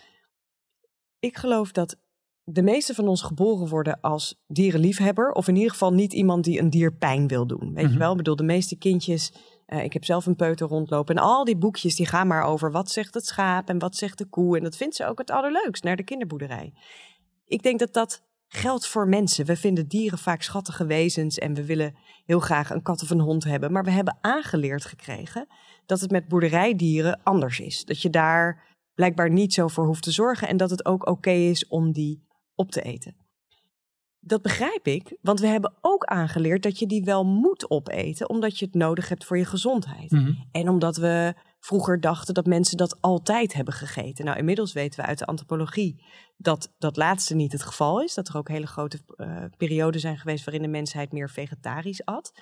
ik 1.18 1.36
geloof 1.36 1.72
dat 1.72 1.96
de 2.44 2.62
meeste 2.62 2.94
van 2.94 3.08
ons 3.08 3.22
geboren 3.22 3.68
worden 3.68 4.00
als 4.00 4.40
dierenliefhebber. 4.46 5.32
Of 5.32 5.48
in 5.48 5.54
ieder 5.56 5.70
geval 5.70 5.92
niet 5.92 6.12
iemand 6.12 6.44
die 6.44 6.60
een 6.60 6.70
dier 6.70 6.92
pijn 6.92 7.28
wil 7.28 7.46
doen. 7.46 7.74
Weet 7.74 7.84
Mhm. 7.84 7.92
je 7.92 7.98
wel? 7.98 8.10
Ik 8.10 8.16
bedoel, 8.16 8.36
de 8.36 8.42
meeste 8.42 8.76
kindjes. 8.76 9.32
eh, 9.66 9.84
ik 9.84 9.92
heb 9.92 10.04
zelf 10.04 10.26
een 10.26 10.36
peuter 10.36 10.66
rondlopen. 10.68 11.16
En 11.16 11.22
al 11.22 11.44
die 11.44 11.56
boekjes 11.56 11.96
die 11.96 12.06
gaan 12.06 12.26
maar 12.26 12.44
over 12.44 12.70
wat 12.72 12.90
zegt 12.90 13.14
het 13.14 13.26
schaap 13.26 13.68
en 13.68 13.78
wat 13.78 13.96
zegt 13.96 14.18
de 14.18 14.24
koe. 14.24 14.56
En 14.56 14.62
dat 14.62 14.76
vindt 14.76 14.96
ze 14.96 15.06
ook 15.06 15.18
het 15.18 15.30
allerleukst 15.30 15.84
naar 15.84 15.96
de 15.96 16.02
kinderboerderij. 16.02 16.72
Ik 17.46 17.62
denk 17.62 17.78
dat 17.78 17.92
dat 17.92 18.22
geldt 18.52 18.86
voor 18.86 19.08
mensen. 19.08 19.46
We 19.46 19.56
vinden 19.56 19.88
dieren 19.88 20.18
vaak 20.18 20.42
schattige 20.42 20.86
wezens 20.86 21.38
en 21.38 21.54
we 21.54 21.64
willen 21.64 21.94
heel 22.24 22.40
graag 22.40 22.70
een 22.70 22.82
kat 22.82 23.02
of 23.02 23.10
een 23.10 23.20
hond 23.20 23.44
hebben. 23.44 23.72
Maar 23.72 23.84
we 23.84 23.90
hebben 23.90 24.18
aangeleerd 24.20 24.84
gekregen 24.84 25.46
dat 25.86 26.00
het 26.00 26.10
met 26.10 26.28
boerderijdieren 26.28 27.20
anders 27.22 27.60
is. 27.60 27.84
Dat 27.84 28.02
je 28.02 28.10
daar 28.10 28.68
blijkbaar 28.94 29.30
niet 29.30 29.54
zo 29.54 29.68
voor 29.68 29.86
hoeft 29.86 30.02
te 30.02 30.10
zorgen 30.10 30.48
en 30.48 30.56
dat 30.56 30.70
het 30.70 30.84
ook 30.84 31.08
oké 31.08 31.30
is 31.30 31.66
om 31.68 31.92
die 31.92 32.26
op 32.54 32.70
te 32.70 32.82
eten. 32.82 33.16
Dat 34.20 34.42
begrijp 34.42 34.86
ik, 34.86 35.16
want 35.20 35.40
we 35.40 35.46
hebben 35.46 35.74
ook 35.80 36.04
aangeleerd 36.04 36.62
dat 36.62 36.78
je 36.78 36.86
die 36.86 37.04
wel 37.04 37.24
moet 37.24 37.70
opeten, 37.70 38.28
omdat 38.28 38.58
je 38.58 38.64
het 38.64 38.74
nodig 38.74 39.08
hebt 39.08 39.24
voor 39.24 39.38
je 39.38 39.44
gezondheid. 39.44 40.10
Mhm. 40.10 40.32
En 40.52 40.68
omdat 40.68 40.96
we 40.96 41.34
vroeger 41.60 42.00
dachten 42.00 42.34
dat 42.34 42.46
mensen 42.46 42.76
dat 42.76 43.00
altijd 43.00 43.52
hebben 43.52 43.74
gegeten. 43.74 44.24
Nou, 44.24 44.38
inmiddels 44.38 44.72
weten 44.72 45.00
we 45.00 45.06
uit 45.06 45.18
de 45.18 45.26
antropologie 45.26 46.04
dat 46.36 46.72
dat 46.78 46.96
laatste 46.96 47.34
niet 47.34 47.52
het 47.52 47.62
geval 47.62 48.02
is. 48.02 48.14
Dat 48.14 48.28
er 48.28 48.36
ook 48.36 48.48
hele 48.48 48.66
grote 48.66 49.00
eh, 49.16 49.44
perioden 49.56 50.00
zijn 50.00 50.18
geweest 50.18 50.44
waarin 50.44 50.62
de 50.62 50.68
mensheid 50.68 51.12
meer 51.12 51.30
vegetarisch 51.30 52.04
at. 52.04 52.32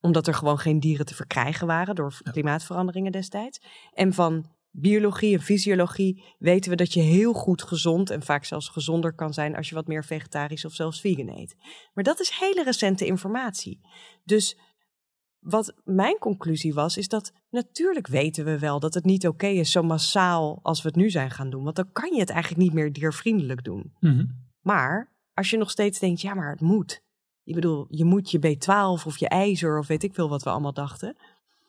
Omdat 0.00 0.26
er 0.26 0.34
gewoon 0.34 0.58
geen 0.58 0.80
dieren 0.80 1.06
te 1.06 1.14
verkrijgen 1.14 1.66
waren 1.66 1.94
door 1.94 2.18
klimaatveranderingen 2.30 3.12
destijds. 3.12 3.60
En 3.92 4.12
van 4.12 4.54
biologie 4.70 5.34
en 5.34 5.42
fysiologie 5.42 6.24
weten 6.38 6.70
we 6.70 6.76
dat 6.76 6.92
je 6.92 7.00
heel 7.00 7.32
goed 7.32 7.62
gezond 7.62 8.10
en 8.10 8.22
vaak 8.22 8.44
zelfs 8.44 8.68
gezonder 8.68 9.14
kan 9.14 9.32
zijn 9.32 9.56
als 9.56 9.68
je 9.68 9.74
wat 9.74 9.86
meer 9.86 10.04
vegetarisch 10.04 10.64
of 10.64 10.72
zelfs 10.72 11.00
vegan 11.00 11.28
eet. 11.28 11.56
Maar 11.94 12.04
dat 12.04 12.20
is 12.20 12.30
hele 12.30 12.62
recente 12.62 13.06
informatie. 13.06 13.80
Dus 14.24 14.58
wat 15.48 15.74
mijn 15.84 16.18
conclusie 16.18 16.74
was, 16.74 16.96
is 16.96 17.08
dat 17.08 17.32
natuurlijk 17.50 18.06
weten 18.06 18.44
we 18.44 18.58
wel 18.58 18.80
dat 18.80 18.94
het 18.94 19.04
niet 19.04 19.26
oké 19.26 19.46
is 19.46 19.70
zo 19.70 19.82
massaal 19.82 20.58
als 20.62 20.82
we 20.82 20.88
het 20.88 20.96
nu 20.96 21.10
zijn 21.10 21.30
gaan 21.30 21.50
doen. 21.50 21.64
Want 21.64 21.76
dan 21.76 21.92
kan 21.92 22.12
je 22.14 22.20
het 22.20 22.30
eigenlijk 22.30 22.62
niet 22.62 22.72
meer 22.72 22.92
diervriendelijk 22.92 23.64
doen. 23.64 23.92
Mhm. 24.00 24.24
Maar 24.60 25.12
als 25.34 25.50
je 25.50 25.56
nog 25.56 25.70
steeds 25.70 25.98
denkt, 25.98 26.20
ja, 26.20 26.34
maar 26.34 26.50
het 26.50 26.60
moet. 26.60 27.02
Ik 27.44 27.54
bedoel, 27.54 27.86
je 27.88 28.04
moet 28.04 28.30
je 28.30 28.38
B12 28.38 29.06
of 29.06 29.18
je 29.18 29.28
ijzer 29.28 29.78
of 29.78 29.86
weet 29.86 30.02
ik 30.02 30.14
veel 30.14 30.28
wat 30.28 30.42
we 30.42 30.50
allemaal 30.50 30.72
dachten. 30.72 31.16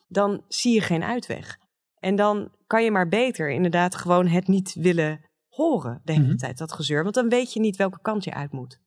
Dan 0.08 0.44
zie 0.48 0.74
je 0.74 0.80
geen 0.80 1.02
uitweg. 1.02 1.56
En 1.98 2.16
dan 2.16 2.52
kan 2.66 2.84
je 2.84 2.90
maar 2.90 3.08
beter 3.08 3.50
inderdaad 3.50 3.94
gewoon 3.94 4.26
het 4.26 4.48
niet 4.48 4.74
willen 4.74 5.20
horen 5.48 6.00
de 6.04 6.12
hele 6.12 6.24
Mhm. 6.24 6.36
tijd, 6.36 6.58
dat 6.58 6.72
gezeur. 6.72 7.02
Want 7.02 7.14
dan 7.14 7.28
weet 7.28 7.52
je 7.52 7.60
niet 7.60 7.76
welke 7.76 8.00
kant 8.02 8.24
je 8.24 8.34
uit 8.34 8.52
moet. 8.52 8.80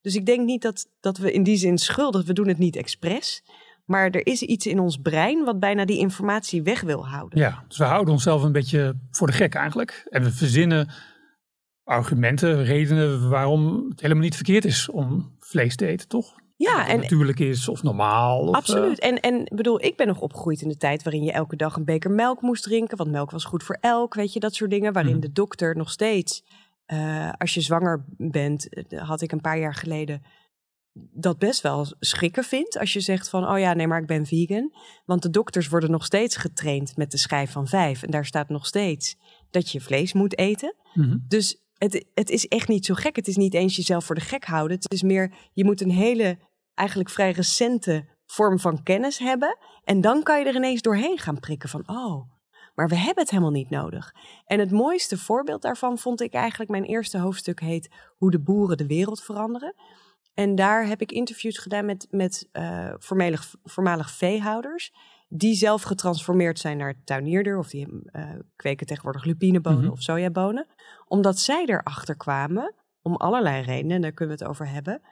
Dus 0.00 0.14
ik 0.14 0.26
denk 0.26 0.46
niet 0.46 0.62
dat, 0.62 0.86
dat 1.00 1.18
we 1.18 1.32
in 1.32 1.42
die 1.42 1.56
zin 1.56 1.78
schuldig, 1.78 2.26
we 2.26 2.32
doen 2.32 2.48
het 2.48 2.58
niet 2.58 2.76
expres. 2.76 3.42
Maar 3.90 4.10
er 4.10 4.26
is 4.26 4.42
iets 4.42 4.66
in 4.66 4.78
ons 4.78 4.96
brein 4.96 5.44
wat 5.44 5.60
bijna 5.60 5.84
die 5.84 5.98
informatie 5.98 6.62
weg 6.62 6.80
wil 6.80 7.06
houden. 7.08 7.38
Ja, 7.38 7.64
dus 7.68 7.78
we 7.78 7.84
houden 7.84 8.12
onszelf 8.14 8.42
een 8.42 8.52
beetje 8.52 8.96
voor 9.10 9.26
de 9.26 9.32
gek 9.32 9.54
eigenlijk. 9.54 10.06
En 10.10 10.22
we 10.22 10.30
verzinnen 10.32 10.88
argumenten, 11.84 12.64
redenen 12.64 13.28
waarom 13.28 13.86
het 13.88 14.00
helemaal 14.00 14.22
niet 14.22 14.34
verkeerd 14.34 14.64
is 14.64 14.88
om 14.88 15.36
vlees 15.40 15.76
te 15.76 15.86
eten, 15.86 16.08
toch? 16.08 16.34
Ja, 16.56 16.88
en 16.88 17.00
natuurlijk 17.00 17.38
is 17.38 17.68
of 17.68 17.82
normaal. 17.82 18.40
Of, 18.40 18.54
Absoluut. 18.54 18.98
eh, 18.98 19.08
En, 19.08 19.20
en 19.20 19.44
bedoel, 19.56 19.84
ik 19.84 19.96
ben 19.96 20.06
nog 20.06 20.20
opgegroeid 20.20 20.60
in 20.62 20.68
de 20.68 20.76
tijd 20.76 21.02
waarin 21.02 21.22
je 21.22 21.32
elke 21.32 21.56
dag 21.56 21.76
een 21.76 21.84
beker 21.84 22.10
melk 22.10 22.40
moest 22.42 22.62
drinken. 22.62 22.96
Want 22.96 23.10
melk 23.10 23.30
was 23.30 23.44
goed 23.44 23.62
voor 23.62 23.78
elk, 23.80 24.14
weet 24.14 24.32
je, 24.32 24.40
dat 24.40 24.54
soort 24.54 24.70
dingen. 24.70 24.92
Waarin 24.92 25.12
Mhm. 25.12 25.20
de 25.20 25.32
dokter 25.32 25.76
nog 25.76 25.90
steeds, 25.90 26.44
eh, 26.86 27.30
als 27.38 27.54
je 27.54 27.60
zwanger 27.60 28.04
bent, 28.16 28.68
eh, 28.68 29.08
had 29.08 29.20
ik 29.20 29.32
een 29.32 29.40
paar 29.40 29.58
jaar 29.58 29.74
geleden 29.74 30.22
dat 30.92 31.38
best 31.38 31.60
wel 31.60 31.86
schrikken 31.98 32.44
vindt 32.44 32.78
als 32.78 32.92
je 32.92 33.00
zegt 33.00 33.28
van, 33.28 33.48
oh 33.48 33.58
ja, 33.58 33.74
nee, 33.74 33.86
maar 33.86 34.00
ik 34.00 34.06
ben 34.06 34.26
vegan. 34.26 34.74
Want 35.04 35.22
de 35.22 35.30
dokters 35.30 35.68
worden 35.68 35.90
nog 35.90 36.04
steeds 36.04 36.36
getraind 36.36 36.96
met 36.96 37.10
de 37.10 37.18
schijf 37.18 37.50
van 37.50 37.66
vijf. 37.66 38.02
En 38.02 38.10
daar 38.10 38.26
staat 38.26 38.48
nog 38.48 38.66
steeds 38.66 39.16
dat 39.50 39.70
je 39.70 39.80
vlees 39.80 40.12
moet 40.12 40.38
eten. 40.38 40.74
Mhm. 40.94 41.16
Dus 41.28 41.62
het, 41.74 42.04
het 42.14 42.30
is 42.30 42.46
echt 42.46 42.68
niet 42.68 42.86
zo 42.86 42.94
gek. 42.94 43.16
Het 43.16 43.28
is 43.28 43.36
niet 43.36 43.54
eens 43.54 43.76
jezelf 43.76 44.04
voor 44.04 44.14
de 44.14 44.20
gek 44.20 44.44
houden. 44.44 44.76
Het 44.76 44.92
is 44.92 45.02
meer, 45.02 45.34
je 45.52 45.64
moet 45.64 45.80
een 45.80 45.90
hele, 45.90 46.38
eigenlijk 46.74 47.10
vrij 47.10 47.30
recente 47.30 48.08
vorm 48.26 48.58
van 48.58 48.82
kennis 48.82 49.18
hebben. 49.18 49.58
En 49.84 50.00
dan 50.00 50.22
kan 50.22 50.38
je 50.38 50.44
er 50.46 50.54
ineens 50.54 50.82
doorheen 50.82 51.18
gaan 51.18 51.40
prikken 51.40 51.68
van, 51.68 51.88
oh, 51.88 52.30
maar 52.74 52.88
we 52.88 52.96
hebben 52.96 53.22
het 53.22 53.30
helemaal 53.30 53.50
niet 53.50 53.70
nodig. 53.70 54.14
En 54.44 54.58
het 54.58 54.70
mooiste 54.70 55.18
voorbeeld 55.18 55.62
daarvan 55.62 55.98
vond 55.98 56.20
ik 56.20 56.32
eigenlijk, 56.32 56.70
mijn 56.70 56.84
eerste 56.84 57.18
hoofdstuk 57.18 57.60
heet 57.60 57.90
Hoe 58.16 58.30
de 58.30 58.40
boeren 58.40 58.76
de 58.76 58.86
wereld 58.86 59.22
veranderen. 59.22 59.74
En 60.34 60.54
daar 60.54 60.86
heb 60.86 61.00
ik 61.00 61.12
interviews 61.12 61.58
gedaan 61.58 61.84
met, 61.84 62.06
met 62.10 62.48
uh, 62.52 62.92
voormalig, 62.98 63.54
voormalig 63.62 64.10
veehouders. 64.10 64.92
Die 65.28 65.54
zelf 65.54 65.82
getransformeerd 65.82 66.58
zijn 66.58 66.76
naar 66.76 66.94
tuinierder. 67.04 67.58
Of 67.58 67.68
die 67.68 67.86
uh, 68.12 68.30
kweken 68.56 68.86
tegenwoordig 68.86 69.24
lupinebonen 69.24 69.82
Mhm. 69.82 69.90
of 69.90 70.02
sojabonen. 70.02 70.66
Omdat 71.06 71.38
zij 71.38 71.64
erachter 71.66 72.16
kwamen, 72.16 72.74
om 73.02 73.14
allerlei 73.14 73.62
redenen, 73.62 73.96
en 73.96 74.02
daar 74.02 74.12
kunnen 74.12 74.36
we 74.36 74.42
het 74.42 74.50
over 74.52 74.68
hebben. 74.68 75.02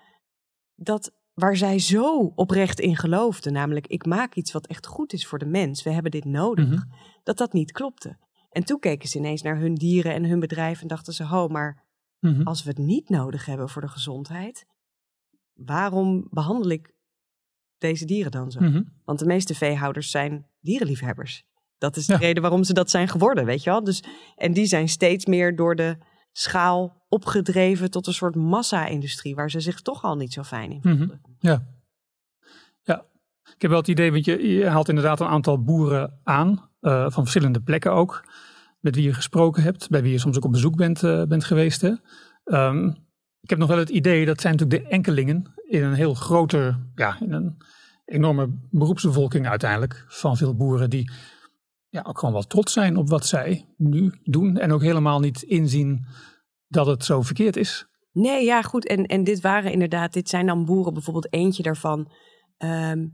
Dat 0.75 1.13
waar 1.35 1.57
zij 1.57 1.79
zo 1.79 2.33
oprecht 2.35 2.81
in 2.81 2.97
geloofden, 2.97 3.53
namelijk 3.53 3.87
ik 3.87 4.07
maak 4.07 4.35
iets 4.35 4.53
wat 4.53 4.67
echt 4.67 4.87
goed 4.87 5.13
is 5.13 5.27
voor 5.27 5.39
de 5.39 5.47
mens. 5.47 5.83
We 5.83 5.91
hebben 5.91 6.11
dit 6.11 6.25
nodig. 6.25 6.69
Mhm. 6.69 6.83
Dat 7.23 7.37
dat 7.39 7.53
niet 7.53 7.73
klopte. 7.73 8.17
En 8.51 8.65
toen 8.65 8.79
keken 8.79 9.09
ze 9.09 9.19
ineens 9.19 9.43
naar 9.43 9.59
hun 9.59 9.75
dieren 9.75 10.13
en 10.15 10.25
hun 10.25 10.41
bedrijf 10.41 10.81
en 10.83 10.89
dachten 10.89 11.13
ze, 11.13 11.25
ho, 11.25 11.49
maar 11.49 11.87
Mhm. 12.21 12.43
als 12.43 12.63
we 12.63 12.69
het 12.69 12.79
niet 12.79 13.09
nodig 13.09 13.45
hebben 13.47 13.69
voor 13.69 13.83
de 13.83 13.89
gezondheid, 13.89 14.67
waarom 15.65 16.27
behandel 16.31 16.71
ik 16.71 16.93
deze 17.79 18.05
dieren 18.05 18.31
dan 18.31 18.51
zo? 18.51 18.61
Mhm. 18.61 18.83
Want 19.05 19.19
de 19.19 19.27
meeste 19.27 19.55
veehouders 19.55 20.11
zijn 20.11 20.47
dierenliefhebbers. 20.61 21.45
Dat 21.79 21.97
is 21.97 22.07
de 22.07 22.13
Ja. 22.13 22.19
reden 22.19 22.43
waarom 22.43 22.65
ze 22.65 22.73
dat 22.73 22.91
zijn 22.91 23.09
geworden, 23.09 23.45
weet 23.45 23.63
je 23.63 23.71
wel? 23.71 23.85
Dus, 23.85 24.03
en 24.37 24.53
die 24.53 24.67
zijn 24.67 24.89
steeds 24.89 25.27
meer 25.27 25.57
door 25.57 25.77
de 25.77 25.97
schaal 26.33 27.05
opgedreven 27.09 27.91
tot 27.91 28.07
een 28.07 28.13
soort 28.15 28.35
massa-industrie, 28.35 29.35
waar 29.35 29.51
ze 29.51 29.61
zich 29.61 29.81
toch 29.81 30.03
al 30.05 30.17
niet 30.17 30.33
zo 30.33 30.43
fijn 30.43 30.71
in 30.71 30.81
Mhm. 30.83 30.97
voelden. 30.97 31.21
Ja. 31.39 31.67
ja. 32.83 33.05
Ik 33.55 33.63
heb 33.63 33.71
wel 33.71 33.81
het 33.81 33.89
idee, 33.89 34.13
want 34.13 34.25
je, 34.25 34.49
je 34.49 34.67
haalt 34.67 34.89
inderdaad 34.89 35.21
een 35.21 35.27
aantal 35.27 35.63
boeren 35.63 36.21
aan, 36.25 36.71
eh, 36.81 37.03
van 37.03 37.23
verschillende 37.23 37.61
plekken 37.63 37.93
ook, 37.93 38.25
met 38.81 38.95
wie 38.95 39.05
je 39.05 39.15
gesproken 39.15 39.63
hebt, 39.63 39.89
bij 39.89 40.03
wie 40.03 40.13
je 40.13 40.19
soms 40.19 40.37
ook 40.37 40.45
op 40.45 40.53
bezoek 40.53 40.77
bent, 40.77 41.03
eh, 41.03 41.23
bent 41.25 41.45
geweest. 41.45 41.81
Hè. 41.81 41.93
Ehm, 42.45 42.93
ik 43.49 43.59
heb 43.59 43.63
nog 43.63 43.77
wel 43.77 43.85
het 43.85 43.97
idee, 43.97 44.27
dat 44.27 44.41
zijn 44.41 44.57
natuurlijk 44.57 44.85
de 44.85 44.91
enkelingen 44.91 45.53
in 45.65 45.83
een 45.83 45.95
heel 45.95 46.15
groter, 46.15 46.79
ja, 46.95 47.21
in 47.21 47.33
een 47.33 47.57
enorme 48.05 48.59
beroepsbevolking 48.71 49.47
uiteindelijk, 49.47 50.05
van 50.09 50.37
veel 50.37 50.57
boeren 50.57 50.91
die 50.91 51.11
ja, 51.89 52.03
ook 52.07 52.19
gewoon 52.19 52.35
wel 52.35 52.47
trots 52.47 52.73
zijn 52.73 52.97
op 52.97 53.09
wat 53.09 53.27
zij 53.27 53.67
nu 53.77 54.15
doen 54.23 54.57
en 54.57 54.73
ook 54.73 54.83
helemaal 54.83 55.21
niet 55.21 55.43
inzien 55.43 56.07
dat 56.67 56.87
het 56.87 57.05
zo 57.05 57.23
verkeerd 57.23 57.57
is. 57.57 57.87
Nee, 58.13 58.45
ja, 58.45 58.63
goed. 58.63 58.87
En, 58.87 59.07
en 59.07 59.25
dit 59.25 59.41
waren 59.41 59.73
inderdaad, 59.73 60.13
dit 60.13 60.29
zijn 60.29 60.47
dan 60.47 60.65
boeren, 60.65 60.93
bijvoorbeeld 60.93 61.33
eentje 61.33 61.63
daarvan, 61.63 62.13
ehm, 62.57 63.07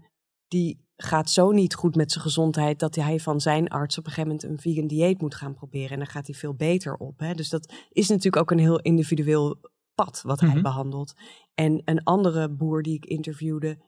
die 0.48 0.86
gaat 0.96 1.30
zo 1.30 1.50
niet 1.50 1.74
goed 1.74 1.94
met 1.94 2.12
zijn 2.12 2.24
gezondheid 2.24 2.78
dat 2.78 2.94
hij 2.94 3.20
van 3.20 3.40
zijn 3.40 3.68
arts 3.68 3.98
op 3.98 4.04
een 4.04 4.12
gegeven 4.12 4.30
moment 4.30 4.50
een 4.50 4.72
vegan 4.72 4.86
dieet 4.86 5.20
moet 5.20 5.34
gaan 5.34 5.54
proberen. 5.54 5.90
En 5.90 5.98
dan 5.98 6.06
gaat 6.06 6.26
hij 6.26 6.36
veel 6.36 6.54
beter 6.54 6.94
op. 6.94 7.18
Hè? 7.18 7.34
Dus 7.34 7.48
dat 7.48 7.72
is 7.90 8.08
natuurlijk 8.08 8.36
ook 8.36 8.50
een 8.50 8.58
heel 8.58 8.80
individueel 8.80 9.72
pad 9.94 10.20
wat 10.22 10.40
hij 10.40 10.48
Mhm. 10.48 10.62
behandelt. 10.62 11.14
En 11.54 11.82
een 11.84 12.02
andere 12.02 12.48
boer 12.50 12.82
die 12.82 12.94
ik 12.94 13.04
interviewde, 13.04 13.78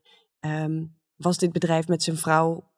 ehm, 0.40 0.84
was 1.16 1.38
dit 1.38 1.52
bedrijf 1.52 1.88
met 1.88 2.02
zijn 2.02 2.16
vrouw 2.16 2.72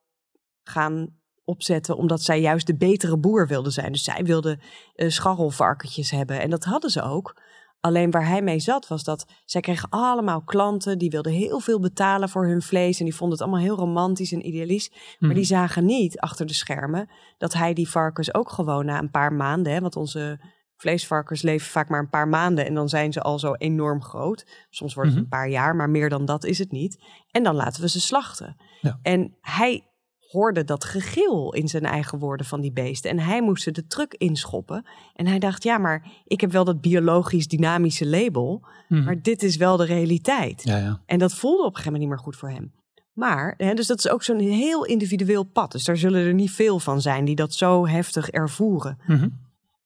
gaan 0.62 1.16
opzetten 1.44 1.96
omdat 1.96 2.22
zij 2.22 2.40
juist 2.40 2.66
de 2.66 2.76
betere 2.76 3.18
boer 3.18 3.46
wilde 3.46 3.70
zijn. 3.70 3.92
Dus 3.92 4.04
zij 4.04 4.24
wilde 4.24 4.58
eh 4.94 5.08
scharrelvarkentjes 5.08 6.10
hebben 6.10 6.40
en 6.40 6.50
dat 6.50 6.64
hadden 6.64 6.90
ze 6.90 7.02
ook. 7.02 7.40
Alleen 7.80 8.10
waar 8.10 8.26
hij 8.26 8.42
mee 8.42 8.58
zat 8.60 8.88
was 8.88 9.04
dat 9.04 9.26
zij 9.44 9.60
kregen 9.60 9.88
allemaal 9.88 10.42
klanten 10.42 10.98
die 10.98 11.10
wilden 11.10 11.32
heel 11.32 11.60
veel 11.60 11.80
betalen 11.80 12.28
voor 12.28 12.46
hun 12.46 12.62
vlees 12.62 12.98
en 12.98 13.04
die 13.04 13.14
vonden 13.14 13.38
het 13.38 13.46
allemaal 13.46 13.64
heel 13.66 13.76
romantisch 13.76 14.32
en 14.32 14.46
idealistisch. 14.46 15.16
Maar 15.18 15.28
Mhm. 15.28 15.34
die 15.38 15.44
zagen 15.44 15.84
niet 15.84 16.18
achter 16.20 16.46
de 16.46 16.52
schermen 16.52 17.08
dat 17.38 17.52
hij 17.52 17.72
die 17.74 17.88
varkens 17.88 18.34
ook 18.34 18.50
gewoon 18.50 18.84
na 18.84 18.98
een 18.98 19.10
paar 19.10 19.32
maanden, 19.32 19.72
hè, 19.72 19.80
want 19.80 19.96
onze 19.96 20.40
vleesvarkens 20.78 21.42
leven 21.42 21.66
vaak 21.70 21.88
maar 21.88 22.00
een 22.00 22.08
paar 22.08 22.28
maanden 22.28 22.66
en 22.66 22.74
dan 22.74 22.88
zijn 22.88 23.12
ze 23.12 23.20
al 23.22 23.38
zo 23.38 23.54
enorm 23.54 24.02
groot. 24.02 24.46
Soms 24.70 24.94
wordt 24.94 25.10
het 25.10 25.18
Mhm. 25.18 25.24
een 25.32 25.38
paar 25.38 25.48
jaar, 25.50 25.76
maar 25.76 25.90
meer 25.90 26.08
dan 26.08 26.24
dat 26.24 26.44
is 26.44 26.58
het 26.58 26.70
niet. 26.72 27.04
En 27.30 27.42
dan 27.42 27.54
laten 27.54 27.82
we 27.82 27.88
ze 27.88 28.00
slachten. 28.00 28.56
Ja. 28.80 28.98
En 29.02 29.36
hij 29.40 29.82
hoorde 30.18 30.64
dat 30.64 30.84
gegil 30.84 31.52
in 31.54 31.68
zijn 31.68 31.84
eigen 31.84 32.18
woorden 32.18 32.46
van 32.46 32.60
die 32.60 32.72
beesten. 32.72 33.10
En 33.10 33.18
hij 33.18 33.42
moest 33.42 33.62
ze 33.62 33.70
de 33.70 33.86
truck 33.86 34.14
inschoppen. 34.14 34.86
En 35.14 35.26
hij 35.26 35.38
dacht, 35.38 35.62
ja, 35.62 35.78
maar 35.78 36.06
ik 36.24 36.40
heb 36.40 36.52
wel 36.52 36.64
dat 36.64 36.80
biologisch 36.80 37.48
dynamische 37.48 38.06
label, 38.06 38.66
Mhm. 38.88 39.04
maar 39.04 39.22
dit 39.22 39.42
is 39.42 39.56
wel 39.56 39.76
de 39.76 39.84
realiteit. 39.84 40.62
Ja, 40.64 40.76
ja. 40.76 41.02
En 41.06 41.18
dat 41.18 41.34
voelde 41.34 41.58
op 41.62 41.68
een 41.68 41.76
gegeven 41.76 41.92
moment 41.92 42.00
niet 42.10 42.18
meer 42.18 42.24
goed 42.24 42.36
voor 42.36 42.50
hem. 42.50 42.72
Maar, 43.12 43.54
hè, 43.56 43.74
dus 43.74 43.86
dat 43.86 43.98
is 43.98 44.08
ook 44.08 44.22
zo'n 44.22 44.38
heel 44.38 44.84
individueel 44.84 45.44
pad. 45.44 45.72
Dus 45.72 45.84
daar 45.84 45.96
zullen 45.96 46.26
er 46.26 46.34
niet 46.34 46.50
veel 46.50 46.78
van 46.78 47.00
zijn 47.00 47.24
die 47.24 47.34
dat 47.36 47.54
zo 47.54 47.86
heftig 47.86 48.28
ervoeren. 48.30 48.98
Mhm. 49.06 49.28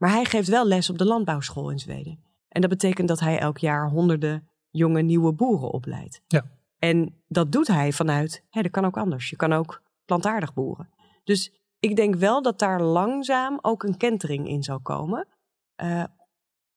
Maar 0.03 0.11
hij 0.11 0.25
geeft 0.25 0.49
wel 0.49 0.67
les 0.67 0.91
op 0.91 0.99
de 0.99 1.05
landbouwschool 1.05 1.71
in 1.71 1.79
Zweden. 1.79 2.25
En 2.49 2.61
dat 2.61 2.71
betekent 2.71 3.09
dat 3.09 3.21
hij 3.21 3.39
elk 3.39 3.59
jaar 3.59 3.89
honderden 3.89 4.49
jonge 4.71 5.03
nieuwe 5.03 5.33
boeren 5.33 5.71
opleidt. 5.71 6.21
Ja. 6.27 6.45
En 6.79 7.23
dat 7.29 7.53
doet 7.53 7.67
hij 7.67 7.93
vanuit, 7.93 8.45
hè, 8.51 8.63
dat 8.63 8.71
kan 8.71 8.85
ook 8.85 8.97
anders. 8.97 9.31
Je 9.31 9.37
kan 9.37 9.53
ook 9.53 9.83
plantaardig 10.05 10.55
boeren. 10.55 10.91
Dus 11.25 11.53
ik 11.79 11.97
denk 11.97 12.15
wel 12.15 12.43
dat 12.43 12.59
daar 12.59 12.83
langzaam 12.83 13.59
ook 13.61 13.83
een 13.83 13.97
kentering 13.97 14.49
in 14.49 14.63
zal 14.63 14.81
komen. 14.81 15.29
Eh, 15.75 16.05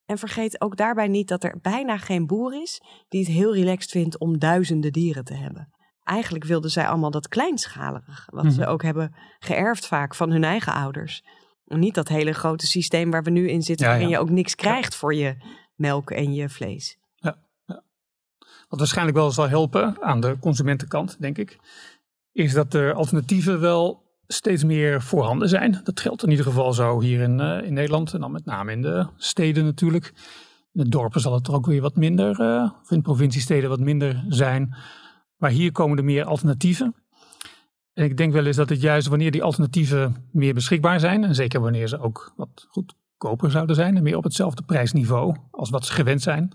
en 0.04 0.18
vergeet 0.18 0.60
ook 0.60 0.76
daarbij 0.76 1.08
niet 1.08 1.28
dat 1.28 1.44
er 1.44 1.58
bijna 1.62 1.96
geen 1.98 2.26
boer 2.26 2.62
is 2.62 2.82
die 3.08 3.20
het 3.20 3.32
heel 3.32 3.54
relaxed 3.54 3.90
vindt 3.90 4.18
om 4.18 4.38
duizenden 4.38 4.92
dieren 4.92 5.24
te 5.24 5.34
hebben. 5.34 5.68
Eigenlijk 6.02 6.44
wilden 6.44 6.70
zij 6.70 6.88
allemaal 6.88 7.10
dat 7.10 7.28
kleinschalige, 7.28 8.22
wat 8.26 8.52
ze 8.52 8.60
Mhm. 8.60 8.70
ook 8.70 8.82
hebben 8.82 9.14
geërfd 9.38 9.86
vaak 9.86 10.14
van 10.14 10.30
hun 10.30 10.44
eigen 10.44 10.72
ouders. 10.72 11.22
Niet 11.66 11.94
dat 11.94 12.08
hele 12.08 12.32
grote 12.32 12.66
systeem 12.66 13.10
waar 13.10 13.22
we 13.22 13.30
nu 13.30 13.48
in 13.48 13.62
zitten, 13.62 13.86
Ja, 13.86 13.92
waarin 13.92 14.10
ja. 14.10 14.16
je 14.16 14.22
ook 14.22 14.30
niks 14.30 14.54
krijgt 14.54 14.94
voor 14.94 15.14
je 15.14 15.36
melk 15.74 16.10
en 16.10 16.34
je 16.34 16.48
vlees. 16.48 16.98
Wat 18.68 18.78
waarschijnlijk 18.78 19.16
wel 19.16 19.30
zal 19.30 19.48
helpen 19.48 20.02
aan 20.02 20.20
de 20.20 20.36
consumentenkant, 20.40 21.16
denk 21.20 21.38
ik, 21.38 21.58
is 22.32 22.52
dat 22.52 22.74
er 22.74 22.92
alternatieven 22.94 23.60
wel 23.60 24.02
steeds 24.26 24.64
meer 24.64 25.02
voorhanden 25.02 25.48
zijn. 25.48 25.80
Dat 25.84 26.00
geldt 26.00 26.22
in 26.22 26.30
ieder 26.30 26.44
geval 26.44 26.72
zo 26.72 27.00
hier 27.00 27.20
in, 27.20 27.40
eh, 27.40 27.62
in 27.62 27.72
Nederland 27.72 28.12
en 28.14 28.20
dan 28.20 28.32
met 28.32 28.44
name 28.44 28.72
in 28.72 28.82
de 28.82 29.06
steden 29.16 29.64
natuurlijk. 29.64 30.12
In 30.72 30.82
de 30.82 30.88
dorpen 30.88 31.20
zal 31.20 31.34
het 31.34 31.46
er 31.46 31.54
ook 31.54 31.66
weer 31.66 31.80
wat 31.80 31.96
minder, 31.96 32.40
eh, 32.40 32.70
of 32.82 32.90
in 32.90 33.02
provinciesteden 33.02 33.68
wat 33.68 33.80
minder 33.80 34.24
zijn. 34.28 34.74
Maar 35.36 35.50
hier 35.50 35.72
komen 35.72 35.98
er 35.98 36.04
meer 36.04 36.24
alternatieven. 36.24 36.94
En 37.96 38.04
ik 38.04 38.16
denk 38.16 38.32
wel 38.32 38.46
eens 38.46 38.56
dat 38.56 38.68
het 38.68 38.80
juist 38.80 39.06
wanneer 39.08 39.30
die 39.30 39.42
alternatieven 39.42 40.16
meer 40.32 40.54
beschikbaar 40.54 41.00
zijn, 41.00 41.24
en 41.24 41.34
zeker 41.34 41.60
wanneer 41.60 41.88
ze 41.88 41.98
ook 41.98 42.32
wat 42.36 42.66
goedkoper 42.68 43.50
zouden 43.50 43.76
zijn 43.76 43.96
en 43.96 44.02
meer 44.02 44.16
op 44.16 44.24
hetzelfde 44.24 44.62
prijsniveau 44.62 45.36
als 45.50 45.70
wat 45.70 45.86
ze 45.86 45.92
gewend 45.92 46.22
zijn, 46.22 46.52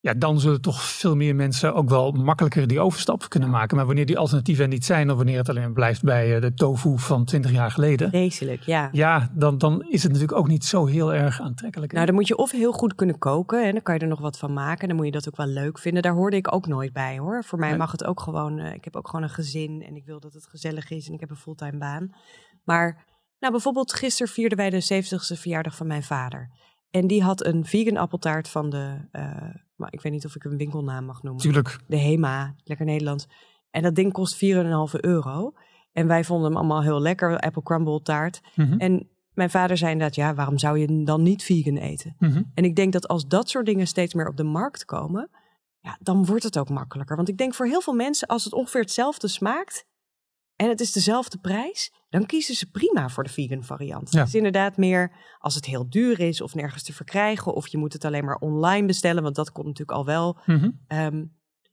ja, 0.00 0.14
dan 0.14 0.40
zullen 0.40 0.60
toch 0.60 0.82
veel 0.82 1.16
meer 1.16 1.34
mensen 1.36 1.74
ook 1.74 1.88
wel 1.88 2.12
makkelijker 2.12 2.66
die 2.66 2.80
overstap 2.80 3.28
kunnen 3.28 3.50
maken. 3.50 3.76
Maar 3.76 3.86
wanneer 3.86 4.06
die 4.06 4.18
alternatieven 4.18 4.64
er 4.64 4.70
niet 4.70 4.84
zijn, 4.84 5.10
of 5.10 5.16
wanneer 5.16 5.38
het 5.38 5.48
alleen 5.48 5.72
blijft 5.72 6.02
bij 6.02 6.34
eh, 6.34 6.40
de 6.40 6.54
tofu 6.54 6.98
van 6.98 7.24
20 7.24 7.50
jaar 7.50 7.70
geleden, 7.70 8.08
Vreselijk, 8.08 8.62
ja. 8.62 8.88
ja, 8.92 9.30
dan, 9.34 9.58
dan 9.58 9.82
is 9.88 10.02
het 10.02 10.12
natuurlijk 10.12 10.38
ook 10.38 10.48
niet 10.48 10.64
zo 10.64 10.86
heel 10.86 11.14
erg 11.14 11.40
aantrekkelijk. 11.40 11.92
Nou, 11.92 12.06
dan 12.06 12.14
moet 12.14 12.28
je 12.28 12.36
of 12.36 12.50
heel 12.50 12.72
goed 12.72 12.94
kunnen 12.94 13.18
koken 13.18 13.64
en 13.66 13.72
dan 13.72 13.82
kan 13.82 13.94
je 13.94 14.00
er 14.00 14.06
nog 14.08 14.20
wat 14.20 14.38
van 14.38 14.52
maken. 14.52 14.88
Dan 14.88 14.96
moet 14.96 15.06
je 15.06 15.12
dat 15.12 15.28
ook 15.28 15.36
wel 15.36 15.46
leuk 15.46 15.78
vinden. 15.78 16.02
Daar 16.02 16.12
hoorde 16.14 16.36
ik 16.36 16.54
ook 16.54 16.66
nooit 16.66 16.92
bij 16.92 17.18
hoor. 17.18 17.44
Voor 17.44 17.58
mij 17.58 17.76
mag 17.76 17.92
het 17.92 18.04
ook 18.04 18.20
gewoon. 18.20 18.58
eh, 18.58 18.74
ik 18.74 18.84
heb 18.84 18.96
ook 18.96 19.08
gewoon 19.08 19.22
een 19.24 19.30
gezin 19.30 19.82
en 19.82 19.96
ik 19.96 20.04
wil 20.04 20.20
dat 20.20 20.32
het 20.32 20.46
gezellig 20.46 20.90
is 20.90 21.06
en 21.08 21.14
ik 21.14 21.20
heb 21.20 21.30
een 21.30 21.36
fulltime 21.36 21.78
baan. 21.78 22.10
Maar 22.64 23.04
nou, 23.40 23.52
bijvoorbeeld 23.52 23.92
gisteren 23.92 24.32
vierden 24.32 24.58
wij 24.58 24.70
de 24.70 25.02
70ste 25.04 25.38
verjaardag 25.40 25.76
van 25.76 25.86
mijn 25.86 26.02
vader. 26.02 26.50
En 26.90 27.06
die 27.06 27.22
had 27.22 27.44
een 27.44 27.64
vegan 27.64 27.96
appeltaart 27.96 28.48
van 28.48 28.70
de. 28.70 29.08
eh, 29.12 29.32
maar 29.78 29.92
ik 29.92 30.00
weet 30.00 30.12
niet 30.12 30.24
of 30.24 30.34
ik 30.34 30.44
een 30.44 30.56
winkelnaam 30.56 31.04
mag 31.04 31.22
noemen. 31.22 31.46
Natuurlijk. 31.46 31.78
De 31.86 31.96
Hema, 31.96 32.54
lekker 32.64 32.86
Nederlands. 32.86 33.26
En 33.70 33.82
dat 33.82 33.94
ding 33.94 34.12
kost 34.12 34.34
4,5 34.34 34.40
euro. 35.00 35.52
En 35.92 36.06
wij 36.06 36.24
vonden 36.24 36.46
hem 36.46 36.56
allemaal 36.56 36.82
heel 36.82 37.00
lekker, 37.00 37.38
apple 37.38 37.62
crumble 37.62 38.02
taart. 38.02 38.40
Mhm, 38.54 38.78
En 38.78 39.08
mijn 39.32 39.50
vader 39.50 39.76
zei 39.76 39.92
inderdaad, 39.92 40.16
ja, 40.16 40.34
waarom 40.34 40.58
zou 40.58 40.78
je 40.78 41.02
dan 41.04 41.22
niet 41.22 41.42
vegan 41.42 41.76
eten? 41.76 42.14
mhm. 42.18 42.42
En 42.54 42.64
ik 42.64 42.76
denk 42.76 42.92
dat 42.92 43.08
als 43.08 43.26
dat 43.26 43.48
soort 43.48 43.66
dingen 43.66 43.86
steeds 43.86 44.14
meer 44.14 44.28
op 44.28 44.36
de 44.36 44.44
markt 44.44 44.84
komen, 44.84 45.30
ja, 45.80 45.98
dan 46.00 46.24
wordt 46.24 46.42
het 46.42 46.58
ook 46.58 46.68
makkelijker. 46.68 47.16
Want 47.16 47.28
ik 47.28 47.36
denk 47.38 47.54
voor 47.54 47.66
heel 47.66 47.80
veel 47.80 47.94
mensen, 47.94 48.28
als 48.28 48.44
het 48.44 48.52
ongeveer 48.52 48.80
hetzelfde 48.80 49.28
smaakt 49.28 49.84
en 50.56 50.68
het 50.68 50.80
is 50.80 50.92
dezelfde 50.92 51.38
prijs, 51.38 51.92
dan 52.08 52.26
kiezen 52.26 52.54
ze 52.54 52.70
prima 52.70 53.08
voor 53.08 53.24
de 53.24 53.30
vegan 53.30 53.64
variant. 53.64 54.12
Ja. 54.12 54.18
Het 54.18 54.28
is 54.28 54.34
inderdaad 54.34 54.76
meer 54.76 55.12
als 55.38 55.54
het 55.54 55.64
heel 55.64 55.90
duur 55.90 56.20
is 56.20 56.40
of 56.40 56.54
nergens 56.54 56.82
te 56.82 56.92
verkrijgen, 56.92 57.54
of 57.54 57.68
je 57.68 57.78
moet 57.78 57.92
het 57.92 58.04
alleen 58.04 58.24
maar 58.24 58.36
online 58.36 58.86
bestellen, 58.86 59.22
want 59.22 59.34
dat 59.34 59.52
komt 59.52 59.66
natuurlijk 59.66 59.98
al 59.98 60.04
wel. 60.04 60.38
Mhm. 60.46 60.70
Ehm, 60.86 61.24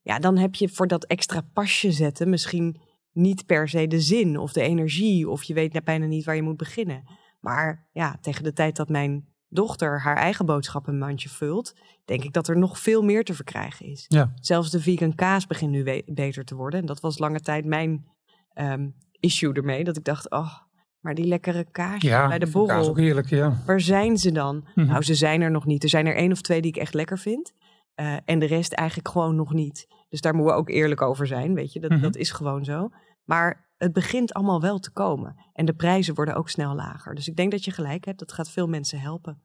Ja, 0.02 0.20
dan 0.20 0.38
heb 0.38 0.56
je 0.56 0.70
voor 0.70 0.88
dat 0.88 1.06
extra 1.06 1.42
pasje 1.54 1.92
zetten 1.92 2.30
misschien 2.30 2.80
niet 3.12 3.46
per 3.46 3.70
se 3.70 3.88
de 3.88 4.02
zin 4.02 4.38
of 4.38 4.54
de 4.54 4.62
energie. 4.62 5.30
Of 5.30 5.44
je 5.44 5.54
weet 5.54 5.84
bijna 5.84 6.06
niet 6.06 6.26
waar 6.26 6.36
je 6.36 6.42
moet 6.42 6.58
beginnen. 6.58 7.04
Maar 7.40 7.90
ja, 7.92 8.18
tegen 8.22 8.44
de 8.44 8.54
tijd 8.54 8.76
dat 8.76 8.90
mijn 8.90 9.26
dochter 9.50 10.02
haar 10.02 10.18
eigen 10.18 10.46
boodschappenmandje 10.46 11.30
vult, 11.30 11.74
denk 12.06 12.24
ik 12.24 12.34
dat 12.34 12.48
er 12.48 12.58
nog 12.58 12.80
veel 12.80 13.02
meer 13.02 13.24
te 13.24 13.34
verkrijgen 13.34 13.86
is. 13.86 14.06
Ja. 14.08 14.34
Zelfs 14.36 14.72
de 14.72 14.80
vegan 14.80 15.16
kaas 15.16 15.48
begint 15.48 15.72
nu 15.72 16.04
beter 16.06 16.46
te 16.46 16.56
worden. 16.56 16.80
En 16.80 16.86
dat 16.86 17.00
was 17.00 17.18
lange 17.18 17.40
tijd 17.40 17.66
mijn 17.66 18.06
um, 18.54 18.96
issue 19.26 19.54
ermee. 19.54 19.84
Dat 19.84 19.98
ik 19.98 20.04
dacht, 20.04 20.30
oh, 20.30 20.54
maar 21.00 21.16
die 21.16 21.26
lekkere 21.26 21.66
kaas 21.72 22.02
ja, 22.02 22.28
bij 22.28 22.40
de 22.40 22.48
borrel. 22.52 22.78
Kaas 22.78 22.88
ook 22.88 22.98
heerlijk, 22.98 23.30
ja. 23.30 23.58
Waar 23.66 23.82
zijn 23.82 24.18
ze 24.18 24.32
dan? 24.32 24.68
Mhm. 24.76 24.88
Nou, 24.88 25.04
ze 25.04 25.16
zijn 25.16 25.42
er 25.42 25.52
nog 25.52 25.66
niet. 25.66 25.84
Er 25.84 25.90
zijn 25.90 26.06
er 26.06 26.16
één 26.16 26.32
of 26.32 26.42
twee 26.42 26.62
die 26.62 26.72
ik 26.72 26.78
echt 26.78 26.94
lekker 26.94 27.20
vind. 27.20 27.54
Uh, 28.02 28.18
en 28.26 28.40
de 28.40 28.46
rest 28.46 28.74
eigenlijk 28.74 29.10
gewoon 29.10 29.36
nog 29.36 29.54
niet. 29.54 29.88
Dus 30.10 30.22
daar 30.22 30.36
moeten 30.36 30.54
we 30.54 30.60
ook 30.60 30.70
eerlijk 30.70 31.02
over 31.02 31.28
zijn, 31.28 31.54
weet 31.54 31.74
je. 31.74 31.80
Dat, 31.80 31.92
Mhm. 31.92 32.02
dat 32.02 32.16
is 32.16 32.32
gewoon 32.32 32.66
zo. 32.66 32.90
Maar 33.24 33.70
het 33.78 33.94
begint 33.94 34.34
allemaal 34.34 34.62
wel 34.62 34.80
te 34.80 34.92
komen. 34.92 35.36
En 35.54 35.66
de 35.66 35.74
prijzen 35.74 36.16
worden 36.16 36.36
ook 36.36 36.50
snel 36.50 36.76
lager. 36.76 37.16
Dus 37.16 37.28
ik 37.28 37.36
denk 37.36 37.52
dat 37.52 37.66
je 37.66 37.72
gelijk 37.72 38.06
hebt. 38.06 38.20
Dat 38.20 38.32
gaat 38.32 38.50
veel 38.50 38.68
mensen 38.68 39.00
helpen. 39.00 39.42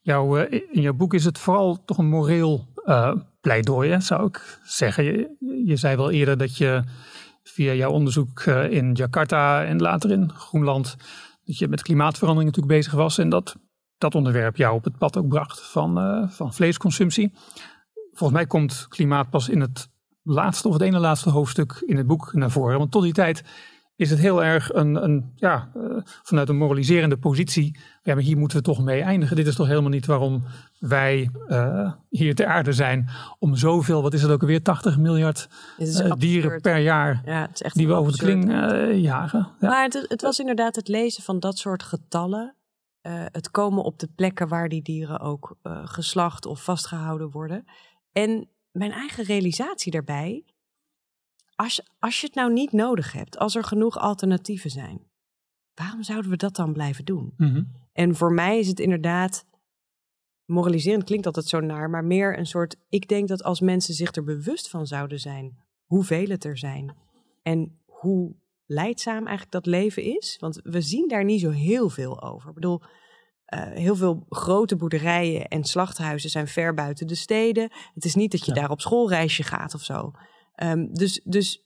Jouw, 0.00 0.36
eh, 0.36 0.60
in 0.72 0.80
jouw 0.82 0.92
boek 0.94 1.14
is 1.14 1.24
het 1.24 1.38
vooral 1.38 1.84
toch 1.84 1.98
een 1.98 2.08
moreel 2.08 2.68
eh, 2.84 3.14
pleidooi, 3.40 4.00
zou 4.00 4.26
ik 4.26 4.58
zeggen. 4.64 5.04
Je, 5.04 5.36
je 5.64 5.76
zei 5.76 5.96
wel 5.96 6.10
eerder 6.10 6.36
dat 6.38 6.56
je 6.56 6.82
via 7.50 7.72
jouw 7.72 7.90
onderzoek 7.90 8.40
eh, 8.40 8.70
in 8.70 8.92
Jakarta 8.92 9.64
en 9.64 9.80
later 9.80 10.10
in 10.10 10.32
Groenland, 10.34 10.96
dat 11.44 11.58
je 11.58 11.68
met 11.68 11.82
klimaatverandering 11.82 12.50
natuurlijk 12.50 12.78
bezig 12.78 12.92
was 12.92 13.18
en 13.18 13.28
dat 13.28 13.56
dat 13.98 14.14
onderwerp 14.14 14.56
jou 14.56 14.74
op 14.74 14.84
het 14.84 14.98
pad 14.98 15.16
ook 15.16 15.28
bracht 15.28 15.60
van, 15.60 15.98
eh, 15.98 16.28
van 16.28 16.54
vleesconsumptie. 16.54 17.32
Volgens 18.12 18.38
mij 18.38 18.46
komt 18.46 18.86
klimaat 18.88 19.30
pas 19.30 19.48
in 19.48 19.60
het 19.60 19.90
laatste 20.22 20.68
of 20.68 20.74
het 20.74 20.82
ene 20.82 20.98
laatste 20.98 21.30
hoofdstuk 21.30 21.82
in 21.86 21.96
het 21.96 22.06
boek 22.06 22.32
naar 22.32 22.50
voren. 22.50 22.78
Want 22.78 22.90
tot 22.90 23.02
die 23.02 23.12
tijd 23.12 23.44
is 24.00 24.10
het 24.10 24.18
heel 24.18 24.44
erg 24.44 24.74
een, 24.74 25.04
een 25.04 25.32
ja, 25.36 25.70
uh, 25.76 25.96
vanuit 26.22 26.48
een 26.48 26.56
moraliserende 26.56 27.16
positie. 27.16 27.78
Ja, 28.02 28.14
maar 28.14 28.22
hier 28.22 28.38
moeten 28.38 28.58
we 28.58 28.64
toch 28.64 28.82
mee 28.82 29.02
eindigen. 29.02 29.36
Dit 29.36 29.46
is 29.46 29.54
toch 29.54 29.66
helemaal 29.66 29.90
niet 29.90 30.06
waarom 30.06 30.42
wij 30.78 31.30
uh, 31.48 31.92
hier 32.08 32.34
ter 32.34 32.46
aarde 32.46 32.72
zijn. 32.72 33.08
Om 33.38 33.56
zoveel, 33.56 34.02
wat 34.02 34.14
is 34.14 34.22
het 34.22 34.30
ook 34.30 34.40
alweer, 34.40 34.62
80 34.62 34.98
miljard 34.98 35.48
uh, 35.78 36.12
dieren 36.18 36.60
per 36.60 36.78
jaar. 36.78 37.22
Ja, 37.24 37.40
het 37.40 37.54
is 37.54 37.62
echt 37.62 37.76
die 37.76 37.86
we 37.86 37.92
over 37.92 38.12
de 38.12 38.18
kling 38.18 38.50
jagen. 39.00 39.48
Ja. 39.60 39.68
Maar 39.68 39.82
het, 39.82 40.04
het, 40.08 40.22
was 40.22 40.38
inderdaad 40.38 40.76
het 40.76 40.88
lezen 40.88 41.22
van 41.22 41.40
dat 41.40 41.58
soort 41.58 41.82
getallen. 41.82 42.54
eh, 43.00 43.24
het 43.26 43.50
komen 43.50 43.84
op 43.84 43.98
de 43.98 44.08
plekken 44.14 44.48
waar 44.48 44.68
die 44.68 44.82
dieren 44.82 45.20
ook 45.20 45.56
eh, 45.62 45.80
geslacht 45.84 46.46
of 46.46 46.64
vastgehouden 46.64 47.30
worden. 47.30 47.64
En 48.12 48.48
mijn 48.70 48.92
eigen 48.92 49.24
realisatie 49.24 49.92
daarbij 49.92 50.44
als 51.60 51.76
je, 51.76 51.84
als 51.98 52.20
je 52.20 52.26
het 52.26 52.34
nou 52.34 52.52
niet 52.52 52.72
nodig 52.72 53.12
hebt, 53.12 53.38
als 53.38 53.54
er 53.54 53.64
genoeg 53.64 53.98
alternatieven 53.98 54.70
zijn, 54.70 55.00
waarom 55.74 56.02
zouden 56.02 56.30
we 56.30 56.36
dat 56.36 56.56
dan 56.56 56.72
blijven 56.72 57.04
doen? 57.04 57.32
Mm 57.36 57.48
-hmm. 57.48 57.72
En 57.92 58.14
voor 58.14 58.32
mij 58.32 58.58
is 58.58 58.66
het 58.66 58.80
inderdaad, 58.80 59.44
moraliserend 60.44 61.04
klinkt 61.04 61.26
altijd 61.26 61.46
zo 61.46 61.60
naar, 61.60 61.90
maar 61.90 62.04
meer 62.04 62.38
een 62.38 62.46
soort, 62.46 62.76
ik 62.88 63.08
denk 63.08 63.28
dat 63.28 63.42
als 63.42 63.60
mensen 63.60 63.94
zich 63.94 64.14
er 64.14 64.24
bewust 64.24 64.68
van 64.68 64.86
zouden 64.86 65.20
zijn, 65.20 65.58
hoeveel 65.84 66.28
het 66.28 66.44
er 66.44 66.58
zijn 66.58 66.96
en 67.42 67.80
hoe 67.86 68.34
leidzaam 68.66 69.26
eigenlijk 69.26 69.50
dat 69.50 69.66
leven 69.66 70.02
is, 70.02 70.36
want 70.40 70.60
we 70.62 70.80
zien 70.80 71.08
daar 71.08 71.24
niet 71.24 71.40
zo 71.40 71.50
heel 71.50 71.88
veel 71.88 72.22
over. 72.22 72.48
Ik 72.48 72.54
bedoel, 72.54 72.80
uh, 73.54 73.60
heel 73.60 73.96
veel 73.96 74.26
grote 74.28 74.76
boerderijen 74.76 75.48
en 75.48 75.64
slachthuizen 75.64 76.30
zijn 76.30 76.48
ver 76.48 76.74
buiten 76.74 77.06
de 77.06 77.14
steden. 77.14 77.72
Het 77.94 78.04
is 78.04 78.14
niet 78.14 78.30
dat 78.30 78.44
je 78.44 78.54
ja. 78.54 78.60
daar 78.60 78.70
op 78.70 78.80
schoolreisje 78.80 79.42
gaat 79.42 79.74
of 79.74 79.82
zo. 79.82 80.12
Um, 80.62 80.94
dus, 80.94 81.20
dus 81.24 81.64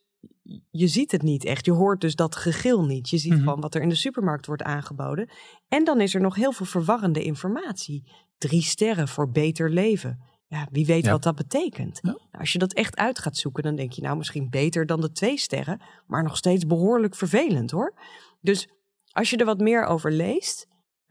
je 0.70 0.87
ziet 0.88 1.12
het 1.12 1.23
niet 1.23 1.44
echt. 1.44 1.64
Je 1.66 1.73
hoort 1.73 2.01
dus 2.01 2.14
dat 2.14 2.37
gegil 2.37 2.85
niet. 2.85 3.09
Je 3.11 3.18
ziet 3.18 3.33
Mhm. 3.33 3.42
gewoon 3.42 3.61
wat 3.61 3.75
er 3.75 3.83
in 3.83 3.88
de 3.88 3.94
supermarkt 3.94 4.47
wordt 4.47 4.62
aangeboden. 4.62 5.29
En 5.68 5.85
dan 5.85 6.01
is 6.01 6.14
er 6.14 6.20
nog 6.20 6.35
heel 6.35 6.53
veel 6.53 6.66
verwarrende 6.66 7.25
informatie. 7.25 8.05
Drie 8.38 8.62
sterren 8.62 9.09
voor 9.09 9.31
beter 9.31 9.70
leven. 9.70 10.20
Ja, 10.47 10.68
wie 10.70 10.87
weet 10.87 11.05
Ja. 11.05 11.11
wat 11.11 11.23
dat 11.23 11.35
betekent. 11.35 11.99
Ja. 12.03 12.09
Nou, 12.11 12.20
als 12.31 12.53
je 12.53 12.59
dat 12.59 12.73
echt 12.73 12.97
uit 12.97 13.18
gaat 13.18 13.37
zoeken, 13.37 13.62
dan 13.62 13.75
denk 13.77 13.92
je 13.92 14.03
nou 14.03 14.16
misschien 14.16 14.51
beter 14.51 14.87
dan 14.87 15.01
de 15.01 15.12
twee 15.12 15.38
sterren. 15.38 15.81
Maar 16.07 16.23
nog 16.23 16.37
steeds 16.37 16.66
behoorlijk 16.66 17.14
vervelend 17.14 17.70
hoor. 17.70 17.94
Dus 18.40 18.68
als 19.11 19.31
je 19.31 19.37
er 19.37 19.44
wat 19.44 19.61
meer 19.61 19.85
over 19.85 20.12
leest 20.12 20.66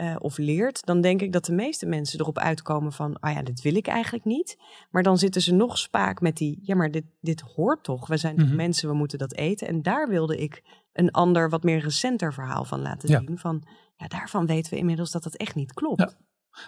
eh, 0.09 0.15
of 0.19 0.37
leert, 0.37 0.85
dan 0.85 1.01
denk 1.01 1.21
ik 1.21 1.31
dat 1.33 1.45
de 1.45 1.53
meeste 1.53 1.85
mensen 1.85 2.19
erop 2.19 2.37
uitkomen 2.37 2.91
van, 2.93 3.19
ah 3.19 3.33
ja, 3.33 3.41
dit 3.43 3.61
wil 3.61 3.75
ik 3.75 3.87
eigenlijk 3.87 4.25
niet. 4.25 4.57
Maar 4.91 5.03
dan 5.03 5.17
zitten 5.17 5.41
ze 5.41 5.53
nog 5.53 5.77
spaak 5.77 6.21
met 6.21 6.37
die, 6.37 6.59
ja, 6.61 6.75
maar 6.75 6.91
dit, 6.91 7.03
dit 7.21 7.41
hoort 7.41 7.83
toch. 7.83 8.07
We 8.07 8.17
zijn 8.17 8.35
toch 8.37 8.47
Mhm. 8.47 8.55
mensen, 8.55 8.89
we 8.89 8.95
moeten 8.95 9.17
dat 9.17 9.33
eten. 9.35 9.67
En 9.67 9.81
daar 9.81 10.07
wilde 10.09 10.37
ik 10.37 10.63
een 10.93 11.11
ander, 11.11 11.49
wat 11.49 11.63
meer 11.63 11.79
recenter 11.79 12.33
verhaal 12.33 12.65
van 12.65 12.81
laten 12.81 13.09
Ja. 13.09 13.19
zien. 13.19 13.37
Van, 13.37 13.63
ja, 13.97 14.07
daarvan 14.07 14.45
weten 14.45 14.73
we 14.73 14.79
inmiddels 14.79 15.11
dat 15.11 15.23
dat 15.23 15.35
echt 15.35 15.55
niet 15.55 15.73
klopt. 15.73 15.99
Ja. 15.99 16.11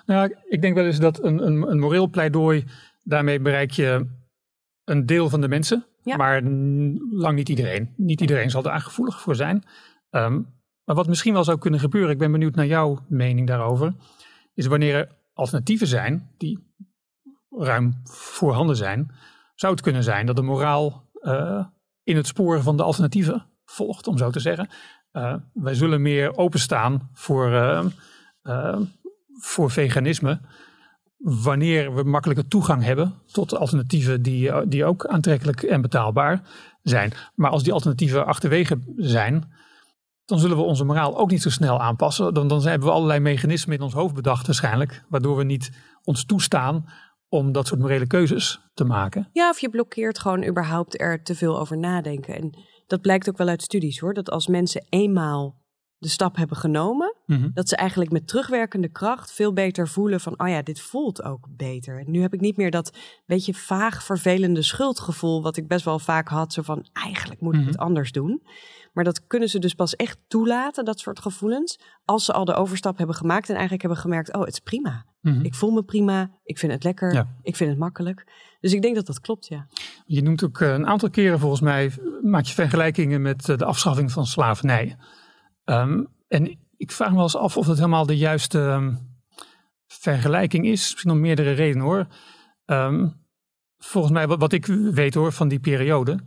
Nou, 0.06 0.36
ik 0.46 0.62
denk 0.62 0.76
wel 0.76 0.86
eens 0.86 1.00
dat 1.00 1.24
een, 1.24 1.46
een, 1.48 1.70
een 1.70 1.80
moreel 1.80 2.08
pleidooi, 2.10 2.64
daarmee 3.04 3.40
bereik 3.40 3.72
je 3.72 4.06
een 4.84 5.06
deel 5.06 5.30
van 5.30 5.42
de 5.42 5.48
mensen, 5.48 5.86
Ja. 6.04 6.16
maar 6.16 6.42
lang 7.12 7.36
niet 7.36 7.50
iedereen. 7.50 7.94
Niet 7.98 8.22
iedereen 8.22 8.50
zal 8.50 8.62
daar 8.62 8.80
gevoelig 8.82 9.22
voor 9.22 9.36
zijn. 9.36 9.64
Ehm, 10.10 10.42
maar 10.86 10.96
wat 10.96 11.08
misschien 11.08 11.34
wel 11.34 11.44
zou 11.44 11.58
kunnen 11.58 11.80
gebeuren, 11.80 12.12
ik 12.12 12.18
ben 12.18 12.32
benieuwd 12.32 12.56
naar 12.56 12.66
jouw 12.66 13.00
mening 13.08 13.48
daarover, 13.48 13.94
is 14.54 14.66
wanneer 14.66 14.96
er 14.96 15.10
alternatieven 15.34 15.88
zijn 15.88 16.30
die 16.38 16.74
ruim 17.50 17.94
voorhanden 18.04 18.76
zijn, 18.76 19.12
zou 19.56 19.74
het 19.74 19.82
kunnen 19.82 20.04
zijn 20.04 20.26
dat 20.26 20.36
de 20.36 20.42
moraal 20.42 21.10
eh, 21.14 21.66
in 22.04 22.16
het 22.16 22.28
spoor 22.28 22.62
van 22.62 22.78
de 22.78 22.84
alternatieven 22.84 23.46
volgt, 23.66 24.08
om 24.08 24.18
zo 24.18 24.30
te 24.30 24.40
zeggen. 24.40 24.70
Eh, 25.12 25.36
wij 25.54 25.74
zullen 25.74 26.02
meer 26.02 26.38
openstaan 26.38 27.10
voor, 27.14 27.54
eh, 28.42 28.80
voor 29.40 29.72
veganisme 29.72 30.40
wanneer 31.18 31.96
we 31.96 32.04
makkelijke 32.04 32.48
toegang 32.48 32.84
hebben 32.84 33.14
tot 33.32 33.56
alternatieven 33.56 34.22
die, 34.22 34.68
die 34.68 34.86
ook 34.86 35.06
aantrekkelijk 35.06 35.64
en 35.64 35.82
betaalbaar 35.82 36.42
zijn. 36.84 37.14
Maar 37.36 37.52
als 37.52 37.64
die 37.64 37.74
alternatieven 37.74 38.26
achterwege 38.26 38.80
zijn, 38.98 39.52
dan 40.26 40.40
zullen 40.40 40.58
we 40.58 40.64
onze 40.64 40.84
moraal 40.84 41.18
ook 41.18 41.32
niet 41.32 41.42
zo 41.42 41.50
snel 41.50 41.82
aanpassen. 41.82 42.34
Dan, 42.34 42.48
dan 42.48 42.68
hebben 42.68 42.88
we 42.88 42.94
allerlei 42.94 43.20
mechanismen 43.20 43.76
in 43.76 43.82
ons 43.82 43.94
hoofd 43.94 44.14
bedacht 44.14 44.46
waarschijnlijk, 44.46 45.04
waardoor 45.10 45.38
we 45.38 45.44
niet 45.44 45.72
ons 46.04 46.26
toestaan 46.26 46.86
om 47.30 47.52
dat 47.52 47.68
soort 47.68 47.80
morele 47.80 48.08
keuzes 48.08 48.60
te 48.74 48.84
maken. 48.84 49.30
Ja, 49.32 49.50
of 49.50 49.60
je 49.60 49.70
blokkeert 49.70 50.20
gewoon 50.20 50.46
überhaupt 50.46 51.02
er 51.02 51.24
te 51.24 51.36
veel 51.36 51.60
over 51.60 51.78
nadenken. 51.78 52.36
En 52.36 52.58
dat 52.88 53.02
blijkt 53.02 53.30
ook 53.30 53.38
wel 53.38 53.48
uit 53.48 53.62
studies 53.62 54.00
hoor. 54.00 54.14
Dat 54.14 54.30
als 54.30 54.48
mensen 54.48 54.86
eenmaal 54.90 55.64
de 56.06 56.12
stap 56.12 56.36
hebben 56.36 56.58
genomen, 56.58 57.16
Mhm. 57.26 57.50
dat 57.54 57.70
ze 57.70 57.76
eigenlijk 57.76 58.12
met 58.12 58.28
terugwerkende 58.28 58.88
kracht 58.90 59.32
veel 59.32 59.54
beter 59.54 59.88
voelen 59.88 60.20
van, 60.20 60.34
oh 60.40 60.48
ja, 60.48 60.62
dit 60.62 60.80
voelt 60.82 61.24
ook 61.24 61.48
beter. 61.50 62.00
En 62.00 62.12
nu 62.12 62.22
heb 62.22 62.34
ik 62.34 62.40
niet 62.42 62.58
meer 62.58 62.72
dat 62.72 62.98
beetje 63.26 63.54
vaag 63.54 64.04
vervelende 64.04 64.62
schuldgevoel, 64.62 65.42
wat 65.42 65.58
ik 65.58 65.68
best 65.68 65.86
wel 65.86 66.00
vaak 66.00 66.28
had, 66.28 66.54
zo 66.54 66.62
van, 66.62 66.86
eigenlijk 66.94 67.42
moet 67.42 67.54
ik 67.54 67.60
Mhm. 67.60 67.70
het 67.70 67.78
anders 67.78 68.12
doen. 68.12 68.44
Maar 68.94 69.04
dat 69.04 69.28
kunnen 69.28 69.50
ze 69.50 69.60
dus 69.60 69.74
pas 69.74 69.96
echt 69.96 70.18
toelaten, 70.28 70.86
dat 70.86 71.00
soort 71.00 71.20
gevoelens, 71.20 71.80
als 72.06 72.26
ze 72.26 72.34
al 72.34 72.46
de 72.46 72.54
overstap 72.54 72.98
hebben 72.98 73.16
gemaakt 73.16 73.46
en 73.48 73.54
eigenlijk 73.54 73.82
hebben 73.82 74.00
gemerkt, 74.00 74.34
oh, 74.34 74.40
het 74.40 74.54
is 74.54 74.60
prima. 74.60 75.06
Mhm. 75.22 75.42
Ik 75.46 75.54
voel 75.56 75.72
me 75.72 75.84
prima, 75.84 76.32
ik 76.44 76.58
vind 76.58 76.72
het 76.72 76.84
lekker, 76.84 77.14
Ja. 77.14 77.28
ik 77.42 77.56
vind 77.56 77.70
het 77.70 77.80
makkelijk. 77.80 78.24
Dus 78.60 78.74
ik 78.74 78.82
denk 78.82 78.96
dat 78.96 79.06
dat 79.06 79.20
klopt, 79.20 79.48
ja. 79.48 79.68
Je 80.06 80.22
noemt 80.22 80.44
ook 80.44 80.60
eh, 80.60 80.74
een 80.74 80.88
aantal 80.88 81.10
keren 81.10 81.40
volgens 81.40 81.62
mij, 81.62 81.92
maak 82.22 82.46
je 82.46 82.54
vergelijkingen 82.54 83.22
met 83.22 83.50
eh, 83.50 83.58
de 83.58 83.66
afschaffing 83.66 84.12
van 84.12 84.26
slavernij. 84.26 84.96
Ehm, 85.66 86.04
en 86.28 86.58
ik 86.78 86.92
vraag 86.92 87.10
me 87.10 87.14
wel 87.16 87.24
eens 87.24 87.36
af 87.38 87.58
of 87.58 87.68
het 87.68 87.78
helemaal 87.78 88.06
de 88.06 88.18
juiste 88.18 88.60
ehm, 88.60 88.94
vergelijking 89.88 90.66
is. 90.66 90.92
Misschien 90.92 91.12
om 91.12 91.20
meerdere 91.20 91.52
redenen 91.52 91.86
hoor. 91.86 92.08
Ehm, 92.66 93.08
volgens 93.78 94.14
mij, 94.14 94.28
wat, 94.28 94.40
wat 94.40 94.52
ik 94.52 94.66
weet 94.92 95.14
hoor 95.14 95.32
van 95.32 95.48
die 95.48 95.60
periode, 95.60 96.20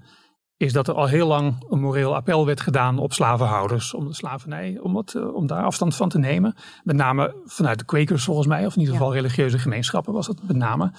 is 0.57 0.73
dat 0.73 0.89
er 0.89 0.95
al 0.95 1.07
heel 1.07 1.27
lang 1.27 1.65
een 1.71 1.81
moreel 1.81 2.15
appel 2.15 2.47
werd 2.47 2.61
gedaan 2.61 2.99
op 2.99 3.13
slavenhouders 3.13 3.95
om 3.95 4.07
de 4.07 4.15
slavernij, 4.15 4.79
om, 4.81 4.97
het, 4.97 5.15
eh, 5.15 5.35
om 5.35 5.47
daar 5.47 5.65
afstand 5.65 5.95
van 5.97 6.09
te 6.09 6.19
nemen. 6.19 6.55
Met 6.85 6.97
name 6.97 7.43
vanuit 7.45 7.79
de 7.79 7.85
kwekers 7.85 8.25
volgens 8.25 8.47
mij, 8.47 8.67
of 8.67 8.75
in 8.75 8.81
ieder 8.81 8.95
Ja. 8.95 9.01
geval 9.01 9.15
religieuze 9.15 9.59
gemeenschappen 9.59 10.13
was 10.13 10.27
het 10.27 10.47
met 10.47 10.57
name. 10.57 10.93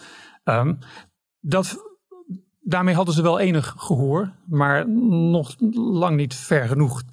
Dat, 1.41 1.77
daarmee 2.59 2.95
hadden 2.95 3.13
ze 3.13 3.21
wel 3.21 3.39
enig 3.39 3.73
gehoor, 3.77 4.33
maar 4.47 4.89
nog 4.89 5.55
lang 5.73 6.15
niet 6.15 6.35
ver 6.35 6.67
genoeg. 6.67 7.03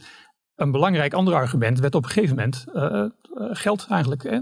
Een 0.56 0.70
belangrijk 0.70 1.14
ander 1.14 1.34
argument 1.34 1.78
werd 1.78 1.94
op 1.94 2.04
een 2.04 2.10
gegeven 2.10 2.36
moment 2.36 2.64
eh, 2.72 3.02
eh, 3.02 3.10
geld 3.50 3.86
eigenlijk. 3.90 4.22
Hè. 4.22 4.40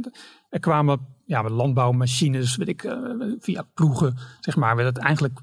Er 0.48 0.61
kwamen 0.61 1.07
ja, 1.24 1.42
landbouwmachines, 1.42 2.57
weet 2.57 2.68
ik, 2.68 2.83
eh, 2.85 2.98
via 3.38 3.66
ploegen, 3.74 4.16
zeg 4.40 4.57
maar, 4.57 4.77
werd 4.77 4.96
het 4.96 5.05
eigenlijk 5.05 5.40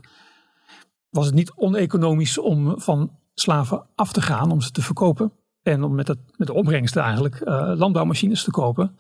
was 1.10 1.26
het 1.26 1.36
niet 1.36 1.52
oneconomisch 1.56 2.38
om 2.38 2.80
van 2.80 3.18
slaven 3.34 3.86
af 3.96 4.12
te 4.12 4.22
gaan, 4.22 4.52
om 4.52 4.62
ze 4.62 4.72
te 4.72 4.82
verkopen. 4.82 5.32
En 5.62 5.84
om 5.84 5.96
met, 5.96 6.08
het, 6.08 6.20
met 6.38 6.48
de 6.48 6.54
opbrengsten 6.54 7.02
eigenlijk 7.02 7.40
landbouwmachines 7.78 8.44
te 8.44 8.52
kopen. 8.52 8.96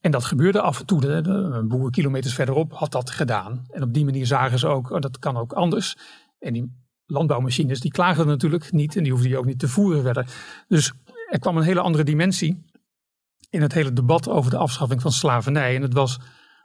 En 0.00 0.10
dat 0.10 0.24
gebeurde 0.24 0.60
af 0.60 0.80
en 0.80 0.86
toe. 0.86 1.00
De, 1.00 1.64
boer 1.68 1.90
kilometers 1.90 2.34
verderop 2.34 2.72
had 2.72 2.92
dat 2.92 3.10
gedaan. 3.10 3.66
En 3.70 3.82
op 3.82 3.94
die 3.94 4.04
manier 4.04 4.26
zagen 4.26 4.58
ze 4.58 4.66
ook, 4.66 4.90
oh, 4.90 5.00
dat 5.00 5.18
kan 5.18 5.36
ook 5.36 5.52
anders. 5.52 5.96
En 6.38 6.52
die 6.52 6.72
landbouwmachines, 7.06 7.80
die 7.80 7.90
klaagden 7.90 8.26
natuurlijk 8.26 8.72
niet. 8.72 8.96
En 8.96 9.02
die 9.02 9.12
hoefden 9.12 9.30
je 9.30 9.38
ook 9.38 9.44
niet 9.44 9.58
te 9.58 9.68
voeren 9.68 10.02
verder. 10.02 10.26
Dus 10.68 10.92
er 11.30 11.38
kwam 11.38 11.56
een 11.56 11.62
hele 11.62 11.80
andere 11.80 12.04
dimensie 12.04 12.64
in 13.50 13.62
het 13.62 13.72
hele 13.72 13.92
debat 13.92 14.28
over 14.28 14.50
de 14.50 14.56
afschaffing 14.56 15.02
van 15.02 15.12
slavernij. 15.12 15.76
En 15.76 15.82
het 15.82 15.92
was 15.92 16.20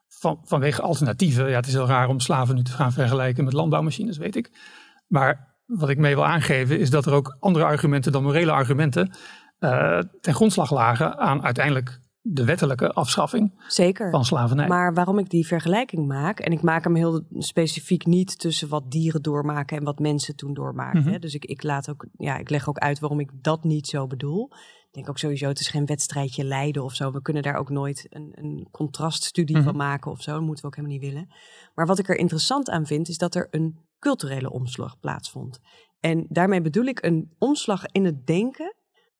van, 0.08 0.42
vanwege 0.44 0.82
alternatieven. 0.82 1.50
Ja, 1.50 1.56
het 1.56 1.68
is 1.68 1.74
heel 1.74 1.88
raar 1.88 2.08
om 2.08 2.20
slaven 2.20 2.56
nu 2.56 2.64
te 2.64 2.72
gaan 2.72 2.92
vergelijken 2.92 3.44
met 3.44 3.54
landbouwmachines, 3.54 4.18
weet 4.18 4.36
ik. 4.36 4.52
Maar 5.08 5.58
wat 5.66 5.90
ik 5.90 5.98
mee 5.98 6.16
wil 6.16 6.26
aangeven 6.26 6.80
is 6.80 6.90
dat 6.90 7.06
er 7.06 7.14
ook 7.14 7.38
andere 7.40 7.66
argumenten 7.66 8.12
dan 8.12 8.24
morele 8.24 8.52
argumenten 8.52 9.12
uh, 9.60 10.00
ten 10.22 10.34
grondslag 10.34 10.72
lagen 10.72 11.18
aan 11.18 11.44
uiteindelijk 11.44 12.00
de 12.32 12.46
wettelijke 12.46 12.92
afschaffing 12.94 13.64
Zeker. 13.68 14.10
van 14.10 14.26
slavernij. 14.26 14.68
Maar 14.68 14.94
waarom 14.94 15.18
ik 15.20 15.30
die 15.30 15.48
vergelijking 15.48 16.08
maak, 16.08 16.40
en 16.40 16.52
ik 16.52 16.62
maak 16.62 16.84
hem 16.84 16.96
heel 16.96 17.24
specifiek 17.32 18.06
niet 18.06 18.40
tussen 18.40 18.70
wat 18.70 18.92
dieren 18.92 19.22
doormaken 19.22 19.78
en 19.78 19.84
wat 19.84 20.00
mensen 20.00 20.36
toen 20.36 20.54
doormaken. 20.54 21.04
Mhm. 21.04 21.20
Dus 21.20 21.34
ik, 21.34 21.46
ik, 21.46 21.64
laat 21.64 21.90
ook, 21.90 22.08
ja, 22.18 22.38
ik 22.38 22.50
leg 22.50 22.70
ook 22.70 22.78
uit 22.78 23.00
waarom 23.00 23.20
ik 23.20 23.32
dat 23.42 23.64
niet 23.64 23.88
zo 23.88 24.08
bedoel. 24.08 24.50
Ik 24.88 24.96
denk 24.96 25.10
ook 25.10 25.18
sowieso, 25.18 25.48
het 25.48 25.60
is 25.60 25.68
geen 25.68 25.86
wedstrijdje 25.86 26.44
leiden 26.44 26.84
of 26.84 26.94
zo. 26.94 27.12
We 27.12 27.22
kunnen 27.22 27.44
daar 27.44 27.56
ook 27.56 27.70
nooit 27.70 28.06
een, 28.10 28.32
een 28.32 28.68
contraststudie 28.72 29.56
Mhm. 29.56 29.66
van 29.66 29.76
maken 29.76 30.12
of 30.12 30.22
zo. 30.22 30.32
Dat 30.32 30.42
moeten 30.42 30.62
we 30.62 30.68
ook 30.68 30.76
helemaal 30.76 30.98
niet 30.98 31.12
willen. 31.12 31.28
Maar 31.76 31.86
wat 31.86 32.00
ik 32.00 32.10
er 32.10 32.18
interessant 32.18 32.70
aan 32.70 32.86
vind, 32.86 33.08
is 33.10 33.18
dat 33.18 33.36
er 33.36 33.48
een 33.52 33.80
culturele 34.00 34.52
omslag 34.52 35.00
plaatsvond. 35.00 35.60
En 36.00 36.26
daarmee 36.30 36.62
bedoel 36.62 36.86
ik 36.86 37.04
een 37.06 37.34
omslag 37.38 37.86
in 37.86 38.06
het 38.06 38.26
denken 38.26 38.76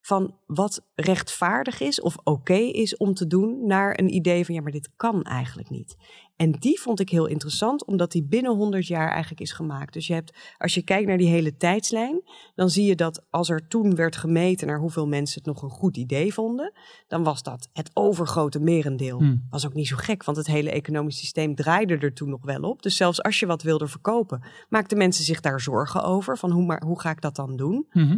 van 0.10 0.36
wat 0.46 0.86
rechtvaardig 0.96 1.80
is 1.80 2.02
of 2.02 2.18
oké 2.24 2.54
is 2.54 2.98
om 2.98 3.14
te 3.14 3.28
doen, 3.28 3.66
naar 3.68 4.00
een 4.00 4.14
idee 4.14 4.46
van 4.46 4.56
ja, 4.56 4.62
maar 4.62 4.72
dit 4.72 4.90
kan 4.96 5.24
eigenlijk 5.24 5.70
niet. 5.70 5.98
En 6.36 6.52
die 6.52 6.80
vond 6.80 7.00
ik 7.00 7.10
heel 7.10 7.26
interessant, 7.26 7.86
omdat 7.86 8.12
die 8.12 8.24
binnen 8.24 8.56
100 8.56 8.88
jaar 8.88 9.10
eigenlijk 9.10 9.42
is 9.42 9.52
gemaakt. 9.52 9.94
Dus 9.94 10.08
je 10.08 10.14
hebt, 10.14 10.38
als 10.58 10.74
je 10.74 10.84
kijkt 10.84 11.08
naar 11.08 11.18
die 11.18 11.28
hele 11.28 11.58
tijdslijn, 11.58 12.22
dan 12.56 12.70
zie 12.70 12.86
je 12.86 12.96
dat 12.96 13.26
als 13.30 13.50
er 13.50 13.68
toen 13.68 13.96
werd 13.96 14.16
gemeten 14.16 14.68
naar 14.68 14.80
hoeveel 14.80 15.08
mensen 15.08 15.38
het 15.38 15.54
nog 15.54 15.64
een 15.64 15.70
goed 15.70 15.98
idee 15.98 16.34
vonden, 16.34 16.74
dan 17.08 17.24
was 17.24 17.44
dat 17.44 17.70
het 17.74 17.92
overgrote 17.94 18.60
merendeel. 18.60 19.18
Hmm. 19.18 19.48
Was 19.50 19.66
ook 19.66 19.74
niet 19.74 19.88
zo 19.88 19.96
gek, 19.98 20.24
want 20.24 20.38
het 20.38 20.48
hele 20.48 20.72
economisch 20.72 21.18
systeem 21.18 21.56
draaide 21.56 21.98
er 21.98 22.14
toen 22.14 22.30
nog 22.30 22.46
wel 22.46 22.62
op. 22.62 22.82
Dus 22.82 22.96
zelfs 22.96 23.24
als 23.24 23.40
je 23.40 23.46
wat 23.46 23.62
wilde 23.62 23.88
verkopen, 23.88 24.44
maakten 24.70 24.98
mensen 24.98 25.24
zich 25.24 25.40
daar 25.40 25.62
zorgen 25.62 26.04
over. 26.04 26.38
Van 26.38 26.52
hoe, 26.52 26.66
maar, 26.66 26.84
hoe 26.86 27.00
ga 27.00 27.10
ik 27.10 27.22
dat 27.22 27.36
dan 27.36 27.56
doen? 27.56 27.88
Mhm. 27.92 28.18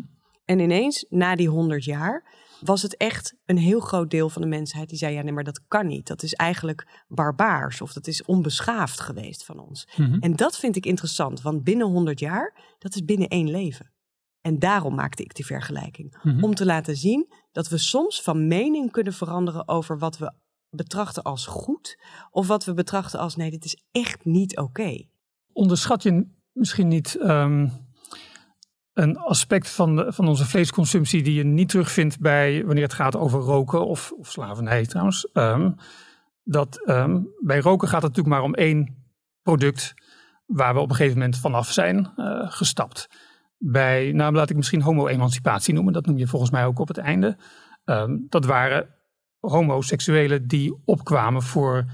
En 0.52 0.60
ineens, 0.60 1.06
na 1.10 1.36
die 1.36 1.50
100 1.50 1.84
jaar, 1.84 2.24
was 2.60 2.82
het 2.82 2.98
echt 2.98 3.36
een 3.46 3.58
heel 3.58 3.80
groot 3.80 4.10
deel 4.10 4.30
van 4.30 4.42
de 4.42 4.48
mensheid 4.48 4.90
die 4.90 4.98
zei: 4.98 5.14
ja, 5.14 5.22
nee, 5.22 5.34
maar 5.34 5.44
dat 5.44 5.62
kan 5.68 5.88
niet. 5.88 6.08
Dat 6.08 6.24
is 6.24 6.34
eigenlijk 6.34 7.04
barbaars 7.08 7.82
of 7.82 7.94
dat 7.94 8.08
is 8.08 8.26
onbeschaafd 8.26 9.00
geweest 9.00 9.46
van 9.46 9.60
ons. 9.60 9.88
Mhm. 9.98 10.18
En 10.20 10.36
dat 10.36 10.58
vind 10.58 10.76
ik 10.76 10.86
interessant, 10.86 11.42
want 11.42 11.64
binnen 11.64 11.88
100 11.88 12.20
jaar, 12.20 12.76
dat 12.78 12.96
is 12.96 13.04
binnen 13.04 13.28
één 13.28 13.50
leven. 13.50 13.92
En 14.42 14.60
daarom 14.60 14.96
maakte 14.96 15.24
ik 15.24 15.36
die 15.36 15.46
vergelijking. 15.46 16.20
Mhm. 16.24 16.44
Om 16.44 16.56
te 16.56 16.66
laten 16.66 16.96
zien 16.96 17.34
dat 17.52 17.70
we 17.70 17.78
soms 17.78 18.22
van 18.22 18.48
mening 18.48 18.92
kunnen 18.92 19.14
veranderen 19.14 19.68
over 19.68 19.98
wat 19.98 20.18
we 20.18 20.34
betrachten 20.70 21.24
als 21.24 21.46
goed, 21.46 22.00
of 22.32 22.48
wat 22.48 22.66
we 22.66 22.74
betrachten 22.74 23.20
als 23.20 23.36
nee, 23.36 23.52
dit 23.52 23.66
is 23.66 23.84
echt 23.92 24.26
niet 24.26 24.58
oké. 24.58 25.06
Onderschat 25.54 26.04
je 26.04 26.28
misschien 26.52 26.88
niet 26.88 27.16
ehm, 27.16 27.68
een 28.94 29.18
aspect 29.18 29.70
van, 29.70 29.96
de- 29.96 30.14
van 30.14 30.28
onze 30.28 30.46
vleesconsumptie 30.46 31.24
die 31.24 31.34
je 31.34 31.44
niet 31.44 31.70
terugvindt 31.70 32.20
bij 32.20 32.66
wanneer 32.66 32.84
het 32.84 32.94
gaat 32.94 33.16
over 33.16 33.40
roken 33.40 33.86
of, 33.86 34.12
of 34.12 34.32
slavernij 34.32 34.86
trouwens. 34.86 35.32
Ehm, 35.34 35.72
dat 36.44 36.86
ehm, 36.86 37.22
bij 37.40 37.60
roken 37.60 37.88
gaat 37.88 38.02
het 38.02 38.16
natuurlijk 38.16 38.36
maar 38.36 38.46
om 38.46 38.54
één 38.54 39.06
product 39.42 39.94
waar 40.46 40.74
we 40.74 40.80
op 40.80 40.90
een 40.90 40.96
gegeven 40.96 41.18
moment 41.18 41.38
vanaf 41.38 41.72
zijn 41.72 42.12
eh, 42.16 42.52
gestapt. 42.52 43.10
Bij, 43.58 44.12
nou 44.12 44.34
laat 44.34 44.50
ik 44.50 44.56
misschien 44.56 44.82
homo-emancipatie 44.82 45.74
noemen, 45.74 45.94
dat 45.94 46.06
noem 46.06 46.18
je 46.18 46.28
volgens 46.28 46.52
mij 46.52 46.66
ook 46.66 46.80
op 46.80 46.88
het 46.88 46.98
einde. 46.98 47.38
Ehm, 47.86 48.18
dat 48.30 48.46
waren 48.46 48.96
homoseksuelen 49.40 50.48
die 50.48 50.82
opkwamen 50.86 51.42
voor, 51.42 51.86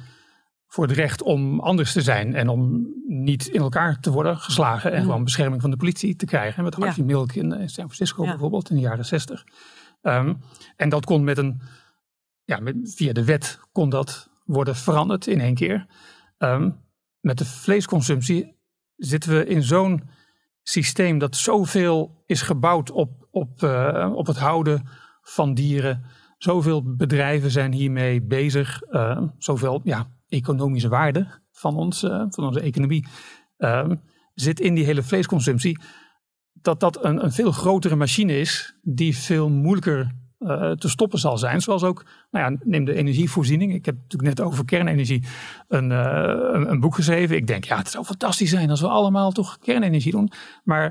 voor 0.67 0.88
het 0.88 0.95
recht 0.95 1.21
om 1.21 1.60
anders 1.60 1.91
te 1.93 2.01
zijn 2.01 2.36
en 2.36 2.47
om 2.49 2.88
niet 3.08 3.47
in 3.47 3.62
elkaar 3.62 3.99
te 3.99 4.12
worden 4.12 4.38
geslagen 4.38 4.91
en 4.91 4.97
Mhm. 4.97 5.06
gewoon 5.06 5.23
bescherming 5.23 5.62
van 5.62 5.71
de 5.71 5.77
politie 5.77 6.15
te 6.15 6.25
krijgen. 6.25 6.63
Met 6.63 6.75
Harvey 6.75 7.03
Milk 7.03 7.34
in, 7.34 7.51
eh, 7.51 7.58
San 7.60 7.69
Francisco 7.86 8.23
Ja. 8.23 8.30
bijvoorbeeld 8.30 8.69
in 8.69 8.75
de 8.75 8.82
jaren 8.82 9.06
zestig. 9.06 9.43
Ehm, 10.01 10.34
en 10.75 10.89
dat 10.89 11.06
kon 11.06 11.23
met 11.23 11.38
een, 11.38 11.62
ja, 12.43 12.60
met, 12.60 12.75
via 12.95 13.13
de 13.13 13.23
wet 13.23 13.60
kon 13.71 13.89
dat 13.89 14.30
worden 14.45 14.75
veranderd 14.75 15.27
in 15.27 15.39
één 15.41 15.56
keer. 15.56 15.86
Ehm, 16.38 16.69
met 17.19 17.38
de 17.38 17.45
vleesconsumptie 17.45 18.56
zitten 18.95 19.32
we 19.38 19.45
in 19.45 19.63
zo'n 19.63 20.03
systeem 20.63 21.17
dat 21.17 21.36
zoveel 21.36 22.23
is 22.25 22.41
gebouwd 22.41 22.91
op, 22.91 23.27
op, 23.32 23.63
eh, 23.63 24.12
op 24.15 24.27
het 24.27 24.38
houden 24.38 24.88
van 25.21 25.53
dieren. 25.53 26.03
Zoveel 26.38 26.95
bedrijven 26.95 27.51
zijn 27.51 27.71
hiermee 27.73 28.21
bezig. 28.21 28.82
eh, 28.82 29.21
zoveel 29.38 29.82
ja, 29.84 30.08
economische 30.29 30.89
waarde 30.89 31.27
van, 31.51 31.75
ons, 31.75 32.03
eh, 32.03 32.23
van 32.29 32.43
onze 32.45 32.59
economie 32.61 33.07
eh, 33.57 33.89
zit 34.33 34.59
in 34.59 34.75
die 34.75 34.85
hele 34.85 35.03
vleesconsumptie. 35.03 35.79
Dat 36.53 36.79
dat 36.79 37.03
een, 37.03 37.23
een 37.23 37.31
veel 37.31 37.51
grotere 37.51 37.95
machine 37.95 38.39
is 38.39 38.75
die 38.81 39.17
veel 39.17 39.49
moeilijker 39.49 40.11
eh, 40.39 40.71
te 40.71 40.89
stoppen 40.89 41.19
zal 41.19 41.37
zijn. 41.37 41.61
Zoals 41.61 41.83
ook, 41.83 42.05
nou 42.31 42.51
ja, 42.51 42.57
neem 42.63 42.85
de 42.85 42.93
energievoorziening. 42.93 43.73
Ik 43.73 43.85
heb 43.85 43.95
natuurlijk 43.95 44.37
net 44.37 44.47
over 44.47 44.65
kernenergie 44.65 45.23
een, 45.67 45.91
eh, 45.91 46.51
een, 46.53 46.71
een 46.71 46.79
boek 46.79 46.95
geschreven. 46.95 47.35
Ik 47.35 47.47
denk, 47.47 47.63
ja, 47.63 47.77
het 47.77 47.89
zou 47.89 48.05
fantastisch 48.05 48.49
zijn 48.49 48.69
als 48.69 48.81
we 48.81 48.87
allemaal 48.87 49.31
toch 49.31 49.57
kernenergie 49.59 50.11
doen. 50.11 50.31
Maar 50.63 50.83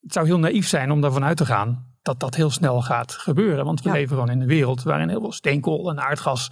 het 0.00 0.12
zou 0.12 0.26
heel 0.26 0.38
naïef 0.38 0.68
zijn 0.68 0.90
om 0.90 1.00
daarvan 1.00 1.24
uit 1.24 1.36
te 1.36 1.46
gaan 1.46 1.94
dat 2.02 2.20
dat 2.20 2.34
heel 2.34 2.50
snel 2.50 2.82
gaat 2.82 3.12
gebeuren. 3.12 3.64
Want 3.64 3.82
we 3.82 3.88
Ja. 3.88 3.94
leven 3.94 4.14
gewoon 4.16 4.30
in 4.30 4.40
een 4.40 4.46
wereld 4.46 4.82
waarin 4.82 5.08
heel 5.08 5.20
veel 5.20 5.32
steenkool 5.32 5.90
en 5.90 6.00
aardgas 6.00 6.50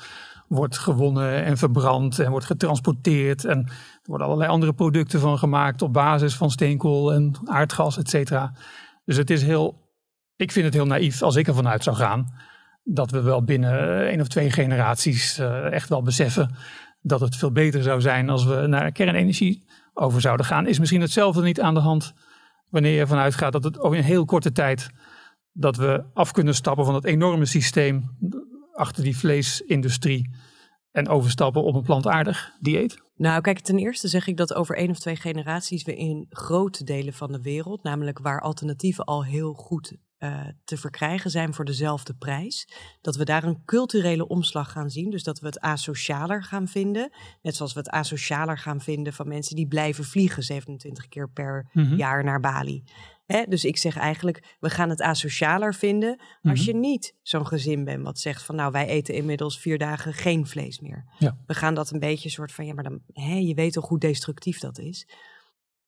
wordt 0.48 0.78
gewonnen 0.78 1.44
en 1.44 1.56
verbrand 1.56 2.18
en 2.18 2.30
wordt 2.30 2.46
getransporteerd. 2.46 3.44
En 3.44 3.58
er 3.66 4.00
worden 4.02 4.26
allerlei 4.26 4.50
andere 4.50 4.72
producten 4.72 5.20
van 5.20 5.38
gemaakt 5.38 5.82
op 5.82 5.92
basis 5.92 6.36
van 6.36 6.50
steenkool 6.50 7.12
en 7.12 7.32
aardgas, 7.44 7.98
et 7.98 8.08
cetera. 8.08 8.52
Dus 9.04 9.16
het 9.16 9.30
is 9.30 9.42
heel, 9.42 9.90
ik 10.36 10.52
vind 10.52 10.64
het 10.64 10.74
heel 10.74 10.86
naïef 10.86 11.22
als 11.22 11.36
ik 11.36 11.46
ervan 11.46 11.68
uit 11.68 11.82
zou 11.82 11.96
gaan 11.96 12.32
dat 12.84 13.10
we 13.10 13.22
wel 13.22 13.44
binnen 13.44 14.06
één 14.08 14.20
of 14.20 14.28
twee 14.28 14.50
generaties 14.50 15.38
eh, 15.38 15.72
echt 15.72 15.88
wel 15.88 16.02
beseffen 16.02 16.54
dat 17.00 17.20
het 17.20 17.36
veel 17.36 17.52
beter 17.52 17.82
zou 17.82 18.00
zijn 18.00 18.30
als 18.30 18.44
we 18.44 18.66
naar 18.66 18.92
kernenergie 18.92 19.64
over 19.94 20.20
zouden 20.20 20.46
gaan. 20.46 20.66
Is 20.66 20.78
misschien 20.78 21.00
hetzelfde 21.00 21.42
niet 21.42 21.60
aan 21.60 21.74
de 21.74 21.80
hand 21.80 22.14
wanneer 22.70 22.92
je 22.92 23.00
ervan 23.00 23.18
uitgaat 23.18 23.52
dat 23.52 23.64
het 23.64 23.78
over 23.80 23.98
een 23.98 24.04
heel 24.04 24.24
korte 24.24 24.52
tijd 24.52 24.90
dat 25.52 25.76
we 25.76 26.04
af 26.14 26.32
kunnen 26.32 26.54
stappen 26.54 26.84
van 26.84 26.94
het 26.94 27.04
enorme 27.04 27.44
systeem 27.44 28.16
achter 28.74 29.02
die 29.02 29.16
vleesindustrie 29.16 30.30
en 30.90 31.08
overstappen 31.08 31.62
op 31.62 31.74
een 31.74 31.82
plantaardig 31.82 32.50
dieet. 32.60 33.02
Nou, 33.16 33.40
kijk, 33.40 33.60
ten 33.60 33.78
eerste 33.78 34.08
zeg 34.08 34.26
ik 34.26 34.36
dat 34.36 34.54
over 34.54 34.76
één 34.76 34.90
of 34.90 34.98
twee 34.98 35.16
generaties 35.16 35.84
we 35.84 35.96
in 35.96 36.26
grote 36.28 36.84
delen 36.84 37.12
van 37.12 37.32
de 37.32 37.42
wereld, 37.42 37.82
namelijk 37.82 38.18
waar 38.18 38.40
alternatieven 38.40 39.04
al 39.04 39.24
heel 39.24 39.52
goed 39.52 39.96
eh, 40.24 40.48
te 40.64 40.76
verkrijgen 40.76 41.30
zijn 41.30 41.54
voor 41.54 41.64
dezelfde 41.64 42.14
prijs, 42.14 42.68
dat 43.00 43.16
we 43.16 43.24
daar 43.24 43.44
een 43.44 43.62
culturele 43.64 44.26
omslag 44.28 44.72
gaan 44.72 44.90
zien. 44.90 45.10
Dus 45.10 45.22
dat 45.22 45.38
we 45.40 45.46
het 45.46 45.60
asocialer 45.60 46.42
gaan 46.42 46.68
vinden. 46.68 47.12
Net 47.42 47.56
zoals 47.56 47.72
we 47.72 47.78
het 47.78 47.88
asocialer 47.90 48.58
gaan 48.58 48.80
vinden 48.80 49.12
van 49.12 49.28
mensen 49.28 49.56
die 49.56 49.66
blijven 49.68 50.04
vliegen 50.04 50.42
27 50.42 51.08
keer 51.08 51.30
per 51.30 51.68
Mhm. 51.72 51.94
jaar 51.96 52.24
naar 52.24 52.40
Bali. 52.40 52.84
Hè? 53.26 53.42
Dus 53.48 53.64
ik 53.64 53.76
zeg 53.76 53.96
eigenlijk, 53.96 54.56
we 54.60 54.70
gaan 54.70 54.88
het 54.88 55.00
asocialer 55.02 55.74
vinden 55.74 56.20
als 56.42 56.60
Mhm. 56.60 56.68
je 56.68 56.74
niet 56.74 57.14
zo'n 57.22 57.46
gezin 57.46 57.84
bent 57.84 58.02
wat 58.04 58.18
zegt 58.18 58.42
van 58.42 58.54
nou, 58.56 58.72
wij 58.72 58.86
eten 58.86 59.14
inmiddels 59.14 59.58
vier 59.58 59.78
dagen 59.78 60.12
geen 60.14 60.46
vlees 60.46 60.80
meer. 60.80 61.04
Ja. 61.18 61.36
We 61.46 61.54
gaan 61.54 61.74
dat 61.74 61.90
een 61.92 61.98
beetje 61.98 62.28
soort 62.28 62.52
van, 62.52 62.66
ja, 62.66 62.74
maar 62.74 62.84
dan, 62.84 63.00
hè, 63.12 63.34
je 63.34 63.54
weet 63.54 63.72
toch 63.72 63.88
hoe 63.88 63.98
destructief 63.98 64.58
dat 64.58 64.78
is. 64.78 65.06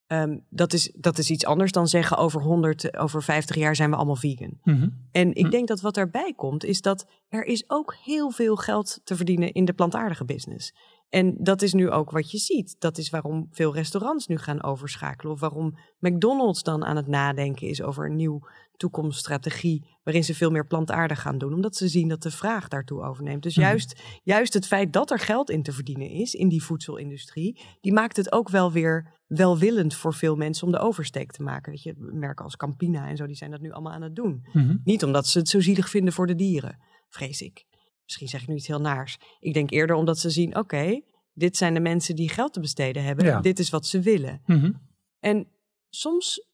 Ehm, 0.07 0.39
dat 0.51 0.73
is. 0.73 0.93
Dat 0.97 1.19
is 1.19 1.31
iets 1.31 1.45
anders 1.47 1.73
dan 1.73 1.87
zeggen 1.89 2.17
over 2.17 2.43
100, 2.43 2.97
over 2.97 3.23
50 3.23 3.57
jaar 3.57 3.77
zijn 3.77 3.91
we 3.91 3.97
allemaal 3.97 4.17
vegan. 4.17 4.59
Mhm. 4.63 4.89
En 5.11 5.35
ik 5.35 5.45
Hm. 5.45 5.51
denk 5.51 5.69
dat 5.69 5.81
wat 5.81 5.95
daarbij 5.95 6.33
komt, 6.37 6.65
is 6.65 6.81
dat 6.81 7.07
er 7.29 7.45
is 7.45 7.65
ook 7.67 7.95
heel 8.05 8.31
veel 8.31 8.57
geld 8.57 9.01
te 9.05 9.17
verdienen 9.17 9.53
in 9.53 9.65
de 9.65 9.73
plantaardige 9.73 10.25
business. 10.25 10.75
En 11.09 11.37
dat 11.39 11.63
is 11.63 11.73
nu 11.73 11.91
ook 11.91 12.11
wat 12.11 12.31
je 12.31 12.39
ziet. 12.39 12.77
Dat 12.79 12.99
is 12.99 13.11
waarom 13.11 13.49
veel 13.51 13.75
restaurants 13.75 14.27
nu 14.27 14.39
gaan 14.39 14.63
overschakelen. 14.63 15.33
Of 15.33 15.41
waarom 15.41 15.79
McDonald's 15.99 16.63
dan 16.63 16.85
aan 16.85 16.97
het 16.97 17.07
nadenken 17.07 17.69
is 17.69 17.83
over 17.83 18.07
een 18.07 18.17
nieuw 18.17 18.41
toekomststrategie. 18.77 19.85
Waarin 20.03 20.25
ze 20.25 20.35
veel 20.35 20.51
meer 20.51 20.67
plantaardig 20.67 21.21
gaan 21.21 21.39
doen. 21.39 21.55
Omdat 21.55 21.77
ze 21.77 21.89
zien 21.89 22.09
dat 22.09 22.23
de 22.23 22.31
vraag 22.31 22.69
daartoe 22.69 23.03
overneemt. 23.03 23.43
Dus 23.43 23.57
Mhm. 23.57 23.67
juist, 23.67 24.03
juist 24.23 24.55
het 24.55 24.67
feit 24.67 24.93
dat 24.93 25.11
er 25.11 25.19
geld 25.19 25.51
in 25.51 25.63
te 25.63 25.73
verdienen 25.73 26.11
is 26.11 26.35
in 26.35 26.49
die 26.49 26.63
voedselindustrie. 26.63 27.61
Die 27.81 27.93
maakt 27.93 28.17
het 28.17 28.33
ook 28.33 28.49
wel 28.49 28.73
weer 28.73 29.15
welwillend 29.27 29.95
voor 29.95 30.15
veel 30.15 30.37
mensen 30.37 30.67
om 30.67 30.73
de 30.73 30.79
oversteek 30.79 31.33
te 31.33 31.43
maken. 31.43 31.73
Weet 31.73 31.83
je, 31.83 31.95
merken 31.97 32.45
als 32.45 32.57
Campina 32.57 33.09
en 33.09 33.17
zo, 33.17 33.27
die 33.27 33.37
zijn 33.37 33.51
dat 33.51 33.61
nu 33.61 33.73
allemaal 33.73 33.93
aan 33.93 34.03
het 34.03 34.17
doen. 34.17 34.47
Mhm. 34.53 34.77
Niet 34.85 35.05
omdat 35.05 35.27
ze 35.27 35.39
het 35.39 35.49
zo 35.49 35.61
zielig 35.61 35.89
vinden 35.89 36.13
voor 36.13 36.27
de 36.27 36.35
dieren, 36.35 36.79
vrees 37.09 37.41
ik. 37.41 37.65
Misschien 38.05 38.29
zeg 38.29 38.43
ik 38.43 38.49
nu 38.49 38.55
iets 38.55 38.67
heel 38.67 38.81
naars. 38.81 39.19
Ik 39.41 39.55
denk 39.55 39.71
eerder 39.71 39.97
omdat 39.97 40.19
ze 40.19 40.31
zien, 40.31 40.57
oké, 40.57 41.01
dit 41.33 41.57
zijn 41.57 41.75
de 41.75 41.81
mensen 41.81 42.17
die 42.17 42.29
geld 42.29 42.53
te 42.53 42.61
besteden 42.61 43.05
hebben. 43.05 43.25
Ja. 43.25 43.41
Dit 43.41 43.59
is 43.59 43.71
wat 43.71 43.87
ze 43.87 44.01
willen. 44.01 44.43
Mhm. 44.47 44.73
En 45.21 45.49
soms 45.89 46.49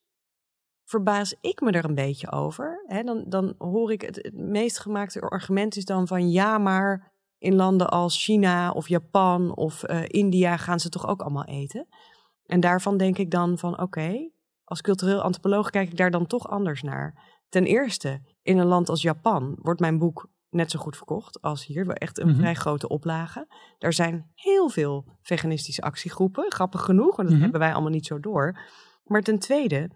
verbaas 0.84 1.34
ik 1.40 1.60
me 1.60 1.70
er 1.70 1.84
een 1.84 1.94
beetje 1.94 2.32
over. 2.32 2.84
Hè, 2.86 3.02
dan, 3.02 3.24
dan 3.28 3.54
hoor 3.58 3.92
ik 3.92 4.00
het, 4.00 4.16
het 4.16 4.34
meest 4.36 4.78
gemaakte 4.78 5.20
argument 5.20 5.76
is 5.76 5.84
dan 5.84 6.06
van 6.06 6.30
ja, 6.30 6.58
maar 6.58 7.12
in 7.38 7.54
landen 7.54 7.90
als 7.90 8.24
China 8.24 8.70
of 8.70 8.88
Japan 8.88 9.56
of 9.56 9.82
eh, 9.82 10.02
India 10.06 10.56
gaan 10.56 10.80
ze 10.80 10.88
toch 10.88 11.06
ook 11.06 11.20
allemaal 11.20 11.44
eten. 11.44 11.86
En 12.46 12.60
daarvan 12.60 12.96
denk 12.96 13.18
ik 13.18 13.30
dan 13.30 13.58
van 13.58 13.80
oké, 13.80 14.30
als 14.64 14.80
cultureel 14.80 15.20
antropoloog 15.20 15.70
kijk 15.70 15.88
ik 15.90 15.96
daar 15.96 16.10
dan 16.10 16.26
toch 16.26 16.48
anders 16.48 16.82
naar. 16.82 17.30
Ten 17.48 17.64
eerste, 17.64 18.20
in 18.42 18.58
een 18.58 18.66
land 18.66 18.88
als 18.88 19.02
Japan 19.02 19.56
wordt 19.60 19.80
mijn 19.80 19.98
boek 19.98 20.28
net 20.50 20.70
zo 20.70 20.78
goed 20.78 20.96
verkocht 20.96 21.40
als 21.42 21.66
hier. 21.66 21.86
Wel 21.86 21.94
echt 21.94 22.18
een 22.18 22.28
Mhm. 22.28 22.36
vrij 22.36 22.54
grote 22.54 22.88
oplage. 22.88 23.46
Er 23.78 23.92
zijn 23.92 24.30
heel 24.34 24.68
veel 24.68 25.06
veganistische 25.22 25.82
actiegroepen. 25.82 26.44
Grappig 26.52 26.80
genoeg, 26.80 27.16
want 27.16 27.28
dat 27.28 27.30
Mhm. 27.36 27.42
hebben 27.42 27.60
wij 27.60 27.72
allemaal 27.72 27.90
niet 27.90 28.06
zo 28.06 28.20
door. 28.20 28.58
Maar 29.04 29.22
ten 29.22 29.38
tweede, 29.38 29.90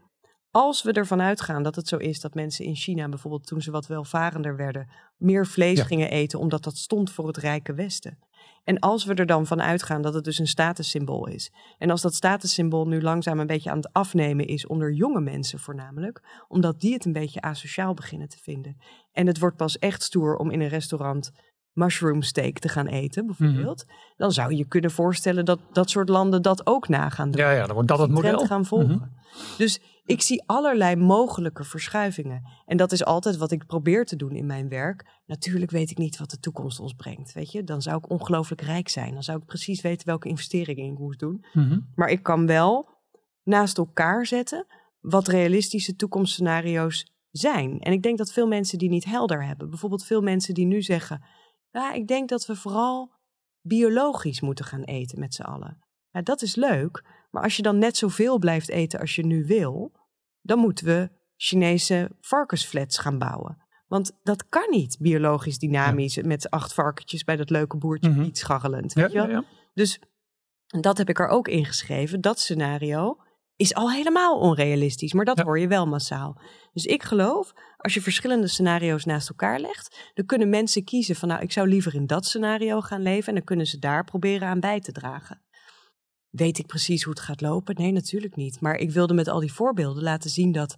als 0.57 0.83
we 0.83 0.93
ervan 0.93 1.21
uitgaan 1.23 1.63
dat 1.63 1.75
het 1.77 1.89
zo 1.89 1.97
is 1.97 2.21
dat 2.21 2.35
mensen 2.35 2.65
in 2.65 2.75
China 2.75 3.09
bijvoorbeeld 3.09 3.47
toen 3.47 3.63
ze 3.63 3.71
wat 3.71 3.87
welvarender 3.87 4.57
werden, 4.57 4.89
meer 5.17 5.47
vlees 5.47 5.79
Ja. 5.79 5.85
gingen 5.85 6.11
eten 6.11 6.39
omdat 6.39 6.65
dat 6.65 6.77
stond 6.77 7.11
voor 7.11 7.27
het 7.27 7.37
rijke 7.37 7.75
Westen. 7.75 8.19
En 8.65 8.79
als 8.79 9.05
we 9.05 9.15
er 9.15 9.27
dan 9.27 9.47
van 9.47 9.63
uitgaan 9.63 10.03
dat 10.03 10.15
het 10.15 10.25
dus 10.25 10.39
een 10.39 10.47
statussymbool 10.47 11.27
is. 11.27 11.51
En 11.79 11.91
als 11.91 12.01
dat 12.03 12.15
statussymbool 12.15 12.87
nu 12.87 13.03
langzaam 13.03 13.39
een 13.41 13.47
beetje 13.47 13.71
aan 13.71 13.77
het 13.77 13.93
afnemen 13.93 14.47
is 14.47 14.67
onder 14.67 14.93
jonge 14.93 15.21
mensen 15.21 15.59
voornamelijk, 15.59 16.45
omdat 16.49 16.81
die 16.81 16.93
het 16.93 17.05
een 17.05 17.13
beetje 17.13 17.41
asociaal 17.41 17.95
beginnen 17.95 18.29
te 18.29 18.39
vinden. 18.43 18.77
En 19.13 19.27
het 19.27 19.39
wordt 19.39 19.57
pas 19.57 19.79
echt 19.79 20.03
stoer 20.03 20.37
om 20.37 20.51
in 20.51 20.61
een 20.61 20.69
restaurant 20.69 21.31
mushroom 21.73 22.23
steak 22.23 22.59
te 22.59 22.69
gaan 22.69 22.87
eten, 22.87 23.27
bijvoorbeeld. 23.27 23.85
Dan 24.17 24.33
zou 24.33 24.51
je 24.51 24.57
je 24.57 24.67
kunnen 24.69 24.91
voorstellen 24.91 25.45
dat 25.45 25.61
dat 25.73 25.91
soort 25.91 26.09
landen 26.09 26.43
dat 26.43 26.67
ook 26.67 26.89
na 26.89 27.09
gaan 27.09 27.31
doen 27.31 27.41
Ja, 27.41 27.51
ja, 27.51 27.65
dan 27.67 27.75
wordt 27.75 27.89
dat 27.89 27.99
het 27.99 28.11
model. 28.11 28.47
gaan 28.47 28.65
volgen. 28.65 28.97
Mhm. 28.97 29.57
Dus 29.59 29.81
ik 30.07 30.23
zie 30.23 30.43
allerlei 30.47 30.97
mogelijke 30.97 31.65
verschuivingen. 31.65 32.43
En 32.67 32.77
dat 32.77 32.93
is 32.93 33.05
altijd 33.05 33.37
wat 33.37 33.51
ik 33.51 33.67
probeer 33.67 34.05
te 34.05 34.17
doen 34.17 34.35
in 34.35 34.47
mijn 34.47 34.69
werk. 34.69 35.21
Natuurlijk 35.27 35.71
weet 35.71 35.91
ik 35.91 35.99
niet 35.99 36.19
wat 36.19 36.31
de 36.31 36.39
toekomst 36.39 36.81
ons 36.81 36.93
brengt. 36.93 37.33
Weet 37.33 37.53
je? 37.53 37.65
Dan 37.65 37.83
zou 37.83 37.97
ik 37.97 38.11
ongelooflijk 38.11 38.61
rijk 38.61 38.89
zijn. 38.89 39.13
Dan 39.13 39.23
zou 39.23 39.39
ik 39.39 39.45
precies 39.45 39.81
weten 39.81 40.07
welke 40.07 40.29
investeringen 40.29 40.93
ik 40.93 40.99
moest 40.99 41.19
doen. 41.19 41.45
Mhm. 41.53 41.81
Maar 41.95 42.09
ik 42.09 42.23
kan 42.23 42.47
wel 42.47 42.89
naast 43.43 43.79
elkaar 43.79 44.27
zetten 44.27 44.67
wat 45.01 45.29
realistische 45.29 45.97
toekomstscenario's 45.97 47.15
zijn. 47.31 47.81
En 47.81 47.93
ik 47.93 48.03
denk 48.03 48.19
dat 48.19 48.33
veel 48.33 48.47
mensen 48.47 48.79
die 48.79 48.89
niet 48.89 49.05
helder 49.05 49.45
hebben. 49.45 49.71
Bijvoorbeeld 49.71 50.05
veel 50.05 50.23
mensen 50.23 50.55
die 50.55 50.67
nu 50.67 50.83
zeggen... 50.83 51.25
Ja, 51.71 51.93
ik 51.93 52.07
denk 52.07 52.29
dat 52.29 52.47
we 52.47 52.57
vooral 52.57 53.13
biologisch 53.61 54.41
moeten 54.41 54.65
gaan 54.65 54.83
eten 54.83 55.19
met 55.19 55.35
z'n 55.35 55.43
allen. 55.43 55.85
Ja, 56.11 56.23
dat 56.23 56.43
is 56.43 56.55
leuk, 56.55 57.05
maar 57.31 57.43
als 57.43 57.57
je 57.57 57.63
dan 57.63 57.79
net 57.79 57.97
zoveel 57.97 58.39
blijft 58.39 58.69
eten 58.69 59.01
als 59.01 59.15
je 59.15 59.27
nu 59.27 59.45
wil... 59.47 59.93
dan 60.41 60.59
moeten 60.59 60.87
we 60.87 61.11
Chinese 61.37 62.11
varkensflats 62.21 62.99
gaan 62.99 63.19
bouwen. 63.19 63.65
Want 63.87 64.13
dat 64.23 64.49
kan 64.49 64.71
niet 64.71 64.97
biologisch 65.01 65.59
dynamisch... 65.59 66.17
met 66.23 66.51
acht 66.51 66.75
varkentjes 66.75 67.25
bij 67.25 67.37
dat 67.37 67.51
leuke 67.51 67.77
boertje 67.77 68.11
Mhm. 68.11 68.23
iets 68.23 68.41
scharrelend. 68.41 68.95
Ja, 68.95 69.03
weet 69.03 69.13
je 69.13 69.19
wel? 69.19 69.29
ja, 69.29 69.33
ja. 69.33 69.45
Dus 69.75 70.01
dat 70.67 70.99
heb 70.99 71.09
ik 71.09 71.19
er 71.19 71.29
ook 71.29 71.49
in 71.49 71.65
geschreven. 71.65 72.21
Dat 72.21 72.41
scenario 72.41 73.17
is 73.57 73.75
al 73.75 73.91
helemaal 73.91 74.39
onrealistisch, 74.39 75.13
maar 75.13 75.25
dat 75.25 75.41
hoor 75.41 75.59
je 75.59 75.69
wel 75.69 75.87
massaal. 75.87 76.41
Dus 76.73 76.85
ik 76.85 77.03
geloof, 77.03 77.53
als 77.77 77.95
je 77.95 78.01
verschillende 78.03 78.47
scenario's 78.47 79.05
naast 79.05 79.29
elkaar 79.29 79.61
legt, 79.61 80.11
dan 80.15 80.27
kunnen 80.27 80.49
mensen 80.49 80.85
kiezen 80.85 81.17
van 81.17 81.29
nou, 81.29 81.43
ik 81.43 81.53
zou 81.53 81.69
liever 81.69 81.95
in 81.95 82.07
dat 82.07 82.27
scenario 82.27 82.81
gaan 82.81 83.03
leven 83.03 83.29
en 83.29 83.35
dan 83.35 83.45
kunnen 83.45 83.67
ze 83.67 83.79
daar 83.79 84.05
proberen 84.05 84.49
aan 84.49 84.61
bij 84.61 84.81
te 84.81 84.93
dragen. 84.93 85.41
Weet 86.37 86.59
ik 86.59 86.67
precies 86.67 87.03
hoe 87.03 87.13
het 87.13 87.23
gaat 87.23 87.41
lopen? 87.41 87.75
Nee, 87.75 87.93
natuurlijk 87.93 88.37
niet. 88.37 88.61
Maar 88.61 88.77
ik 88.77 88.91
wilde 88.91 89.15
met 89.15 89.29
al 89.29 89.41
die 89.41 89.53
voorbeelden 89.53 90.03
laten 90.03 90.31
zien 90.31 90.53
dat 90.53 90.77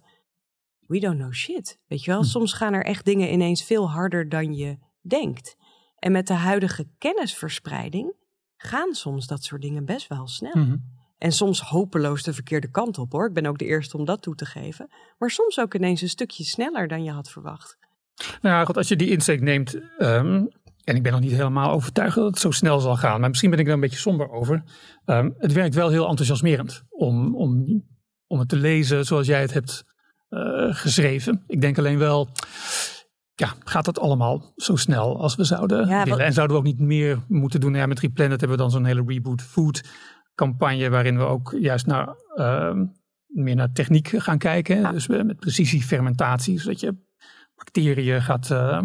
we 0.87 0.99
don't 0.99 1.17
know 1.17 1.33
shit. 1.33 1.79
Weet 1.87 2.03
je 2.03 2.11
wel, 2.11 2.19
Hm. 2.21 2.25
soms 2.27 2.53
gaan 2.53 2.73
er 2.73 2.85
echt 2.85 3.05
dingen 3.05 3.31
ineens 3.31 3.63
veel 3.63 3.89
harder 3.89 4.29
dan 4.29 4.53
je 4.53 4.77
denkt. 5.01 5.55
En 5.95 6.11
met 6.11 6.27
de 6.27 6.33
huidige 6.33 6.87
kennisverspreiding 6.97 8.13
gaan 8.57 8.93
soms 8.93 9.27
dat 9.27 9.43
soort 9.43 9.61
dingen 9.61 9.85
best 9.85 10.07
wel 10.07 10.27
snel. 10.27 10.51
Mhm. 10.57 10.75
En 11.17 11.31
soms 11.31 11.61
hopeloos 11.61 12.23
de 12.23 12.33
verkeerde 12.33 12.71
kant 12.71 12.97
op 12.97 13.11
hoor. 13.11 13.27
Ik 13.27 13.33
ben 13.33 13.45
ook 13.45 13.57
de 13.57 13.65
eerste 13.65 13.97
om 13.97 14.05
dat 14.05 14.21
toe 14.21 14.35
te 14.35 14.45
geven. 14.45 14.89
Maar 15.17 15.29
soms 15.31 15.59
ook 15.59 15.73
ineens 15.75 16.01
een 16.01 16.09
stukje 16.09 16.43
sneller 16.43 16.87
dan 16.87 17.03
je 17.03 17.11
had 17.11 17.29
verwacht. 17.29 17.77
Nou 18.41 18.55
ja, 18.55 18.65
goed, 18.65 18.77
als 18.77 18.87
je 18.87 18.95
die 18.95 19.09
insteek 19.09 19.41
neemt, 19.41 19.79
ehm, 19.97 20.45
en 20.89 20.95
ik 20.95 21.03
ben 21.03 21.11
nog 21.11 21.21
niet 21.21 21.31
helemaal 21.31 21.71
overtuigd 21.71 22.15
dat 22.15 22.25
het 22.25 22.39
zo 22.39 22.51
snel 22.51 22.79
zal 22.79 22.95
gaan, 22.95 23.19
maar 23.19 23.29
misschien 23.29 23.49
ben 23.49 23.59
ik 23.59 23.65
daar 23.65 23.73
een 23.73 23.79
beetje 23.79 23.97
somber 23.99 24.29
over. 24.29 24.63
Ehm, 25.05 25.29
het 25.37 25.53
werkt 25.53 25.75
wel 25.75 25.89
heel 25.89 26.07
enthousiasmerend 26.07 26.83
om, 26.89 27.35
om, 27.35 27.65
om 28.27 28.39
het 28.39 28.49
te 28.49 28.55
lezen 28.55 29.05
zoals 29.05 29.27
jij 29.27 29.41
het 29.41 29.53
hebt 29.53 29.83
eh, 30.29 30.39
geschreven. 30.69 31.43
Ik 31.47 31.61
denk 31.61 31.77
alleen 31.77 31.97
wel, 31.97 32.29
ja, 33.35 33.53
gaat 33.63 33.85
dat 33.85 33.99
allemaal 33.99 34.53
zo 34.55 34.75
snel 34.75 35.21
als 35.21 35.35
we 35.35 35.43
zouden 35.43 35.77
Ja, 35.87 35.97
willen? 36.03 36.09
wat- 36.09 36.19
En 36.27 36.33
zouden 36.33 36.55
we 36.55 36.61
ook 36.61 36.67
niet 36.67 36.79
meer 36.87 37.19
moeten 37.27 37.59
doen? 37.59 37.73
Ja, 37.73 37.85
met 37.85 37.99
Replanet 37.99 38.39
hebben 38.39 38.57
we 38.57 38.63
dan 38.63 38.71
zo'n 38.71 38.85
hele 38.85 39.03
Reboot 39.07 39.41
Food 39.41 39.81
campagne 40.35 40.89
waarin 40.89 41.17
we 41.17 41.23
ook 41.23 41.55
juist 41.59 41.85
naar, 41.85 42.15
ehm, 42.35 42.85
meer 43.27 43.55
naar 43.55 43.71
techniek 43.71 44.07
gaan 44.07 44.37
kijken. 44.37 44.79
Ja. 44.79 44.91
Dus 44.91 45.07
met 45.07 45.39
precisiefermentatie, 45.39 46.59
zodat 46.59 46.79
je 46.79 46.95
bacteriën 47.55 48.21
gaat, 48.21 48.51
eh, 48.51 48.81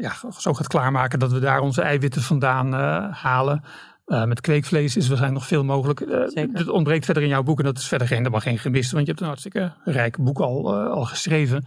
ja, 0.00 0.12
zo 0.38 0.54
gaat 0.54 0.66
klaarmaken 0.66 1.18
dat 1.18 1.32
we 1.32 1.38
daar 1.38 1.60
onze 1.60 1.82
eiwitten 1.82 2.22
vandaan 2.22 2.74
eh, 2.74 3.12
halen. 3.22 3.62
Eh, 4.06 4.24
met 4.24 4.40
kweekvlees 4.40 4.96
is 4.96 5.08
waarschijnlijk 5.08 5.40
nog 5.40 5.48
veel 5.48 5.64
mogelijk. 5.64 6.00
Eh, 6.00 6.22
Zeker. 6.26 6.58
Het 6.58 6.68
ontbreekt 6.68 7.04
verder 7.04 7.22
in 7.22 7.28
jouw 7.28 7.42
boek 7.42 7.58
en 7.58 7.64
dat 7.64 7.78
is 7.78 7.88
verder 7.88 8.06
geen, 8.06 8.16
helemaal 8.18 8.40
geen 8.40 8.58
gemist, 8.58 8.90
want 8.90 9.02
je 9.04 9.10
hebt 9.10 9.20
een 9.20 9.26
hartstikke 9.26 9.72
rijk 9.84 10.18
boek 10.18 10.38
al, 10.38 10.74
eh, 10.74 10.90
al 10.90 11.04
geschreven. 11.04 11.64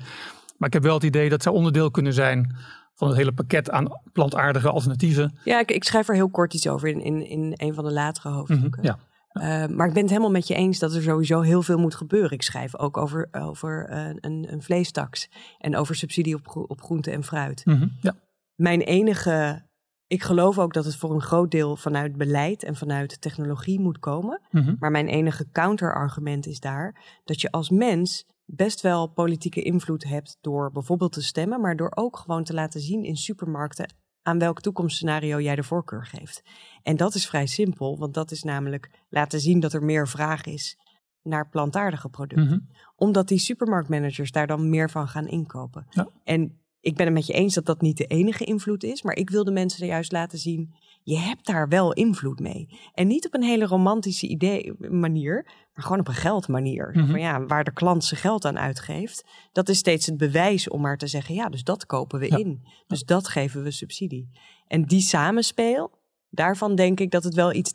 Maar 0.57 0.67
ik 0.67 0.73
heb 0.73 0.83
wel 0.83 0.93
het 0.93 1.03
idee 1.03 1.29
dat 1.29 1.43
zou 1.43 1.55
onderdeel 1.55 1.91
kunnen 1.91 2.13
zijn 2.13 2.55
van 2.95 3.07
het 3.07 3.17
hele 3.17 3.31
pakket 3.31 3.69
aan 3.71 3.87
plantaardige 4.13 4.69
alternatieven. 4.69 5.37
Ja, 5.43 5.59
ik, 5.59 5.71
ik 5.71 5.83
schrijf 5.83 6.07
er 6.07 6.15
heel 6.15 6.29
kort 6.29 6.53
iets 6.53 6.67
over 6.67 6.87
in, 6.87 7.01
in, 7.01 7.29
in 7.29 7.53
een 7.55 7.73
van 7.73 7.83
de 7.83 7.91
latere 7.91 8.29
hoofdstukken. 8.29 8.81
Mhm, 8.81 8.85
ja. 8.85 8.97
Eh, 9.29 9.65
maar 9.67 9.87
ik 9.87 9.93
ben 9.93 10.01
het 10.01 10.09
helemaal 10.09 10.31
met 10.31 10.47
je 10.47 10.55
eens 10.55 10.79
dat 10.79 10.93
er 10.93 11.01
sowieso 11.01 11.41
heel 11.41 11.61
veel 11.61 11.77
moet 11.77 11.95
gebeuren. 11.95 12.31
Ik 12.31 12.41
schrijf 12.41 12.77
ook 12.77 12.97
over, 12.97 13.27
over 13.31 13.85
eh, 13.89 14.05
een, 14.05 14.47
een 14.51 14.61
vleestaks 14.61 15.29
en 15.57 15.75
over 15.75 15.95
subsidie 15.95 16.35
op, 16.35 16.47
gro- 16.47 16.65
op 16.67 16.81
groente 16.81 17.11
en 17.11 17.23
fruit. 17.23 17.65
Mhm, 17.65 17.87
ja. 18.01 18.15
Mijn 18.55 18.81
enige. 18.81 19.67
Ik 20.07 20.23
geloof 20.23 20.59
ook 20.59 20.73
dat 20.73 20.85
het 20.85 20.95
voor 20.95 21.13
een 21.13 21.21
groot 21.21 21.51
deel 21.51 21.75
vanuit 21.75 22.15
beleid 22.15 22.63
en 22.63 22.75
vanuit 22.75 23.21
technologie 23.21 23.79
moet 23.79 23.99
komen. 23.99 24.41
Mhm. 24.51 24.75
Maar 24.79 24.91
mijn 24.91 25.07
enige 25.07 25.51
counterargument 25.51 26.45
is 26.45 26.59
daar 26.59 27.19
dat 27.23 27.41
je 27.41 27.51
als 27.51 27.69
mens 27.69 28.25
best 28.45 28.81
wel 28.81 29.07
politieke 29.07 29.61
invloed 29.61 30.03
hebt 30.03 30.37
door 30.41 30.71
bijvoorbeeld 30.71 31.11
te 31.11 31.23
stemmen, 31.23 31.61
maar 31.61 31.75
door 31.75 31.91
ook 31.95 32.17
gewoon 32.17 32.43
te 32.43 32.53
laten 32.53 32.81
zien 32.81 33.03
in 33.03 33.17
supermarkten 33.17 33.93
aan 34.21 34.39
welk 34.39 34.61
toekomstscenario 34.61 35.39
jij 35.39 35.55
de 35.55 35.63
voorkeur 35.63 36.05
geeft. 36.05 36.43
En 36.83 36.97
dat 36.97 37.15
is 37.15 37.27
vrij 37.27 37.47
simpel, 37.47 37.97
want 37.97 38.13
dat 38.13 38.31
is 38.31 38.43
namelijk 38.43 38.89
laten 39.09 39.39
zien 39.39 39.59
dat 39.59 39.73
er 39.73 39.83
meer 39.83 40.07
vraag 40.07 40.45
is 40.45 40.77
naar 41.21 41.49
plantaardige 41.49 42.09
producten. 42.09 42.47
Mhm. 42.47 42.59
Omdat 42.95 43.27
die 43.27 43.39
supermarktmanagers 43.39 44.31
daar 44.31 44.47
dan 44.47 44.69
meer 44.69 44.89
van 44.89 45.07
gaan 45.07 45.27
inkopen. 45.27 45.87
Ja. 45.89 46.09
En 46.23 46.59
ik 46.81 46.95
ben 46.95 47.05
het 47.05 47.15
met 47.15 47.25
je 47.27 47.33
eens 47.33 47.53
dat 47.53 47.65
dat 47.65 47.81
niet 47.81 47.97
de 47.97 48.05
enige 48.05 48.43
invloed 48.43 48.83
is, 48.83 49.01
maar 49.01 49.15
ik 49.15 49.29
wil 49.29 49.43
de 49.43 49.51
mensen 49.51 49.81
er 49.81 49.87
juist 49.87 50.11
laten 50.11 50.37
zien, 50.37 50.73
je 51.03 51.17
hebt 51.17 51.45
daar 51.45 51.67
wel 51.67 51.93
invloed 51.93 52.39
mee. 52.39 52.79
En 52.93 53.07
niet 53.07 53.25
op 53.25 53.33
een 53.33 53.43
hele 53.43 53.65
romantische 53.65 54.27
idee 54.27 54.73
manier, 54.89 55.43
maar 55.73 55.83
gewoon 55.83 55.99
op 55.99 56.07
een 56.07 56.13
geldmanier. 56.13 56.91
Mhm. 56.93 57.09
Van 57.09 57.19
ja, 57.19 57.45
waar 57.45 57.63
de 57.63 57.73
klant 57.73 58.03
zijn 58.03 58.19
geld 58.19 58.45
aan 58.45 58.59
uitgeeft, 58.59 59.25
dat 59.51 59.69
is 59.69 59.77
steeds 59.77 60.05
het 60.05 60.17
bewijs 60.17 60.69
om 60.69 60.81
maar 60.81 60.97
te 60.97 61.07
zeggen, 61.07 61.35
ja, 61.35 61.49
dus 61.49 61.63
dat 61.63 61.85
kopen 61.85 62.19
we 62.19 62.25
Ja. 62.29 62.37
in. 62.37 62.67
Dus 62.87 63.03
dat 63.03 63.27
geven 63.27 63.63
we 63.63 63.71
subsidie. 63.71 64.29
En 64.67 64.83
die 64.85 65.01
samenspeel, 65.01 65.91
daarvan 66.29 66.75
denk 66.75 66.99
ik 66.99 67.11
dat 67.11 67.23
het 67.23 67.33
wel 67.33 67.53
iets 67.53 67.71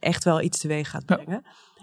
echt 0.00 0.24
wel 0.24 0.40
iets 0.40 0.58
teweeg 0.58 0.90
gaat 0.90 1.02
Ja. 1.06 1.16
brengen. 1.16 1.42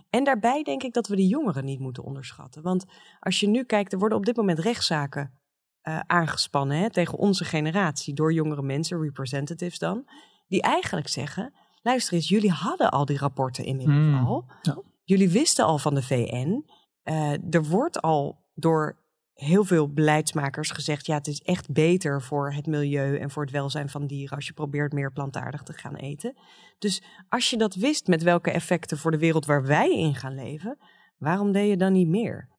En 0.10 0.24
daarbij 0.24 0.64
denk 0.64 0.84
ik 0.84 0.94
dat 0.94 1.08
we 1.08 1.16
de 1.16 1.28
jongeren 1.28 1.66
niet 1.66 1.80
moeten 1.80 2.04
onderschatten. 2.04 2.62
Want 2.62 2.86
als 3.20 3.40
je 3.40 3.48
nu 3.48 3.64
kijkt, 3.64 3.94
er 3.94 4.00
worden 4.00 4.18
op 4.18 4.26
dit 4.26 4.36
moment 4.36 4.60
rechtszaken 4.60 5.40
eh, 5.82 6.00
aangespannen 6.08 6.78
hè, 6.78 6.90
tegen 6.90 7.18
onze 7.18 7.46
generatie 7.46 8.14
door 8.14 8.34
jongere 8.34 8.62
mensen, 8.62 9.02
representatives 9.02 9.80
dan, 9.80 10.06
die 10.48 10.62
eigenlijk 10.62 11.08
zeggen: 11.08 11.54
luister 11.82 12.14
eens, 12.14 12.30
jullie 12.30 12.52
hadden 12.52 12.92
al 12.92 13.06
die 13.06 13.18
rapporten 13.18 13.66
inmiddels 13.66 13.98
Mm, 13.98 14.26
al. 14.26 14.46
ja. 14.62 14.78
Jullie 15.04 15.30
wisten 15.30 15.66
al 15.66 15.78
van 15.78 15.96
de 15.96 16.04
VN. 16.04 16.66
Eh, 17.04 17.32
er 17.54 17.64
wordt 17.64 18.02
al 18.02 18.46
door 18.54 19.00
heel 19.34 19.64
veel 19.64 19.94
beleidsmakers 19.94 20.70
gezegd: 20.72 21.06
ja, 21.06 21.16
het 21.16 21.28
is 21.28 21.42
echt 21.42 21.72
beter 21.72 22.22
voor 22.22 22.54
het 22.54 22.66
milieu 22.66 23.18
en 23.18 23.30
voor 23.32 23.44
het 23.44 23.52
welzijn 23.52 23.90
van 23.90 24.08
dieren 24.08 24.36
als 24.36 24.48
je 24.48 24.54
probeert 24.54 24.94
meer 24.94 25.12
plantaardig 25.12 25.64
te 25.64 25.74
gaan 25.74 25.96
eten. 25.96 26.38
Dus 26.80 27.02
als 27.30 27.50
je 27.50 27.58
dat 27.58 27.76
wist 27.76 28.08
met 28.08 28.24
welke 28.24 28.52
effecten 28.52 28.98
voor 28.98 29.12
de 29.12 29.18
wereld 29.18 29.46
waar 29.46 29.66
wij 29.66 29.98
in 29.98 30.16
gaan 30.16 30.36
leven, 30.36 30.78
waarom 31.18 31.52
deed 31.52 31.70
je 31.70 31.78
dan 31.78 31.94
niet 31.94 32.08
meer? 32.08 32.50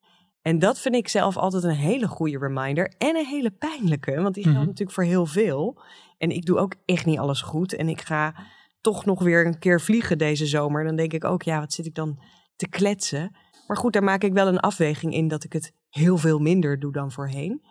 En 0.43 0.59
dat 0.59 0.79
vind 0.79 0.95
ik 0.95 1.09
zelf 1.09 1.37
altijd 1.37 1.63
een 1.63 1.71
hele 1.71 2.09
goede 2.09 2.39
reminder. 2.39 2.93
En 2.99 3.17
een 3.17 3.27
hele 3.27 3.51
pijnlijke, 3.51 4.21
want 4.21 4.35
die 4.35 4.43
geldt 4.43 4.59
Mhm. 4.59 4.67
natuurlijk 4.67 4.97
voor 4.97 5.05
heel 5.05 5.27
veel. 5.27 5.81
En 6.19 6.31
ik 6.31 6.45
doe 6.45 6.59
ook 6.59 6.75
echt 6.85 7.07
niet 7.07 7.19
alles 7.19 7.41
goed. 7.43 7.75
En 7.75 7.89
ik 7.89 8.01
ga 8.01 8.35
toch 8.81 9.05
nog 9.05 9.23
weer 9.23 9.47
een 9.47 9.59
keer 9.59 9.81
vliegen 9.81 10.19
deze 10.19 10.47
zomer. 10.47 10.85
Dan 10.85 10.97
denk 10.97 11.13
ik 11.13 11.25
ook, 11.25 11.43
ja, 11.43 11.59
wat 11.61 11.73
zit 11.73 11.87
ik 11.87 11.95
dan 11.95 12.19
te 12.57 12.69
kletsen? 12.69 13.37
Maar 13.67 13.77
goed, 13.77 13.93
daar 13.93 14.03
maak 14.05 14.23
ik 14.23 14.33
wel 14.33 14.47
een 14.47 14.61
afweging 14.61 15.15
in 15.15 15.29
dat 15.29 15.45
ik 15.45 15.53
het 15.53 15.73
heel 15.89 16.17
veel 16.17 16.39
minder 16.39 16.79
doe 16.81 16.93
dan 16.93 17.13
voorheen. 17.13 17.63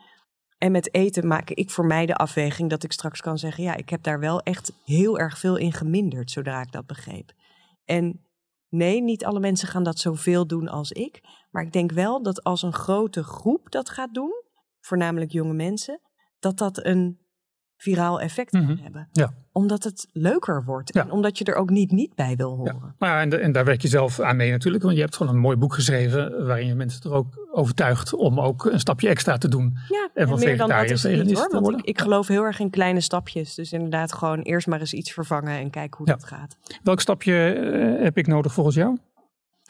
En 0.57 0.71
met 0.71 0.93
eten 0.93 1.27
maak 1.27 1.49
ik 1.49 1.69
voor 1.69 1.85
mij 1.85 2.05
de 2.05 2.15
afweging 2.15 2.69
dat 2.69 2.83
ik 2.83 2.91
straks 2.91 3.21
kan 3.21 3.37
zeggen: 3.37 3.63
ja, 3.63 3.75
ik 3.75 3.89
heb 3.89 4.03
daar 4.03 4.19
wel 4.19 4.41
echt 4.41 4.73
heel 4.85 5.19
erg 5.19 5.37
veel 5.37 5.55
in 5.55 5.73
geminderd, 5.73 6.31
zodra 6.31 6.61
ik 6.61 6.71
dat 6.71 6.85
begreep. 6.85 7.31
En 7.85 8.25
nee, 8.69 9.01
niet 9.01 9.25
alle 9.25 9.39
mensen 9.39 9.67
gaan 9.67 9.83
dat 9.83 9.99
zoveel 9.99 10.47
doen 10.47 10.67
als 10.67 10.91
ik. 10.91 11.21
Maar 11.51 11.63
ik 11.63 11.73
denk 11.73 11.91
wel 11.91 12.23
dat 12.23 12.43
als 12.43 12.61
een 12.61 12.73
grote 12.73 13.23
groep 13.23 13.71
dat 13.71 13.89
gaat 13.89 14.13
doen, 14.13 14.31
voornamelijk 14.79 15.31
jonge 15.31 15.53
mensen, 15.53 15.99
dat 16.39 16.57
dat 16.57 16.85
een 16.85 17.19
viraal 17.77 18.21
effect 18.21 18.51
Mhm. 18.51 18.65
kan 18.67 18.77
hebben. 18.77 19.07
Ja. 19.11 19.33
Omdat 19.51 19.83
het 19.83 20.07
leuker 20.11 20.63
wordt 20.65 20.93
Ja. 20.93 21.01
en 21.01 21.11
omdat 21.11 21.37
je 21.37 21.43
er 21.45 21.55
ook 21.55 21.69
niet 21.69 21.91
niet 21.91 22.15
bij 22.15 22.35
wil 22.35 22.55
horen. 22.55 22.95
Ja, 22.99 23.21
en, 23.21 23.29
de- 23.29 23.37
en 23.37 23.51
daar 23.51 23.65
werk 23.65 23.81
je 23.81 23.87
zelf 23.87 24.19
aan 24.19 24.35
mee 24.35 24.51
natuurlijk. 24.51 24.83
Want 24.83 24.95
je 24.95 25.01
hebt 25.01 25.15
gewoon 25.15 25.33
een 25.35 25.39
mooi 25.41 25.57
boek 25.57 25.73
geschreven 25.73 26.45
waarin 26.45 26.67
je 26.67 26.75
mensen 26.75 27.03
er 27.03 27.15
ook 27.15 27.47
overtuigt 27.51 28.13
om 28.13 28.39
ook 28.39 28.65
een 28.65 28.79
stapje 28.79 29.07
extra 29.09 29.37
te 29.37 29.47
doen. 29.47 29.77
Ja, 29.87 30.09
En 30.13 30.27
van 30.27 30.39
meer 30.39 30.57
dan 30.57 30.69
dat 30.69 30.89
is 30.89 31.03
het 31.03 31.23
niet 31.25 31.37
hoor. 31.37 31.61
Want 31.61 31.79
ik, 31.79 31.85
ik 31.85 32.01
geloof 32.01 32.27
heel 32.27 32.43
erg 32.43 32.59
in 32.59 32.69
kleine 32.69 33.01
stapjes. 33.01 33.55
Dus 33.55 33.71
inderdaad 33.73 34.13
gewoon 34.13 34.41
eerst 34.41 34.67
maar 34.67 34.79
eens 34.79 34.93
iets 34.93 35.11
vervangen 35.11 35.57
en 35.59 35.69
kijken 35.69 35.97
hoe 35.97 36.05
dat 36.07 36.23
gaat. 36.23 36.57
Welk 36.83 36.99
stapje 36.99 37.53
eh, 37.53 38.03
heb 38.03 38.17
ik 38.17 38.27
nodig 38.27 38.53
volgens 38.53 38.75
jou? 38.75 38.97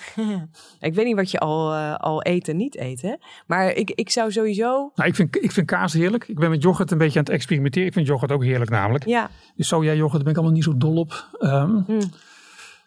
ik 0.80 0.94
weet 0.94 1.06
niet 1.06 1.16
wat 1.16 1.32
je 1.32 1.40
al, 1.40 1.74
eh, 1.74 1.96
al 1.96 2.26
eet 2.26 2.48
en 2.48 2.58
niet 2.58 2.78
eet, 2.78 3.02
hè? 3.02 3.16
Maar 3.48 3.74
ik, 3.74 3.92
ik 3.92 4.10
zou 4.10 4.32
sowieso... 4.32 4.92
Nou, 4.96 5.10
ik 5.10 5.16
vind, 5.16 5.44
ik 5.44 5.52
vind 5.52 5.68
kaas 5.68 5.94
heerlijk. 5.94 6.28
Ik 6.28 6.40
ben 6.40 6.50
met 6.50 6.64
yoghurt 6.64 6.92
een 6.92 6.98
beetje 6.98 7.20
aan 7.20 7.26
het 7.26 7.34
experimenteren. 7.34 7.88
Ik 7.88 7.94
vind 7.94 8.08
yoghurt 8.08 8.32
ook 8.32 8.44
heerlijk 8.44 8.70
namelijk. 8.70 9.06
Ja, 9.06 9.30
Dus 9.56 9.68
soja 9.68 9.94
yoghurt 9.94 10.12
daar 10.12 10.24
ben 10.24 10.32
ik 10.32 10.38
allemaal 10.38 10.56
niet 10.56 10.64
zo 10.64 10.78
dol 10.78 10.96
op. 10.96 11.28
Ehm, 11.40 11.78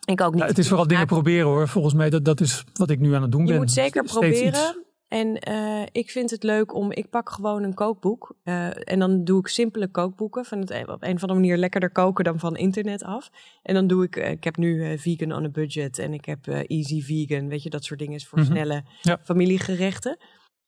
ik 0.04 0.20
ook 0.20 0.32
niet. 0.32 0.42
ja, 0.42 0.48
het 0.48 0.58
is 0.58 0.68
vooral 0.68 0.86
dingen 0.86 1.06
proberen 1.06 1.46
hoor. 1.46 1.68
Volgens 1.68 1.94
mij 1.94 2.10
dat, 2.10 2.24
dat 2.24 2.40
is 2.40 2.64
wat 2.74 2.90
ik 2.90 2.98
nu 3.00 3.14
aan 3.14 3.22
het 3.22 3.32
doen 3.32 3.40
Je 3.40 3.46
ben. 3.46 3.56
moet 3.56 3.72
zeker 3.72 4.08
Steeds 4.08 4.40
iets. 4.40 4.74
En 5.08 5.38
eh, 5.38 5.82
ik 5.92 6.10
vind 6.10 6.30
het 6.30 6.42
leuk 6.42 6.74
om... 6.74 6.92
Ik 6.92 7.10
pak 7.10 7.30
gewoon 7.30 7.62
een 7.62 7.74
kookboek. 7.74 8.36
eh, 8.42 8.88
en 8.92 8.98
dan 8.98 9.24
doe 9.24 9.38
ik 9.38 9.46
simpele 9.48 9.88
kookboeken. 9.88 10.44
Van 10.44 10.58
het, 10.58 10.70
op 10.70 11.02
een 11.02 11.14
of 11.14 11.20
andere 11.22 11.34
manier 11.34 11.56
lekkerder 11.56 11.90
koken 11.90 12.24
dan 12.24 12.38
van 12.38 12.56
internet 12.56 13.02
af. 13.02 13.30
En 13.62 13.74
dan 13.74 13.86
doe 13.86 14.04
ik... 14.04 14.16
eh, 14.16 14.30
ik 14.30 14.44
heb 14.44 14.56
nu 14.56 14.98
vegan 14.98 15.32
on 15.32 15.44
a 15.44 15.48
budget. 15.48 15.98
En 15.98 16.12
ik 16.14 16.24
heb 16.24 16.46
easy 16.48 17.02
vegan. 17.02 17.48
Weet 17.48 17.62
je, 17.62 17.70
dat 17.70 17.84
soort 17.84 17.98
dingen 18.00 18.14
is 18.14 18.26
voor 18.26 18.38
Mhm. 18.38 18.46
snelle 18.50 18.82
Ja. 19.02 19.18
familiegerechten. 19.22 20.16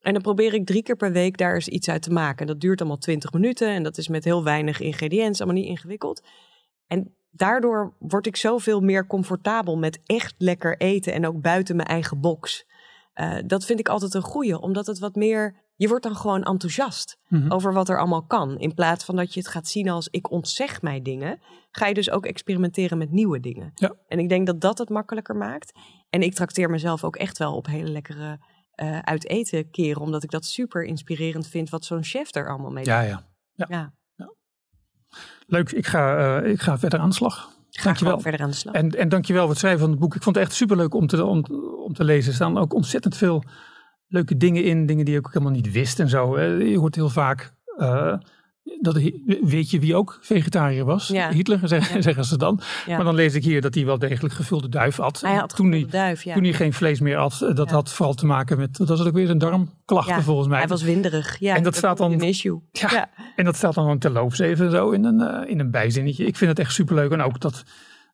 En 0.00 0.12
dan 0.12 0.22
probeer 0.22 0.54
ik 0.54 0.66
drie 0.66 0.82
keer 0.82 0.96
per 0.96 1.12
week 1.12 1.36
daar 1.36 1.54
eens 1.54 1.68
iets 1.68 1.88
uit 1.88 2.02
te 2.02 2.10
maken. 2.12 2.46
Dat 2.46 2.60
duurt 2.60 2.80
allemaal 2.80 2.98
20 2.98 3.32
minuten. 3.32 3.68
En 3.68 3.82
dat 3.82 3.98
is 3.98 4.08
met 4.08 4.24
heel 4.24 4.44
weinig 4.44 4.80
ingrediënten. 4.80 5.44
Allemaal 5.44 5.62
niet 5.62 5.70
ingewikkeld. 5.70 6.22
En 6.86 7.16
daardoor 7.30 7.94
word 7.98 8.26
ik 8.26 8.36
zoveel 8.36 8.80
meer 8.80 9.06
comfortabel 9.06 9.76
met 9.76 10.00
echt 10.04 10.34
lekker 10.38 10.76
eten. 10.76 11.12
En 11.12 11.26
ook 11.26 11.40
buiten 11.40 11.76
mijn 11.76 11.88
eigen 11.88 12.20
box. 12.20 12.64
Eh, 13.16 13.36
dat 13.46 13.64
vind 13.64 13.78
ik 13.80 13.88
altijd 13.88 14.14
een 14.14 14.22
goeie, 14.22 14.60
omdat 14.60 14.86
het 14.86 14.98
wat 14.98 15.14
meer. 15.14 15.64
Je 15.76 15.88
wordt 15.88 16.02
dan 16.04 16.16
gewoon 16.16 16.42
enthousiast 16.42 17.18
Mhm. 17.28 17.52
over 17.52 17.72
wat 17.72 17.88
er 17.88 17.98
allemaal 17.98 18.26
kan. 18.26 18.58
In 18.58 18.74
plaats 18.74 19.04
van 19.04 19.16
dat 19.16 19.34
je 19.34 19.40
het 19.40 19.48
gaat 19.48 19.68
zien 19.68 19.88
als 19.88 20.08
ik 20.10 20.30
ontzeg 20.30 20.82
mij 20.82 21.02
dingen, 21.02 21.40
ga 21.70 21.86
je 21.86 21.94
dus 21.94 22.10
ook 22.10 22.26
experimenteren 22.26 22.98
met 22.98 23.10
nieuwe 23.10 23.40
dingen. 23.40 23.70
Ja. 23.74 23.94
En 24.08 24.18
ik 24.18 24.28
denk 24.28 24.46
dat 24.46 24.60
dat 24.60 24.78
het 24.78 24.88
makkelijker 24.88 25.36
maakt. 25.36 25.72
En 26.10 26.22
ik 26.22 26.34
trakteer 26.34 26.70
mezelf 26.70 27.04
ook 27.04 27.16
echt 27.16 27.38
wel 27.38 27.54
op 27.56 27.66
hele 27.66 27.90
lekkere 27.90 28.38
eh 28.70 28.98
uit 28.98 29.26
eten 29.28 29.70
keren, 29.70 30.02
omdat 30.02 30.22
ik 30.22 30.30
dat 30.30 30.44
super 30.44 30.84
inspirerend 30.84 31.46
vind 31.48 31.70
wat 31.70 31.84
zo'n 31.84 32.04
chef 32.04 32.34
er 32.34 32.48
allemaal 32.48 32.70
mee 32.70 32.84
doet. 32.84 32.92
Ja, 32.92 33.00
ja. 33.00 33.24
Ja. 33.54 33.94
Leuk. 35.46 35.72
Ik 35.72 35.86
ga, 35.86 36.38
eh, 36.40 36.50
ik 36.50 36.60
ga 36.60 36.78
verder 36.78 36.98
aan 36.98 37.08
de 37.08 37.14
slag. 37.14 37.55
Dankjewel. 37.82 38.20
verder 38.20 38.40
aan 38.40 38.50
de 38.50 38.56
slag. 38.56 38.74
En, 38.74 38.90
en 38.90 39.08
dankjewel 39.08 39.40
voor 39.42 39.50
het 39.50 39.58
schrijven 39.58 39.80
van 39.80 39.90
het 39.90 39.98
boek. 39.98 40.14
Ik 40.14 40.22
vond 40.22 40.36
het 40.36 40.44
echt 40.44 40.54
superleuk 40.54 40.94
om 40.94 41.06
te, 41.06 41.24
om, 41.24 41.44
om 41.84 41.92
te 41.94 42.04
lezen. 42.04 42.28
Er 42.28 42.34
staan 42.34 42.58
ook 42.58 42.74
ontzettend 42.74 43.16
veel 43.16 43.42
leuke 44.08 44.36
dingen 44.36 44.64
in. 44.64 44.86
Dingen 44.86 45.04
die 45.04 45.16
ik 45.16 45.26
ook 45.26 45.32
helemaal 45.32 45.54
niet 45.54 45.72
wist 45.72 46.00
en 46.00 46.08
zo. 46.08 46.40
Je 46.40 46.78
hoort 46.78 46.94
heel 46.94 47.08
vaak... 47.08 47.52
eh, 47.76 48.14
dat, 48.80 49.00
weet 49.42 49.70
je 49.70 49.78
wie 49.80 49.94
ook 49.96 50.18
vegetariër 50.20 50.84
was? 50.84 51.08
Ja. 51.08 51.30
Hitler, 51.30 51.60
zeggen, 51.68 51.94
Ja. 51.96 52.02
zeggen 52.02 52.24
ze 52.24 52.38
dan. 52.38 52.60
Ja. 52.86 52.96
Maar 52.96 53.04
dan 53.04 53.14
lees 53.14 53.34
ik 53.34 53.44
hier 53.44 53.60
dat 53.60 53.74
hij 53.74 53.84
wel 53.84 53.98
degelijk 53.98 54.34
gevulde 54.34 54.68
duif 54.68 55.00
at. 55.00 55.20
Hij 55.20 55.34
had 55.34 55.56
toen, 55.56 55.66
hij, 55.70 55.74
gevulde 55.78 55.96
duif, 55.96 56.22
ja. 56.24 56.34
toen 56.34 56.42
hij 56.42 56.52
geen 56.52 56.72
vlees 56.72 57.00
meer 57.00 57.16
at. 57.16 57.40
eh, 57.42 57.54
Dat 57.54 57.70
had 57.70 57.92
vooral 57.92 58.14
te 58.14 58.26
maken 58.26 58.58
met... 58.58 58.76
Dat 58.76 58.88
was 58.88 59.04
ook 59.06 59.14
weer 59.14 59.26
zijn 59.26 59.38
darmklachten 59.38 60.22
volgens 60.22 60.48
mij. 60.48 60.58
Hij 60.58 60.68
was 60.68 60.82
winderig. 60.82 61.38
Ja, 61.38 61.56
En 61.56 61.62
dat 61.62 61.76
staat 61.76 61.98
dan- 61.98 62.12
Een 62.12 62.20
issue. 62.20 62.60
Ja. 62.72 63.10
En 63.36 63.44
dat 63.44 63.56
staat 63.56 63.74
dan 63.74 63.82
gewoon 63.84 63.98
terloops 63.98 64.38
even 64.38 64.70
zo 64.70 64.90
in 64.90 65.04
een, 65.04 65.20
eh, 65.20 65.50
in 65.50 65.60
een 65.60 65.70
bijzinnetje. 65.70 66.26
Ik 66.26 66.36
vind 66.36 66.50
het 66.50 66.58
echt 66.58 66.72
superleuk. 66.72 67.10
En 67.10 67.20
ook 67.22 67.40
dat 67.40 67.64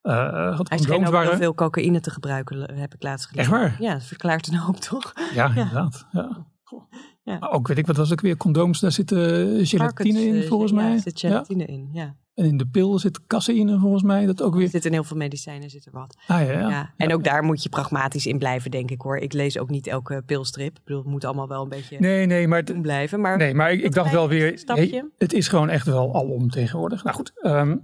uh, 0.03 0.59
Hij 0.63 0.79
scheen 0.79 1.07
ook 1.07 1.13
waren. 1.13 1.29
heel 1.31 1.39
veel 1.39 1.55
cocaïne 1.55 2.01
te 2.01 2.11
gebruiken, 2.11 2.75
heb 2.75 2.95
ik 2.95 3.03
laatst 3.03 3.27
gelezen. 3.27 3.53
Echt 3.53 3.61
waar? 3.63 3.77
Ja, 3.81 3.93
dat 3.93 4.05
verklaart 4.05 4.49
een 4.49 4.57
hoop, 4.57 4.77
toch? 4.77 5.13
Ja, 5.35 5.49
inderdaad. 5.49 6.07
Ja. 6.13 6.47
Goh. 6.63 6.83
Ja. 7.25 7.39
Maar 7.39 7.51
Ook 7.51 7.69
weet 7.69 7.79
ik, 7.79 7.87
wat 7.87 7.97
was 7.97 8.13
ook 8.13 8.21
weer? 8.21 8.37
Condooms, 8.37 8.81
daar 8.81 8.93
zit 8.93 9.13
eh, 9.13 9.19
gelatine 9.19 9.65
Varkens, 9.77 10.19
in 10.19 10.35
eh, 10.43 10.49
volgens 10.49 10.71
ja, 10.71 10.77
mij. 10.77 10.93
Er 10.93 11.01
zit 11.01 11.21
Ja. 11.21 11.29
gelatine 11.29 11.65
in, 11.65 11.89
ja. 11.93 12.15
En 12.35 12.45
in 12.45 12.57
de 12.57 12.67
pil 12.67 12.99
zit 12.99 13.27
caseïne 13.27 13.79
volgens 13.79 14.03
mij. 14.03 14.27
Dat 14.27 14.43
ook 14.43 14.53
Er 14.53 14.59
weer. 14.59 14.69
zit 14.69 14.85
in 14.85 14.93
heel 14.93 15.05
veel 15.05 15.17
medicijnen 15.17 15.71
zit 15.71 15.87
er 15.87 15.93
wat. 15.93 16.17
Ah 16.27 16.41
ja, 16.47 16.53
ja. 16.53 16.69
Ja. 16.69 16.93
En 16.97 17.13
ook 17.13 17.25
daar 17.25 17.43
moet 17.43 17.63
je 17.63 17.69
pragmatisch 17.69 18.27
in 18.27 18.39
blijven, 18.39 18.71
denk 18.71 18.91
ik 18.91 19.01
hoor. 19.01 19.17
Ik 19.17 19.33
lees 19.33 19.59
ook 19.59 19.71
niet 19.71 19.87
elke 19.87 20.23
pilstrip. 20.27 20.77
Ik 20.77 20.85
bedoel, 20.85 21.03
het 21.03 21.11
moet 21.11 21.25
allemaal 21.25 21.49
wel 21.49 21.63
een 21.63 21.69
beetje 21.69 21.97
Nee, 22.01 22.27
nee, 22.27 22.49
maar, 22.49 22.59
het- 22.59 22.83
blijven. 22.83 23.21
Maar 23.21 23.37
nee, 23.37 23.55
maar 23.55 23.73
ik, 23.73 23.93
dacht 23.95 24.13
wel 24.13 24.29
weer, 24.29 24.63
hey, 24.65 25.05
het 25.19 25.33
is 25.33 25.49
gewoon 25.49 25.69
echt 25.69 25.87
wel 25.87 26.15
alom 26.15 26.51
tegenwoordig. 26.51 27.05
Nou 27.05 27.17
goed, 27.17 27.33
ehm, 27.41 27.77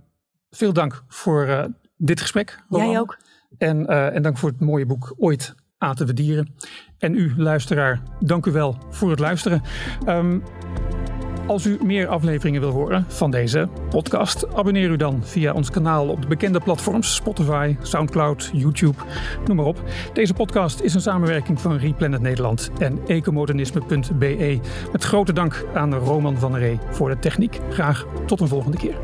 veel 0.51 0.73
dank 0.73 1.05
voor 1.09 1.45
eh, 1.47 1.65
dit 1.97 2.21
gesprek. 2.21 2.65
jij 2.69 2.99
ook. 2.99 3.19
En, 3.59 3.87
eh, 3.87 4.15
en 4.15 4.23
dank 4.23 4.39
voor 4.39 4.49
het 4.51 4.61
mooie 4.61 4.87
boek 4.87 5.15
Ooit 5.19 5.55
Aten 5.79 6.07
we 6.07 6.13
Dieren. 6.13 6.55
En 6.99 7.15
u, 7.15 7.33
luisteraar, 7.37 8.03
dank 8.21 8.47
u 8.47 8.53
wel 8.53 8.77
voor 8.91 9.11
het 9.11 9.19
luisteren. 9.19 9.63
Ehm, 10.07 10.39
als 11.47 11.67
u 11.67 11.79
meer 11.83 12.09
afleveringen 12.09 12.61
wil 12.61 12.71
horen 12.71 13.05
van 13.09 13.31
deze 13.31 13.69
podcast, 13.91 14.55
abonneer 14.55 14.91
u 14.91 14.97
dan 14.97 15.21
via 15.25 15.53
ons 15.53 15.71
kanaal 15.71 16.09
op 16.09 16.23
de 16.23 16.29
bekende 16.29 16.61
platforms 16.61 17.15
Spotify, 17.15 17.77
Soundcloud, 17.83 18.51
YouTube, 18.53 18.99
noem 19.47 19.57
maar 19.57 19.67
op. 19.67 19.83
Deze 20.13 20.35
podcast 20.35 20.81
is 20.81 20.95
een 20.95 21.01
samenwerking 21.01 21.61
van 21.61 21.77
Replanet 21.77 22.21
Nederland 22.21 22.71
en 22.79 22.99
ecomodernisme.be. 23.07 24.61
Met 24.93 25.05
grote 25.05 25.33
dank 25.33 25.65
aan 25.75 25.95
Roman 25.95 26.39
van 26.39 26.53
der 26.53 26.61
Ree 26.61 26.79
voor 26.91 27.09
de 27.09 27.19
techniek. 27.19 27.61
Graag 27.71 28.07
tot 28.27 28.41
een 28.41 28.49
volgende 28.49 28.77
keer. 28.77 28.97